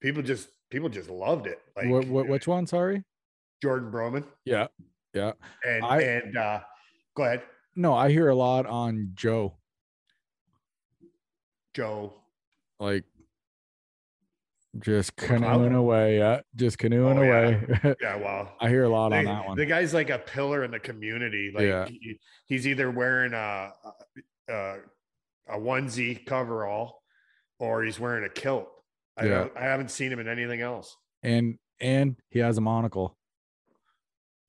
people 0.00 0.22
just 0.22 0.48
people 0.70 0.88
just 0.88 1.10
loved 1.10 1.46
it. 1.46 1.58
Like 1.76 1.88
what, 1.88 2.06
what, 2.06 2.28
which 2.28 2.46
one? 2.46 2.66
Sorry. 2.66 3.02
Jordan 3.62 3.90
Broman 3.90 4.24
Yeah. 4.44 4.66
Yeah. 5.12 5.32
and 5.66 5.84
I- 5.84 6.00
and 6.02 6.36
uh, 6.36 6.60
go 7.16 7.24
ahead, 7.24 7.42
No, 7.76 7.94
I 7.94 8.10
hear 8.10 8.28
a 8.28 8.34
lot 8.34 8.66
on 8.66 9.10
Joe. 9.14 9.56
Joe. 11.74 12.12
Like 12.78 13.04
just 14.80 15.16
canoeing 15.16 15.74
away. 15.74 16.18
Yeah. 16.18 16.40
Just 16.56 16.78
canoeing 16.78 17.18
Oh, 17.18 17.22
away. 17.22 17.94
Yeah, 18.00 18.16
wow. 18.16 18.52
I 18.60 18.68
hear 18.68 18.84
a 18.84 18.88
lot 18.88 19.12
on 19.12 19.24
that 19.24 19.46
one. 19.46 19.56
the 19.56 19.66
guy's 19.66 19.94
like 19.94 20.10
a 20.10 20.18
pillar 20.18 20.64
in 20.64 20.70
the 20.70 20.80
community. 20.80 21.52
Like 21.54 21.64
Yeah. 21.64 21.86
he- 21.86 22.18
he's 22.46 22.66
either 22.66 22.90
wearing 22.90 23.32
a, 23.34 23.72
a 24.48 24.76
a 25.48 25.58
onesie 25.58 26.24
coverall 26.26 27.02
or 27.58 27.84
he's 27.84 28.00
wearing 28.00 28.24
a 28.24 28.28
kilt. 28.28 28.68
I 29.16 29.26
Yeah. 29.26 29.48
I 29.56 29.62
haven't 29.62 29.90
seen 29.90 30.10
him 30.12 30.18
in 30.18 30.28
anything 30.28 30.60
else. 30.60 30.96
and 31.22 31.58
and 31.80 32.16
he 32.30 32.38
has 32.40 32.56
a 32.58 32.60
monocle. 32.60 33.16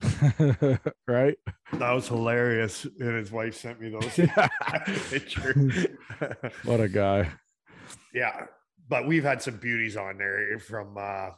right? 1.08 1.36
That 1.72 1.92
was 1.92 2.08
hilarious. 2.08 2.84
And 2.84 3.16
his 3.16 3.30
wife 3.32 3.54
sent 3.56 3.80
me 3.80 3.88
those 3.90 4.14
picture. 5.10 5.54
what 6.64 6.80
a 6.80 6.88
guy. 6.88 7.30
yeah. 8.14 8.46
But 8.88 9.06
we've 9.06 9.24
had 9.24 9.42
some 9.42 9.56
beauties 9.56 9.96
on 9.96 10.18
there 10.18 10.58
from 10.58 10.96
uh 10.98 11.30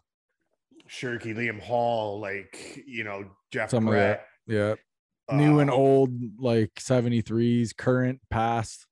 Shirky, 0.89 1.35
Liam 1.35 1.61
Hall, 1.61 2.21
like 2.21 2.83
you 2.87 3.05
know, 3.05 3.25
Jeff 3.53 3.71
Some 3.71 3.87
of 3.89 3.93
Brett, 3.93 4.27
Yeah. 4.47 4.75
New 5.31 5.61
and 5.61 5.69
uh, 5.71 5.75
old, 5.75 6.41
like 6.41 6.73
73s, 6.77 7.77
current, 7.77 8.19
past. 8.31 8.87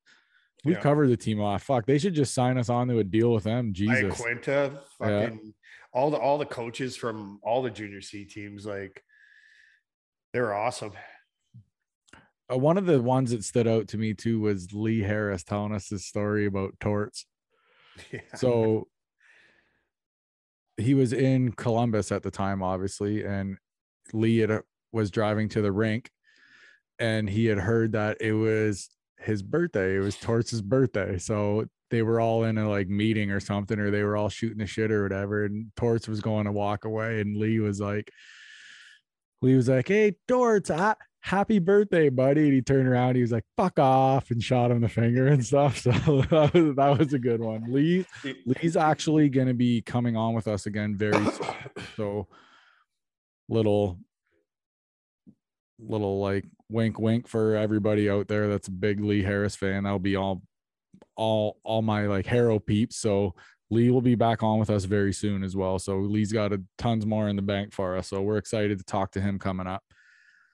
We've 0.67 0.77
Yeah. 0.77 0.83
covered 0.83 1.09
the 1.09 1.17
team 1.17 1.41
off. 1.41 1.63
Fuck, 1.63 1.87
they 1.87 1.97
should 1.99 2.13
just 2.13 2.35
sign 2.35 2.59
us 2.59 2.69
on 2.69 2.89
to 2.89 2.99
a 2.99 3.05
deal 3.05 3.33
with 3.33 3.45
them. 3.45 3.73
Jesus. 3.73 4.21
Quinta, 4.21 4.83
Yeah. 5.01 5.21
fucking 5.23 5.55
all 5.93 6.11
the 6.11 6.19
all 6.19 6.37
the 6.37 6.45
coaches 6.47 6.95
from 6.97 7.41
all 7.43 7.63
the 7.63 7.71
junior 7.71 8.03
C 8.03 8.25
teams, 8.27 8.67
like 8.67 9.03
they're 10.35 10.53
awesome. 10.55 10.93
uh, 12.53 12.59
one 12.59 12.77
of 12.77 12.85
the 12.87 13.01
ones 13.01 13.31
that 13.31 13.43
stood 13.45 13.67
out 13.67 13.89
to 13.89 13.97
me 13.99 14.13
too 14.13 14.39
was 14.41 14.75
Lee 14.75 15.01
Harris 15.01 15.43
telling 15.43 15.73
us 15.73 15.89
this 15.89 16.05
story 16.05 16.45
about 16.47 16.79
torts. 16.81 17.25
So 18.37 18.89
he 20.77 20.95
was 20.95 21.13
in 21.13 21.53
Columbus 21.53 22.13
at 22.13 22.23
the 22.23 22.31
time, 22.31 22.63
obviously, 22.63 23.25
and 23.25 23.57
Lee 24.13 24.39
had, 24.39 24.51
uh, 24.51 24.61
was 24.93 25.11
driving 25.11 25.49
to 25.51 25.63
the 25.63 25.73
rink, 25.73 26.11
and 26.99 27.29
he 27.29 27.47
had 27.47 27.59
heard 27.59 27.93
that 27.93 28.19
it 28.21 28.33
was 28.33 28.91
his 29.19 29.43
birthday. 29.43 29.97
It 29.97 30.01
was 30.01 30.17
Torts' 30.17 30.61
birthday, 30.61 31.19
so 31.19 31.67
they 31.91 32.03
were 32.03 32.21
all 32.21 32.45
in 32.45 32.59
a 32.59 32.69
like 32.69 32.89
meeting 32.89 33.31
or 33.31 33.41
something, 33.41 33.79
or 33.79 33.91
they 33.91 34.03
were 34.03 34.17
all 34.17 34.29
shooting 34.29 34.59
the 34.59 34.67
shit 34.67 34.91
or 34.91 35.03
whatever. 35.03 35.45
And 35.45 35.73
Torts 35.77 36.09
was 36.09 36.21
going 36.21 36.45
to 36.45 36.53
walk 36.53 36.85
away, 36.85 37.21
and 37.21 37.37
Lee 37.37 37.61
was 37.61 37.81
like, 37.81 38.11
Lee 39.43 39.57
was 39.57 39.69
like, 39.69 39.89
"Hey, 39.89 40.17
Torts, 40.29 40.71
ha- 40.71 40.97
happy 41.27 41.59
birthday, 41.59 42.09
buddy!" 42.09 42.45
And 42.45 42.53
he 42.53 42.63
turned 42.63 42.89
around, 42.89 43.17
he 43.17 43.21
was 43.21 43.33
like, 43.33 43.45
"Fuck 43.57 43.79
off," 43.79 44.31
and 44.31 44.43
shot 44.43 44.71
him 44.71 44.81
the 44.81 44.89
finger 44.89 45.27
and 45.27 45.45
stuff. 45.45 45.87
So 45.87 46.23
that 46.23 46.55
was 46.55 46.77
that 46.77 46.99
was 46.99 47.13
a 47.13 47.19
good 47.19 47.41
one. 47.41 47.65
Lee 47.69 48.07
Lee's 48.47 48.77
actually 48.77 49.29
going 49.29 49.49
to 49.49 49.55
be 49.55 49.83
coming 49.83 50.17
on 50.17 50.35
with 50.35 50.49
us 50.49 50.67
again 50.67 50.97
very 50.97 51.13
soon. 51.13 51.47
So 51.97 52.29
little 53.49 53.99
little 55.79 56.21
like 56.21 56.45
wink 56.69 56.99
wink 56.99 57.29
for 57.29 57.55
everybody 57.55 58.09
out 58.09 58.29
there 58.29 58.49
that's 58.49 58.69
a 58.69 58.73
big 58.73 59.01
Lee 59.01 59.23
Harris 59.23 59.57
fan. 59.57 59.85
That'll 59.85 59.99
be 59.99 60.17
all 60.17 60.43
all 61.17 61.59
all 61.65 61.83
my 61.83 62.07
like 62.07 62.27
Harrow 62.27 62.59
peeps. 62.59 62.97
So 62.97 63.35
Lee 63.71 63.91
will 63.91 64.03
be 64.03 64.15
back 64.15 64.43
on 64.43 64.59
with 64.59 64.71
us 64.71 64.85
very 64.85 65.13
soon 65.13 65.43
as 65.43 65.57
well. 65.57 65.79
So 65.79 65.99
Lee's 65.99 66.33
got 66.33 66.53
a 66.53 66.63
tons 66.79 67.05
more 67.05 67.29
in 67.29 67.37
the 67.37 67.43
bank 67.43 67.73
for 67.73 67.97
us. 67.97 68.09
So 68.09 68.23
we're 68.23 68.37
excited 68.37 68.79
to 68.79 68.85
talk 68.85 69.11
to 69.13 69.21
him 69.21 69.39
coming 69.39 69.67
up. 69.67 69.83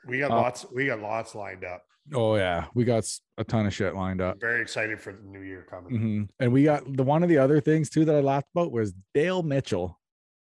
We 0.07 0.19
got 0.19 0.31
uh, 0.31 0.37
lots. 0.37 0.67
We 0.75 0.87
got 0.87 1.01
lots 1.01 1.35
lined 1.35 1.65
up. 1.65 1.85
Oh 2.13 2.35
yeah, 2.37 2.67
we 2.75 2.85
got 2.85 3.09
a 3.39 3.45
ton 3.45 3.67
of 3.67 3.75
shit 3.75 3.95
lined 3.95 4.21
up. 4.21 4.41
Very 4.41 4.61
excited 4.61 5.01
for 5.01 5.13
the 5.13 5.23
new 5.23 5.41
year 5.41 5.67
coming. 5.71 6.01
Mhm. 6.01 6.29
And 6.41 6.53
we 6.53 6.65
got 6.65 6.83
the 6.97 7.05
one 7.05 7.23
of 7.23 7.29
the 7.29 7.39
other 7.39 7.61
things 7.61 7.91
too 7.91 8.05
that 8.05 8.15
I 8.17 8.21
laughed 8.21 8.49
about 8.55 8.73
was 8.73 8.93
Dale 9.15 9.43
Mitchell. 9.43 9.99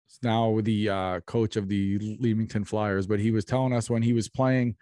He's 0.08 0.20
now 0.24 0.60
the 0.62 0.90
uh, 0.90 1.20
coach 1.22 1.58
of 1.58 1.68
the 1.68 2.18
Leamington 2.20 2.64
Flyers, 2.64 3.08
but 3.08 3.20
he 3.20 3.32
was 3.32 3.46
telling 3.46 3.74
us 3.74 3.90
when 3.90 4.02
he 4.02 4.14
was 4.14 4.30
playing 4.30 4.76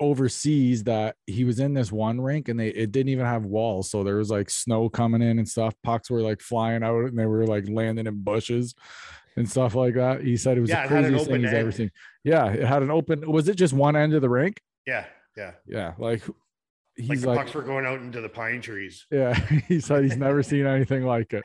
overseas 0.00 0.84
that 0.84 1.16
he 1.26 1.44
was 1.44 1.58
in 1.58 1.72
this 1.72 1.90
one 1.90 2.20
rink 2.20 2.48
and 2.48 2.60
they 2.60 2.68
it 2.68 2.92
didn't 2.92 3.10
even 3.10 3.26
have 3.26 3.44
walls, 3.44 3.90
so 3.90 4.02
there 4.02 4.16
was 4.16 4.30
like 4.30 4.48
snow 4.48 4.88
coming 4.88 5.22
in 5.22 5.38
and 5.38 5.48
stuff. 5.48 5.74
Pucks 5.82 6.10
were 6.10 6.22
like 6.22 6.40
flying 6.40 6.82
out 6.82 7.04
and 7.04 7.18
they 7.18 7.26
were 7.26 7.46
like 7.46 7.68
landing 7.68 8.06
in 8.06 8.22
bushes 8.22 8.74
and 9.36 9.48
stuff 9.48 9.74
like 9.74 9.94
that. 9.94 10.22
He 10.22 10.36
said 10.36 10.56
it 10.58 10.60
was 10.60 10.70
Yeah, 10.70 10.86
the 10.86 10.94
it 10.94 10.96
had 10.96 11.04
an 11.04 11.10
craziest 11.12 11.30
thing 11.30 11.40
he's 11.42 11.52
ever 11.52 11.72
seen. 11.72 11.90
Yeah, 12.24 12.46
it 12.52 12.64
had 12.64 12.82
an 12.82 12.90
open. 12.90 13.30
Was 13.30 13.48
it 13.48 13.56
just 13.56 13.72
one 13.74 13.96
end 13.96 14.14
of 14.14 14.22
the 14.22 14.28
rink? 14.28 14.60
Yeah, 14.86 15.04
yeah. 15.36 15.52
Yeah, 15.66 15.94
like 15.98 16.26
Like 16.26 16.36
he's 16.96 17.22
the 17.22 17.28
like 17.28 17.38
pucks 17.38 17.54
were 17.54 17.62
going 17.62 17.84
out 17.86 18.00
into 18.00 18.20
the 18.20 18.28
pine 18.28 18.60
trees. 18.60 19.06
yeah, 19.10 19.34
he 19.68 19.80
said 19.80 20.04
he's 20.04 20.16
never 20.16 20.42
seen 20.42 20.66
anything 20.66 21.04
like 21.04 21.32
it. 21.32 21.44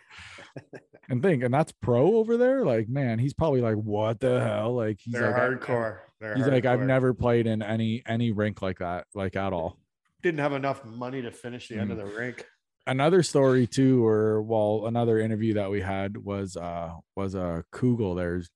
And 1.10 1.22
think, 1.22 1.44
and 1.44 1.54
that's 1.54 1.72
pro 1.74 2.16
over 2.18 2.38
there. 2.38 2.64
Like, 2.64 2.88
man, 2.88 3.20
he's 3.20 3.34
probably 3.34 3.60
like, 3.62 3.76
what 3.76 4.20
the 4.22 4.40
hell? 4.40 4.74
Like, 4.76 5.00
he's 5.02 5.14
They're 5.14 5.32
like, 5.32 5.60
hardcore. 5.62 5.98
They're 6.22 6.36
He's 6.36 6.48
like, 6.48 6.66
I've 6.66 6.82
never 6.82 7.14
played 7.14 7.48
in 7.48 7.62
any 7.62 8.04
any 8.06 8.32
rink 8.32 8.62
like 8.62 8.80
that, 8.80 9.08
like 9.16 9.36
at 9.36 9.52
all. 9.54 9.78
didn't 10.22 10.40
have 10.40 10.54
enough 10.54 10.86
money 10.86 11.22
to 11.24 11.32
finish 11.32 11.68
the 11.68 11.76
Mm. 11.76 11.82
end 11.82 11.92
of 11.92 11.98
the 11.98 12.06
rink. 12.06 12.46
Another 12.92 13.24
story 13.24 13.68
too, 13.68 14.06
or 14.06 14.42
well, 14.42 14.86
another 14.86 15.18
interview 15.18 15.54
that 15.54 15.72
we 15.72 15.80
had 15.80 16.18
was 16.18 16.58
uh 16.58 16.92
was 17.16 17.36
uh 17.36 17.62
Kugel. 17.72 18.18
There's 18.18 18.50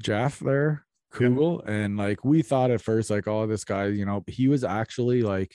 Jeff 0.00 0.38
there. 0.38 0.86
Kugel, 1.12 1.62
and 1.68 1.98
like 1.98 2.24
we 2.24 2.40
thought 2.40 2.70
at 2.70 2.80
first, 2.80 3.10
like, 3.10 3.28
oh, 3.28 3.46
this 3.46 3.64
guy, 3.64 3.88
you 3.88 4.06
know, 4.06 4.24
he 4.26 4.48
was 4.48 4.64
actually 4.64 5.20
like 5.20 5.52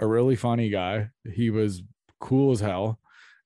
a 0.00 0.06
really 0.06 0.34
funny 0.34 0.70
guy. 0.70 1.10
He 1.30 1.50
was 1.50 1.82
cool 2.20 2.52
as 2.52 2.60
hell, 2.60 2.98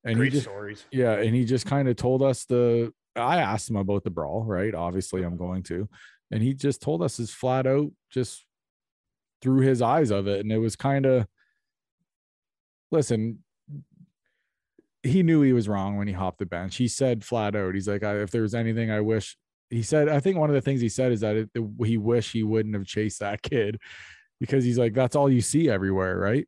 and 0.05 0.19
Great 0.19 0.33
he 0.33 0.39
just 0.39 0.45
stories. 0.45 0.85
Yeah, 0.93 1.15
and 1.15 1.35
he 1.35 1.45
just 1.45 1.67
kind 1.67 1.89
of 1.89 1.97
told 1.97 2.23
us 2.23 2.45
the. 2.45 2.93
I 3.17 3.39
asked 3.39 3.69
him 3.69 3.77
about 3.77 4.05
the 4.05 4.11
brawl, 4.11 4.45
right? 4.45 4.73
Obviously, 4.73 5.25
I'm 5.25 5.37
going 5.37 5.65
to, 5.65 5.89
and 6.31 6.45
he 6.45 6.55
just 6.55 6.81
told 6.81 7.03
us 7.03 7.17
his 7.17 7.33
flat 7.33 7.67
out, 7.67 7.91
just 8.09 8.45
through 9.43 9.63
his 9.63 9.83
eyes 9.83 10.13
of 10.13 10.29
it, 10.29 10.39
and 10.41 10.53
it 10.53 10.59
was 10.59 10.77
kind 10.77 11.07
of. 11.07 11.27
Listen, 12.91 13.41
he 15.03 15.23
knew 15.23 15.43
he 15.43 15.53
was 15.53 15.69
wrong 15.69 15.97
when 15.97 16.09
he 16.09 16.15
hopped 16.15 16.39
the 16.39 16.47
bench. 16.47 16.77
He 16.77 16.89
said 16.89 17.25
flat 17.25 17.57
out, 17.57 17.75
he's 17.75 17.89
like, 17.89 18.03
I, 18.03 18.21
if 18.21 18.31
there 18.31 18.43
was 18.43 18.55
anything 18.55 18.91
I 18.91 19.01
wish. 19.01 19.37
He 19.69 19.83
said, 19.83 20.09
I 20.09 20.21
think 20.21 20.39
one 20.39 20.49
of 20.49 20.55
the 20.55 20.61
things 20.61 20.81
he 20.81 20.89
said 20.89 21.11
is 21.11 21.21
that 21.21 21.37
it, 21.37 21.51
he 21.85 21.97
wish 21.97 22.33
he 22.33 22.45
wouldn't 22.45 22.75
have 22.75 22.87
chased 22.87 23.21
that 23.21 23.43
kid, 23.51 23.81
because 24.41 24.65
he's 24.65 24.79
like, 24.79 24.95
that's 24.95 25.17
all 25.17 25.31
you 25.31 25.41
see 25.41 25.69
everywhere, 25.69 26.17
right? 26.17 26.47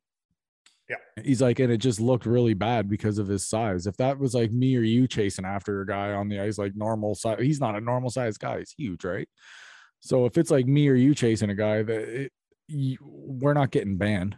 Yeah. 0.89 1.23
He's 1.23 1.41
like, 1.41 1.59
and 1.59 1.71
it 1.71 1.77
just 1.77 1.99
looked 1.99 2.25
really 2.25 2.55
bad 2.55 2.89
because 2.89 3.19
of 3.19 3.27
his 3.27 3.47
size. 3.47 3.85
If 3.85 3.97
that 3.97 4.17
was 4.17 4.33
like 4.33 4.51
me 4.51 4.75
or 4.75 4.81
you 4.81 5.07
chasing 5.07 5.45
after 5.45 5.81
a 5.81 5.85
guy 5.85 6.13
on 6.13 6.29
the 6.29 6.39
ice, 6.39 6.57
like 6.57 6.75
normal 6.75 7.13
size, 7.13 7.37
he's 7.39 7.59
not 7.59 7.75
a 7.75 7.81
normal 7.81 8.09
size 8.09 8.37
guy. 8.37 8.59
He's 8.59 8.71
huge, 8.71 9.03
right? 9.03 9.29
So 9.99 10.25
if 10.25 10.37
it's 10.37 10.49
like 10.49 10.65
me 10.65 10.87
or 10.87 10.95
you 10.95 11.13
chasing 11.13 11.51
a 11.51 11.55
guy, 11.55 11.83
that 11.83 12.23
it, 12.23 12.31
you, 12.67 12.97
we're 13.01 13.53
not 13.53 13.69
getting 13.69 13.97
banned. 13.97 14.37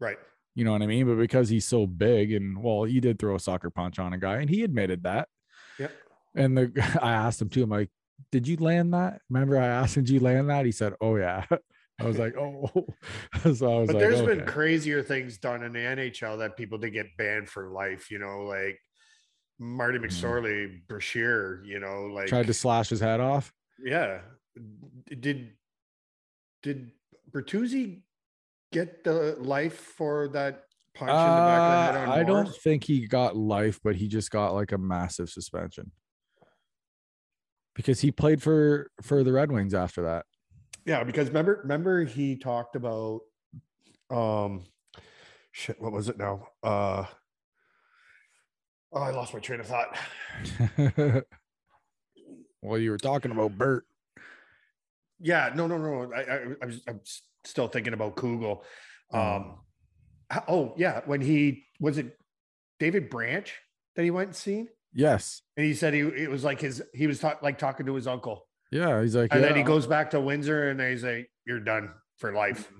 Right. 0.00 0.18
You 0.58 0.64
know 0.64 0.72
what 0.72 0.82
I 0.82 0.86
mean? 0.86 1.06
But 1.06 1.14
because 1.18 1.48
he's 1.48 1.68
so 1.68 1.86
big, 1.86 2.32
and 2.32 2.60
well, 2.60 2.82
he 2.82 2.98
did 2.98 3.20
throw 3.20 3.36
a 3.36 3.38
soccer 3.38 3.70
punch 3.70 4.00
on 4.00 4.12
a 4.12 4.18
guy, 4.18 4.38
and 4.38 4.50
he 4.50 4.64
admitted 4.64 5.04
that. 5.04 5.28
Yep. 5.78 5.92
And 6.34 6.58
the 6.58 6.98
I 7.00 7.12
asked 7.12 7.40
him 7.40 7.48
too. 7.48 7.62
I'm 7.62 7.70
like, 7.70 7.90
"Did 8.32 8.48
you 8.48 8.56
land 8.56 8.92
that?" 8.92 9.20
Remember, 9.30 9.56
I 9.56 9.66
asked 9.66 9.96
him, 9.96 10.02
"Did 10.02 10.14
you 10.14 10.20
land 10.20 10.50
that?" 10.50 10.66
He 10.66 10.72
said, 10.72 10.94
"Oh 11.00 11.14
yeah." 11.14 11.44
I 12.00 12.04
was 12.04 12.18
like, 12.18 12.36
"Oh." 12.36 12.68
so 13.42 13.72
I 13.72 13.78
was 13.78 13.86
But 13.86 13.94
like, 13.94 13.98
there's 13.98 14.22
been 14.22 14.44
crazier 14.46 15.00
things 15.00 15.38
done 15.38 15.62
in 15.62 15.72
the 15.72 15.78
NHL 15.78 16.38
that 16.38 16.56
people 16.56 16.76
did 16.78 16.90
get 16.92 17.16
banned 17.16 17.48
for 17.48 17.70
life. 17.70 18.10
You 18.10 18.18
know, 18.18 18.40
like 18.42 18.80
Marty 19.60 20.00
McSorley, 20.00 20.80
Brashear. 20.88 21.62
You 21.64 21.78
know, 21.78 22.06
like 22.12 22.26
Mm. 22.26 22.30
tried 22.30 22.46
to 22.48 22.54
slash 22.54 22.88
his 22.88 22.98
head 23.00 23.20
off. 23.20 23.52
yeah. 23.80 24.22
Did 25.06 25.52
did 26.64 26.90
Bertuzzi 27.30 28.02
get 28.72 29.04
the 29.04 29.36
life 29.38 29.76
for 29.96 30.28
that 30.28 30.64
punch 30.94 31.10
in 31.26 31.34
the 31.36 31.42
back 31.42 31.62
of 31.62 31.70
the 31.72 31.78
head 31.84 31.96
Uh, 31.96 31.98
on 32.00 32.08
I 32.10 32.22
don't 32.22 32.44
Morris? 32.44 32.58
think 32.62 32.84
he 32.84 33.06
got 33.06 33.36
life, 33.36 33.80
but 33.82 33.96
he 33.96 34.08
just 34.08 34.30
got 34.30 34.52
like 34.54 34.72
a 34.72 34.78
massive 34.78 35.30
suspension 35.30 35.92
because 37.74 38.00
he 38.00 38.10
played 38.10 38.42
for 38.42 38.90
for 39.02 39.22
the 39.24 39.32
Red 39.32 39.50
Wings 39.52 39.74
after 39.74 40.02
that. 40.02 40.26
Yeah, 40.84 41.04
because 41.04 41.28
remember, 41.28 41.60
remember 41.62 42.04
he 42.04 42.36
talked 42.36 42.76
about 42.76 43.20
um 44.10 44.64
shit, 45.52 45.80
what 45.80 45.92
was 45.92 46.08
it 46.08 46.18
now? 46.18 46.48
Uh 46.62 47.04
oh, 48.92 49.02
I 49.02 49.10
lost 49.10 49.32
my 49.34 49.40
train 49.40 49.60
of 49.60 49.66
thought. 49.66 49.96
well, 52.62 52.78
you 52.78 52.90
were 52.90 52.98
talking 52.98 53.30
about 53.30 53.56
Bert. 53.56 53.84
Yeah, 55.20 55.50
no, 55.54 55.66
no, 55.66 55.78
no. 55.78 56.12
I, 56.14 56.20
I 56.20 56.38
I'm, 56.62 56.70
s- 56.70 56.80
I'm 56.86 57.00
s- 57.02 57.22
still 57.48 57.68
thinking 57.68 57.92
about 57.92 58.16
Kugel. 58.16 58.62
Um 59.12 59.58
h- 60.32 60.42
oh 60.48 60.74
yeah, 60.76 61.00
when 61.06 61.20
he 61.20 61.64
was 61.80 61.98
it 61.98 62.16
David 62.78 63.10
Branch 63.10 63.52
that 63.96 64.02
he 64.02 64.10
went 64.10 64.28
and 64.28 64.36
seen? 64.36 64.68
Yes. 64.92 65.42
And 65.56 65.66
he 65.66 65.74
said 65.74 65.94
he 65.94 66.00
it 66.00 66.30
was 66.30 66.44
like 66.44 66.60
his 66.60 66.82
he 66.94 67.06
was 67.06 67.18
talk, 67.18 67.42
like 67.42 67.58
talking 67.58 67.86
to 67.86 67.94
his 67.94 68.06
uncle. 68.06 68.46
Yeah. 68.70 69.00
He's 69.02 69.16
like, 69.16 69.32
And 69.32 69.40
yeah, 69.40 69.48
then 69.48 69.56
he 69.56 69.62
goes 69.62 69.86
back 69.86 70.10
to 70.10 70.20
Windsor 70.20 70.70
and 70.70 70.80
he's 70.80 71.04
like, 71.04 71.30
You're 71.46 71.60
done 71.60 71.90
for 72.18 72.32
life. 72.32 72.70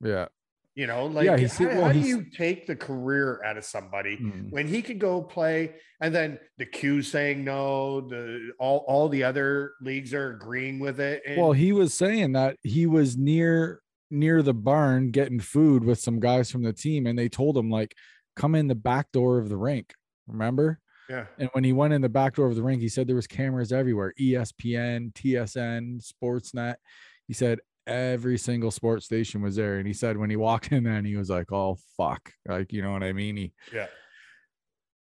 Yeah. 0.00 0.26
You 0.74 0.88
know, 0.88 1.06
like 1.06 1.24
he 1.38 1.44
how, 1.44 1.48
said- 1.48 1.72
how 1.74 1.80
well, 1.82 1.92
do 1.92 2.00
you 2.00 2.24
take 2.36 2.66
the 2.66 2.74
career 2.74 3.40
out 3.44 3.56
of 3.56 3.64
somebody 3.64 4.16
Mm. 4.16 4.50
when 4.50 4.66
he 4.66 4.82
could 4.82 4.98
go 4.98 5.22
play 5.22 5.74
and 6.00 6.12
then 6.14 6.38
the 6.58 6.66
Q 6.66 7.00
saying 7.00 7.44
no, 7.44 8.00
the 8.00 8.50
all 8.58 8.84
all 8.88 9.08
the 9.08 9.22
other 9.22 9.74
leagues 9.80 10.12
are 10.12 10.30
agreeing 10.34 10.80
with 10.80 10.98
it. 11.00 11.22
And 11.26 11.40
Well, 11.40 11.52
he 11.52 11.72
was 11.72 11.94
saying 11.94 12.32
that 12.32 12.56
he 12.62 12.86
was 12.86 13.16
near 13.16 13.80
near 14.10 14.42
the 14.42 14.54
barn 14.54 15.10
getting 15.12 15.40
food 15.40 15.84
with 15.84 15.98
some 16.00 16.18
guys 16.20 16.50
from 16.50 16.62
the 16.62 16.72
team, 16.72 17.06
and 17.06 17.18
they 17.18 17.28
told 17.28 17.56
him 17.56 17.70
like, 17.70 17.94
come 18.36 18.54
in 18.54 18.66
the 18.68 18.74
back 18.74 19.10
door 19.12 19.38
of 19.38 19.48
the 19.48 19.56
rink. 19.56 19.92
Remember? 20.26 20.80
yeah, 21.08 21.26
And 21.38 21.48
when 21.52 21.64
he 21.64 21.72
went 21.72 21.92
in 21.94 22.00
the 22.00 22.08
back 22.08 22.34
door 22.36 22.46
of 22.46 22.54
the 22.56 22.62
rink, 22.62 22.80
he 22.80 22.88
said 22.88 23.06
there 23.06 23.16
was 23.16 23.26
cameras 23.26 23.72
everywhere. 23.72 24.12
ESPN, 24.20 25.12
TSN, 25.14 26.00
Sportsnet. 26.02 26.76
He 27.28 27.34
said 27.34 27.60
every 27.86 28.38
single 28.38 28.70
sports 28.70 29.04
station 29.04 29.42
was 29.42 29.56
there. 29.56 29.78
And 29.78 29.86
he 29.86 29.92
said 29.92 30.16
when 30.16 30.30
he 30.30 30.36
walked 30.36 30.72
in 30.72 30.84
there 30.84 30.94
and 30.94 31.06
he 31.06 31.16
was 31.16 31.30
like, 31.30 31.52
Oh 31.52 31.78
fuck. 31.96 32.32
Like, 32.48 32.72
you 32.72 32.82
know 32.82 32.92
what 32.92 33.02
I 33.02 33.12
mean? 33.12 33.36
He 33.36 33.52
yeah. 33.72 33.86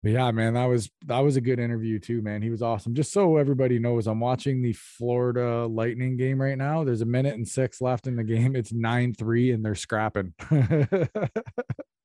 but 0.03 0.13
yeah, 0.13 0.31
man, 0.31 0.55
that 0.55 0.67
was 0.67 0.91
that 1.07 1.21
was 1.21 1.37
a 1.37 1.41
good 1.41 1.59
interview 1.59 1.99
too, 1.99 2.23
man. 2.23 2.43
He 2.43 2.51
was 2.51 2.63
awesome. 2.63 2.95
Just 2.95 3.13
so 3.13 3.37
everybody 3.37 3.79
knows, 3.79 4.07
I'm 4.07 4.21
watching 4.21 4.63
the 4.63 4.73
Florida 4.73 5.67
Lightning 5.67 6.17
game 6.17 6.41
right 6.41 6.59
now. 6.59 6.85
There's 6.85 7.03
a 7.03 7.07
minute 7.07 7.35
and 7.35 7.47
six 7.47 7.81
left 7.81 8.07
in 8.07 8.17
the 8.17 8.25
game. 8.25 8.57
It's 8.57 8.73
nine 8.73 9.15
three, 9.15 9.53
and 9.53 9.65
they're 9.65 9.75
scrapping. 9.75 10.35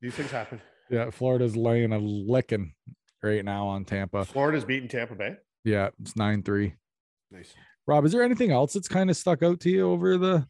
These 0.01 0.13
things 0.13 0.31
happen. 0.31 0.61
yeah, 0.89 1.09
Florida's 1.09 1.57
laying 1.57 1.91
a 1.91 1.97
licking 1.97 2.73
right 3.23 3.43
now 3.43 3.67
on 3.67 3.83
Tampa. 3.83 4.25
Florida's 4.25 4.63
beating 4.63 4.87
Tampa 4.87 5.15
Bay. 5.15 5.37
Yeah, 5.63 5.89
it's 5.99 6.15
nine 6.15 6.43
three. 6.43 6.75
Nice. 7.31 7.53
Rob, 7.87 8.05
is 8.05 8.11
there 8.11 8.21
anything 8.23 8.51
else 8.51 8.73
that's 8.73 8.87
kind 8.87 9.09
of 9.09 9.17
stuck 9.17 9.41
out 9.43 9.59
to 9.61 9.69
you 9.69 9.89
over 9.89 10.17
the 10.17 10.45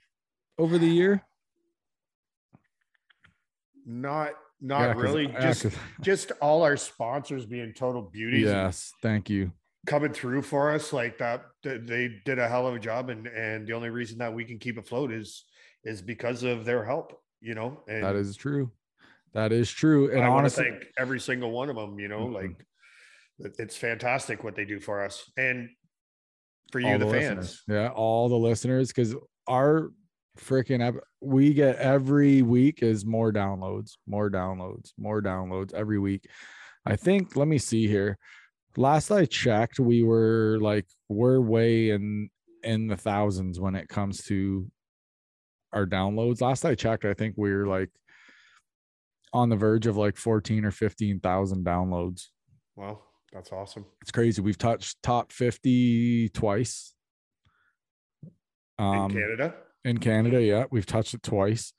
over 0.58 0.78
the 0.78 0.88
year? 0.88 1.24
not 3.86 4.32
not 4.60 4.97
Yeah, 4.97 5.01
really. 5.01 5.28
just 5.39 5.66
just 6.01 6.32
all 6.41 6.64
our 6.64 6.76
sponsors 6.78 7.45
being 7.45 7.74
total 7.74 8.01
beauties. 8.01 8.43
yes, 8.43 8.91
thank 9.01 9.30
you. 9.30 9.51
coming 9.86 10.12
through 10.12 10.41
for 10.41 10.72
us 10.72 10.91
like 10.91 11.18
that 11.20 11.43
they 11.64 12.10
did 12.26 12.39
a 12.39 12.47
hell 12.49 12.68
of 12.68 12.76
a 12.76 12.80
job 12.80 13.10
and 13.10 13.28
and 13.28 13.66
the 13.68 13.74
only 13.74 13.89
reason 13.89 14.18
that 14.18 14.34
we 14.34 14.43
can 14.43 14.60
keep 14.60 14.78
afloat 14.78 15.12
is 15.12 15.45
is 15.86 16.01
because 16.01 16.43
of 16.43 16.66
their 16.66 16.84
help 16.84 17.14
you 17.39 17.55
know 17.55 17.82
and 17.88 18.03
That 18.03 18.16
is 18.16 18.36
true. 18.36 18.72
That 19.34 19.51
is 19.53 19.72
true. 19.72 20.12
And 20.12 20.26
i 20.26 20.28
want 20.30 20.39
to 20.49 20.60
honestly, 20.60 20.64
thank 20.72 20.86
every 20.97 21.20
single 21.20 21.51
one 21.51 21.70
of 21.70 21.76
them 21.78 21.97
you 21.99 22.08
know 22.10 22.28
Mhm. 22.28 22.34
like 22.34 22.66
it's 23.60 23.78
fantastic 23.78 24.43
what 24.43 24.55
they 24.55 24.66
do 24.66 24.80
for 24.80 25.03
us 25.03 25.32
and 25.38 25.70
for 26.72 26.80
you 26.80 26.88
all 26.88 26.97
the, 26.99 27.05
listeners. 27.05 27.47
fans 27.47 27.64
Yeah, 27.68 27.89
all 27.89 28.28
the 28.28 28.36
listeners, 28.36 28.88
because 28.89 29.16
our 29.47 29.91
freaking 30.39 30.99
we 31.21 31.53
get 31.53 31.77
every 31.77 32.41
week 32.41 32.83
is 32.83 33.05
more 33.05 33.31
downloads, 33.31 33.93
more 34.07 34.29
downloads, 34.29 34.91
more 34.97 35.21
downloads 35.21 35.73
every 35.73 35.99
week. 35.99 36.27
I 36.85 36.95
think. 36.95 37.35
Let 37.35 37.47
me 37.47 37.57
see 37.57 37.88
here. 37.88 38.17
Last 38.75 39.11
I 39.11 39.25
checked, 39.25 39.79
we 39.79 40.03
were 40.03 40.57
like 40.61 40.85
we're 41.09 41.41
way 41.41 41.89
in 41.89 42.29
in 42.63 42.88
the 42.88 42.97
thousands 42.97 43.59
when 43.59 43.75
it 43.75 43.89
comes 43.89 44.23
to 44.25 44.69
our 45.73 45.85
downloads. 45.85 46.41
Last 46.41 46.65
I 46.65 46.75
checked, 46.75 47.05
I 47.05 47.13
think 47.13 47.35
we 47.38 47.53
were 47.53 47.67
like 47.67 47.89
on 49.33 49.49
the 49.49 49.55
verge 49.55 49.88
of 49.88 49.97
like 49.97 50.17
14 50.17 50.65
or 50.65 50.71
15,000 50.71 51.65
downloads. 51.65 52.27
well 52.75 53.03
that's 53.33 53.51
awesome 53.51 53.85
It's 54.01 54.11
crazy. 54.11 54.41
We've 54.41 54.57
touched 54.57 55.03
top 55.03 55.31
50 55.31 56.29
twice. 56.29 56.93
Um, 58.79 59.11
in 59.11 59.17
canada 59.17 59.55
in 59.88 59.97
Canada, 59.99 60.41
yeah, 60.43 60.65
we've 60.69 60.85
touched 60.85 61.13
it 61.13 61.23
twice. 61.23 61.73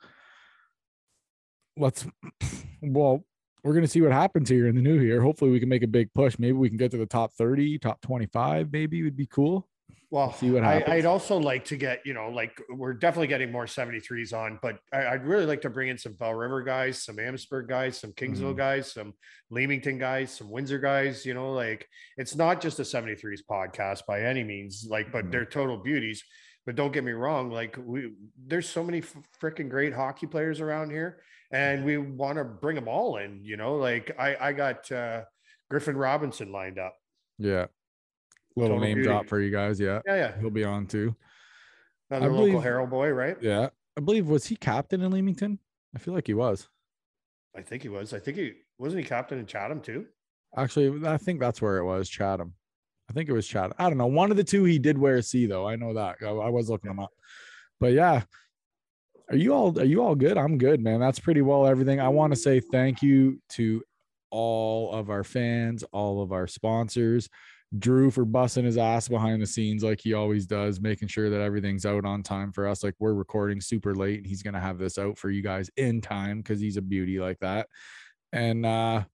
Let's, 1.76 2.06
well, 2.82 3.24
we're 3.64 3.74
gonna 3.74 3.86
see 3.88 4.00
what 4.00 4.12
happens 4.12 4.48
here 4.48 4.66
in 4.66 4.74
the 4.76 4.82
new 4.82 5.00
year. 5.00 5.20
Hopefully, 5.20 5.50
we 5.50 5.61
can 5.61 5.68
make 5.68 5.82
a 5.82 5.86
big 5.88 6.12
push. 6.14 6.38
Maybe 6.38 6.52
we 6.52 6.68
can 6.68 6.78
get 6.78 6.90
to 6.92 6.96
the 6.96 7.06
top 7.06 7.32
30, 7.34 7.78
top 7.78 8.00
25, 8.00 8.72
maybe 8.72 9.02
would 9.02 9.16
be 9.16 9.26
cool. 9.26 9.68
well 10.11 10.32
see 10.32 10.50
what 10.50 10.62
I, 10.64 10.74
happens. 10.74 10.94
i'd 10.94 11.04
also 11.06 11.36
like 11.38 11.64
to 11.66 11.76
get 11.76 12.00
you 12.06 12.14
know 12.14 12.28
like 12.30 12.61
we're 12.70 12.94
definitely 12.94 13.26
getting 13.26 13.50
more 13.52 13.66
73s 13.66 14.32
on 14.32 14.59
but 14.62 14.78
I, 14.92 15.06
i'd 15.09 15.24
really 15.26 15.44
like 15.44 15.61
to 15.62 15.70
bring 15.70 15.88
in 15.88 15.98
some 15.98 16.14
bell 16.14 16.32
river 16.34 16.62
guys 16.62 17.02
some 17.04 17.18
amherstburg 17.18 17.68
guys 17.68 17.98
some 17.98 18.12
kingsville 18.12 18.54
Mhm. 18.54 18.56
guys 18.56 18.92
some 18.92 19.12
leamington 19.50 19.98
guys 19.98 20.34
some 20.34 20.50
windsor 20.50 20.78
guys 20.78 21.26
you 21.26 21.34
know 21.34 21.52
like 21.52 21.86
it's 22.16 22.34
not 22.34 22.61
just 22.62 22.78
a 22.80 22.84
73s 22.84 23.40
podcast 23.50 24.00
by 24.06 24.22
any 24.22 24.44
means 24.44 24.86
like 24.88 25.12
but 25.12 25.26
Mhm. 25.26 25.30
they're 25.30 25.44
total 25.46 25.76
beauties 25.76 26.22
but 26.69 26.77
don't 26.77 26.93
get 26.93 27.03
me 27.03 27.12
wrong 27.12 27.51
like 27.51 27.79
we 27.83 28.12
there's 28.47 28.69
so 28.69 28.85
many 28.85 29.01
freaking 29.43 29.71
great 29.71 29.95
hockey 29.95 30.27
players 30.27 30.61
around 30.61 30.91
here 30.91 31.21
and 31.51 31.83
we 31.83 31.97
want 31.97 32.37
to 32.37 32.45
bring 32.45 32.75
them 32.77 32.87
all 32.87 33.16
in 33.16 33.41
you 33.43 33.57
know 33.57 33.77
like 33.77 34.14
i 34.19 34.37
i 34.39 34.53
got 34.53 34.93
uh 34.93 35.23
griffin 35.71 35.97
robinson 35.97 36.53
lined 36.53 36.79
up 36.79 36.95
Yeah. 37.39 37.69
Little 38.55 38.77
Total 38.77 38.87
name 38.87 38.95
beauty. 38.97 39.09
drop 39.09 39.29
for 39.29 39.41
you 39.41 39.51
guys. 39.51 39.81
Yeah. 39.81 40.01
yeah 40.05 40.16
yeah 40.16 40.41
He'll 40.41 40.51
be 40.51 40.64
on 40.64 40.87
too. 40.87 41.16
another 42.11 42.27
I 42.27 42.29
local 42.29 42.47
believe- 42.49 42.62
Harrow 42.62 42.87
boy 42.87 43.09
right 43.12 43.39
Yeah. 43.41 43.71
I 43.97 44.01
believe, 44.03 44.29
was 44.29 44.45
he 44.49 44.57
captain 44.57 45.01
in 45.01 45.11
Leamington? 45.11 45.59
I 45.97 45.99
feel 45.99 46.12
like 46.12 46.27
he 46.27 46.35
was. 46.35 46.69
i 47.57 47.62
think 47.62 47.83
he 47.83 47.89
was 47.89 48.12
i 48.12 48.19
think 48.19 48.37
he 48.37 48.53
wasn't 48.79 49.03
he 49.03 49.09
captain 49.09 49.39
in 49.39 49.47
chatham 49.47 49.81
too 49.81 50.05
Actually, 50.55 51.07
I 51.07 51.16
think 51.16 51.41
that's 51.41 51.62
where 51.62 51.77
it 51.79 51.85
was 51.85 52.09
Chatham. 52.11 52.53
I 53.09 53.12
think 53.12 53.28
it 53.28 53.32
was 53.32 53.46
Chad. 53.46 53.72
I 53.78 53.88
don't 53.88 53.98
know. 53.98 54.06
One 54.06 54.30
of 54.30 54.36
the 54.36 54.44
two 54.44 54.64
he 54.64 54.78
did 54.78 54.98
wear 54.98 55.16
a 55.16 55.22
C 55.22 55.46
though. 55.46 55.66
I 55.66 55.76
know 55.76 55.94
that. 55.94 56.16
I, 56.22 56.26
I 56.26 56.48
was 56.48 56.68
looking 56.68 56.90
him 56.90 57.00
up. 57.00 57.12
But 57.80 57.92
yeah. 57.92 58.22
Are 59.30 59.36
you 59.36 59.52
all 59.52 59.78
are 59.78 59.84
you 59.84 60.02
all 60.02 60.14
good? 60.14 60.38
I'm 60.38 60.56
good, 60.56 60.80
man. 60.80 61.00
That's 61.00 61.18
pretty 61.18 61.42
well 61.42 61.66
everything. 61.66 62.00
I 62.00 62.09
want 62.09 62.32
to 62.32 62.38
say 62.38 62.61
thank 62.61 63.02
you 63.02 63.40
to 63.50 63.82
all 64.30 64.92
of 64.92 65.11
our 65.11 65.24
fans, 65.24 65.84
all 65.92 66.22
of 66.22 66.32
our 66.32 66.46
sponsors. 66.46 67.28
Drew 67.78 68.11
for 68.11 68.24
busting 68.24 68.64
his 68.64 68.78
ass 68.78 69.09
behind 69.09 69.42
the 69.42 69.46
scenes 69.46 69.84
like 69.84 70.00
he 70.00 70.14
always 70.14 70.46
does, 70.46 70.80
making 70.80 71.09
sure 71.09 71.28
that 71.28 71.42
everything's 71.42 71.84
out 71.84 72.06
on 72.06 72.22
time 72.22 72.50
for 72.50 72.66
us. 72.66 72.82
Like 72.82 72.94
we're 72.98 73.12
recording 73.12 73.61
super 73.61 73.94
late 73.94 74.18
and 74.18 74.26
he's 74.26 74.42
gonna 74.42 74.61
have 74.61 74.78
this 74.78 74.96
out 74.96 75.18
for 75.18 75.28
you 75.28 75.42
guys 75.42 75.70
in 75.76 76.00
time 76.00 76.38
because 76.38 76.61
he's 76.61 76.78
a 76.78 76.82
beauty 76.82 77.20
like 77.20 77.38
that. 77.40 77.68
And 78.32 78.64
uh 78.64 79.04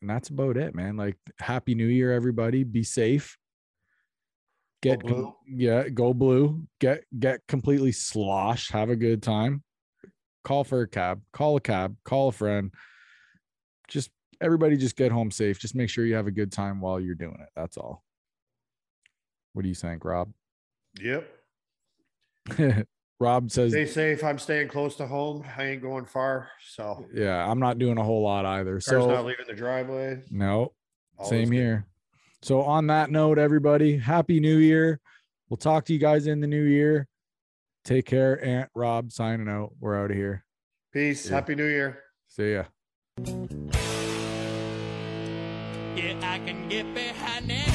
and 0.00 0.08
that's 0.10 0.28
about 0.28 0.56
it, 0.56 0.74
man. 0.74 0.96
Like 0.96 1.16
happy 1.38 1.74
new 1.74 1.86
year, 1.86 2.12
everybody. 2.12 2.64
Be 2.64 2.82
safe. 2.82 3.36
Get 4.82 5.00
blue. 5.00 5.34
yeah, 5.46 5.88
go 5.88 6.14
blue. 6.14 6.66
Get 6.80 7.04
get 7.18 7.40
completely 7.46 7.92
sloshed. 7.92 8.72
Have 8.72 8.88
a 8.88 8.96
good 8.96 9.22
time. 9.22 9.62
Call 10.42 10.64
for 10.64 10.82
a 10.82 10.88
cab. 10.88 11.20
Call 11.32 11.56
a 11.56 11.60
cab. 11.60 11.96
Call 12.04 12.28
a 12.28 12.32
friend. 12.32 12.72
Just 13.88 14.10
everybody 14.40 14.76
just 14.76 14.96
get 14.96 15.12
home 15.12 15.30
safe. 15.30 15.58
Just 15.58 15.74
make 15.74 15.90
sure 15.90 16.06
you 16.06 16.14
have 16.14 16.26
a 16.26 16.32
good 16.32 16.50
time 16.50 16.80
while 16.80 16.98
you're 16.98 17.14
doing 17.14 17.36
it. 17.40 17.48
That's 17.54 17.76
all. 17.76 18.02
What 19.52 19.62
do 19.62 19.68
you 19.68 19.74
think, 19.74 20.04
Rob? 20.04 20.32
yep 21.00 21.28
Rob 23.20 23.50
says, 23.50 23.70
stay 23.72 23.84
safe 23.86 24.24
i'm 24.24 24.38
staying 24.38 24.66
close 24.68 24.96
to 24.96 25.06
home 25.06 25.44
i 25.58 25.64
ain't 25.66 25.82
going 25.82 26.06
far 26.06 26.48
so 26.66 27.06
"Yeah, 27.12 27.46
I'm 27.48 27.58
not 27.60 27.78
doing 27.78 27.98
a 27.98 28.02
whole 28.02 28.22
lot 28.22 28.46
either." 28.46 28.72
car's 28.72 28.84
So 28.86 29.06
not 29.10 29.26
leaving 29.26 29.44
the 29.46 29.54
driveway 29.54 30.22
no, 30.30 30.72
All 31.18 31.26
Same 31.28 31.42
is 31.44 31.50
good. 31.50 31.56
here. 31.56 31.86
So 32.42 32.62
on 32.62 32.86
that 32.86 33.10
note, 33.10 33.38
everybody, 33.38 33.98
happy 33.98 34.40
new 34.40 34.56
year. 34.56 34.98
We'll 35.50 35.58
talk 35.58 35.84
to 35.84 35.92
you 35.92 35.98
guys 35.98 36.26
in 36.26 36.40
the 36.40 36.46
new 36.46 36.62
year. 36.64 37.06
Take 37.84 38.06
care. 38.06 38.42
Aunt 38.42 38.70
Rob 38.74 39.12
signing 39.12 39.46
out. 39.48 39.72
We're 39.78 40.02
out 40.02 40.10
of 40.10 40.16
here. 40.16 40.44
peace 40.92 41.26
Yeah. 41.28 41.34
happy 41.34 41.54
new 41.54 41.66
year 41.66 41.98
See 42.28 42.54
ya. 42.54 42.64
Yeah, 45.96 47.69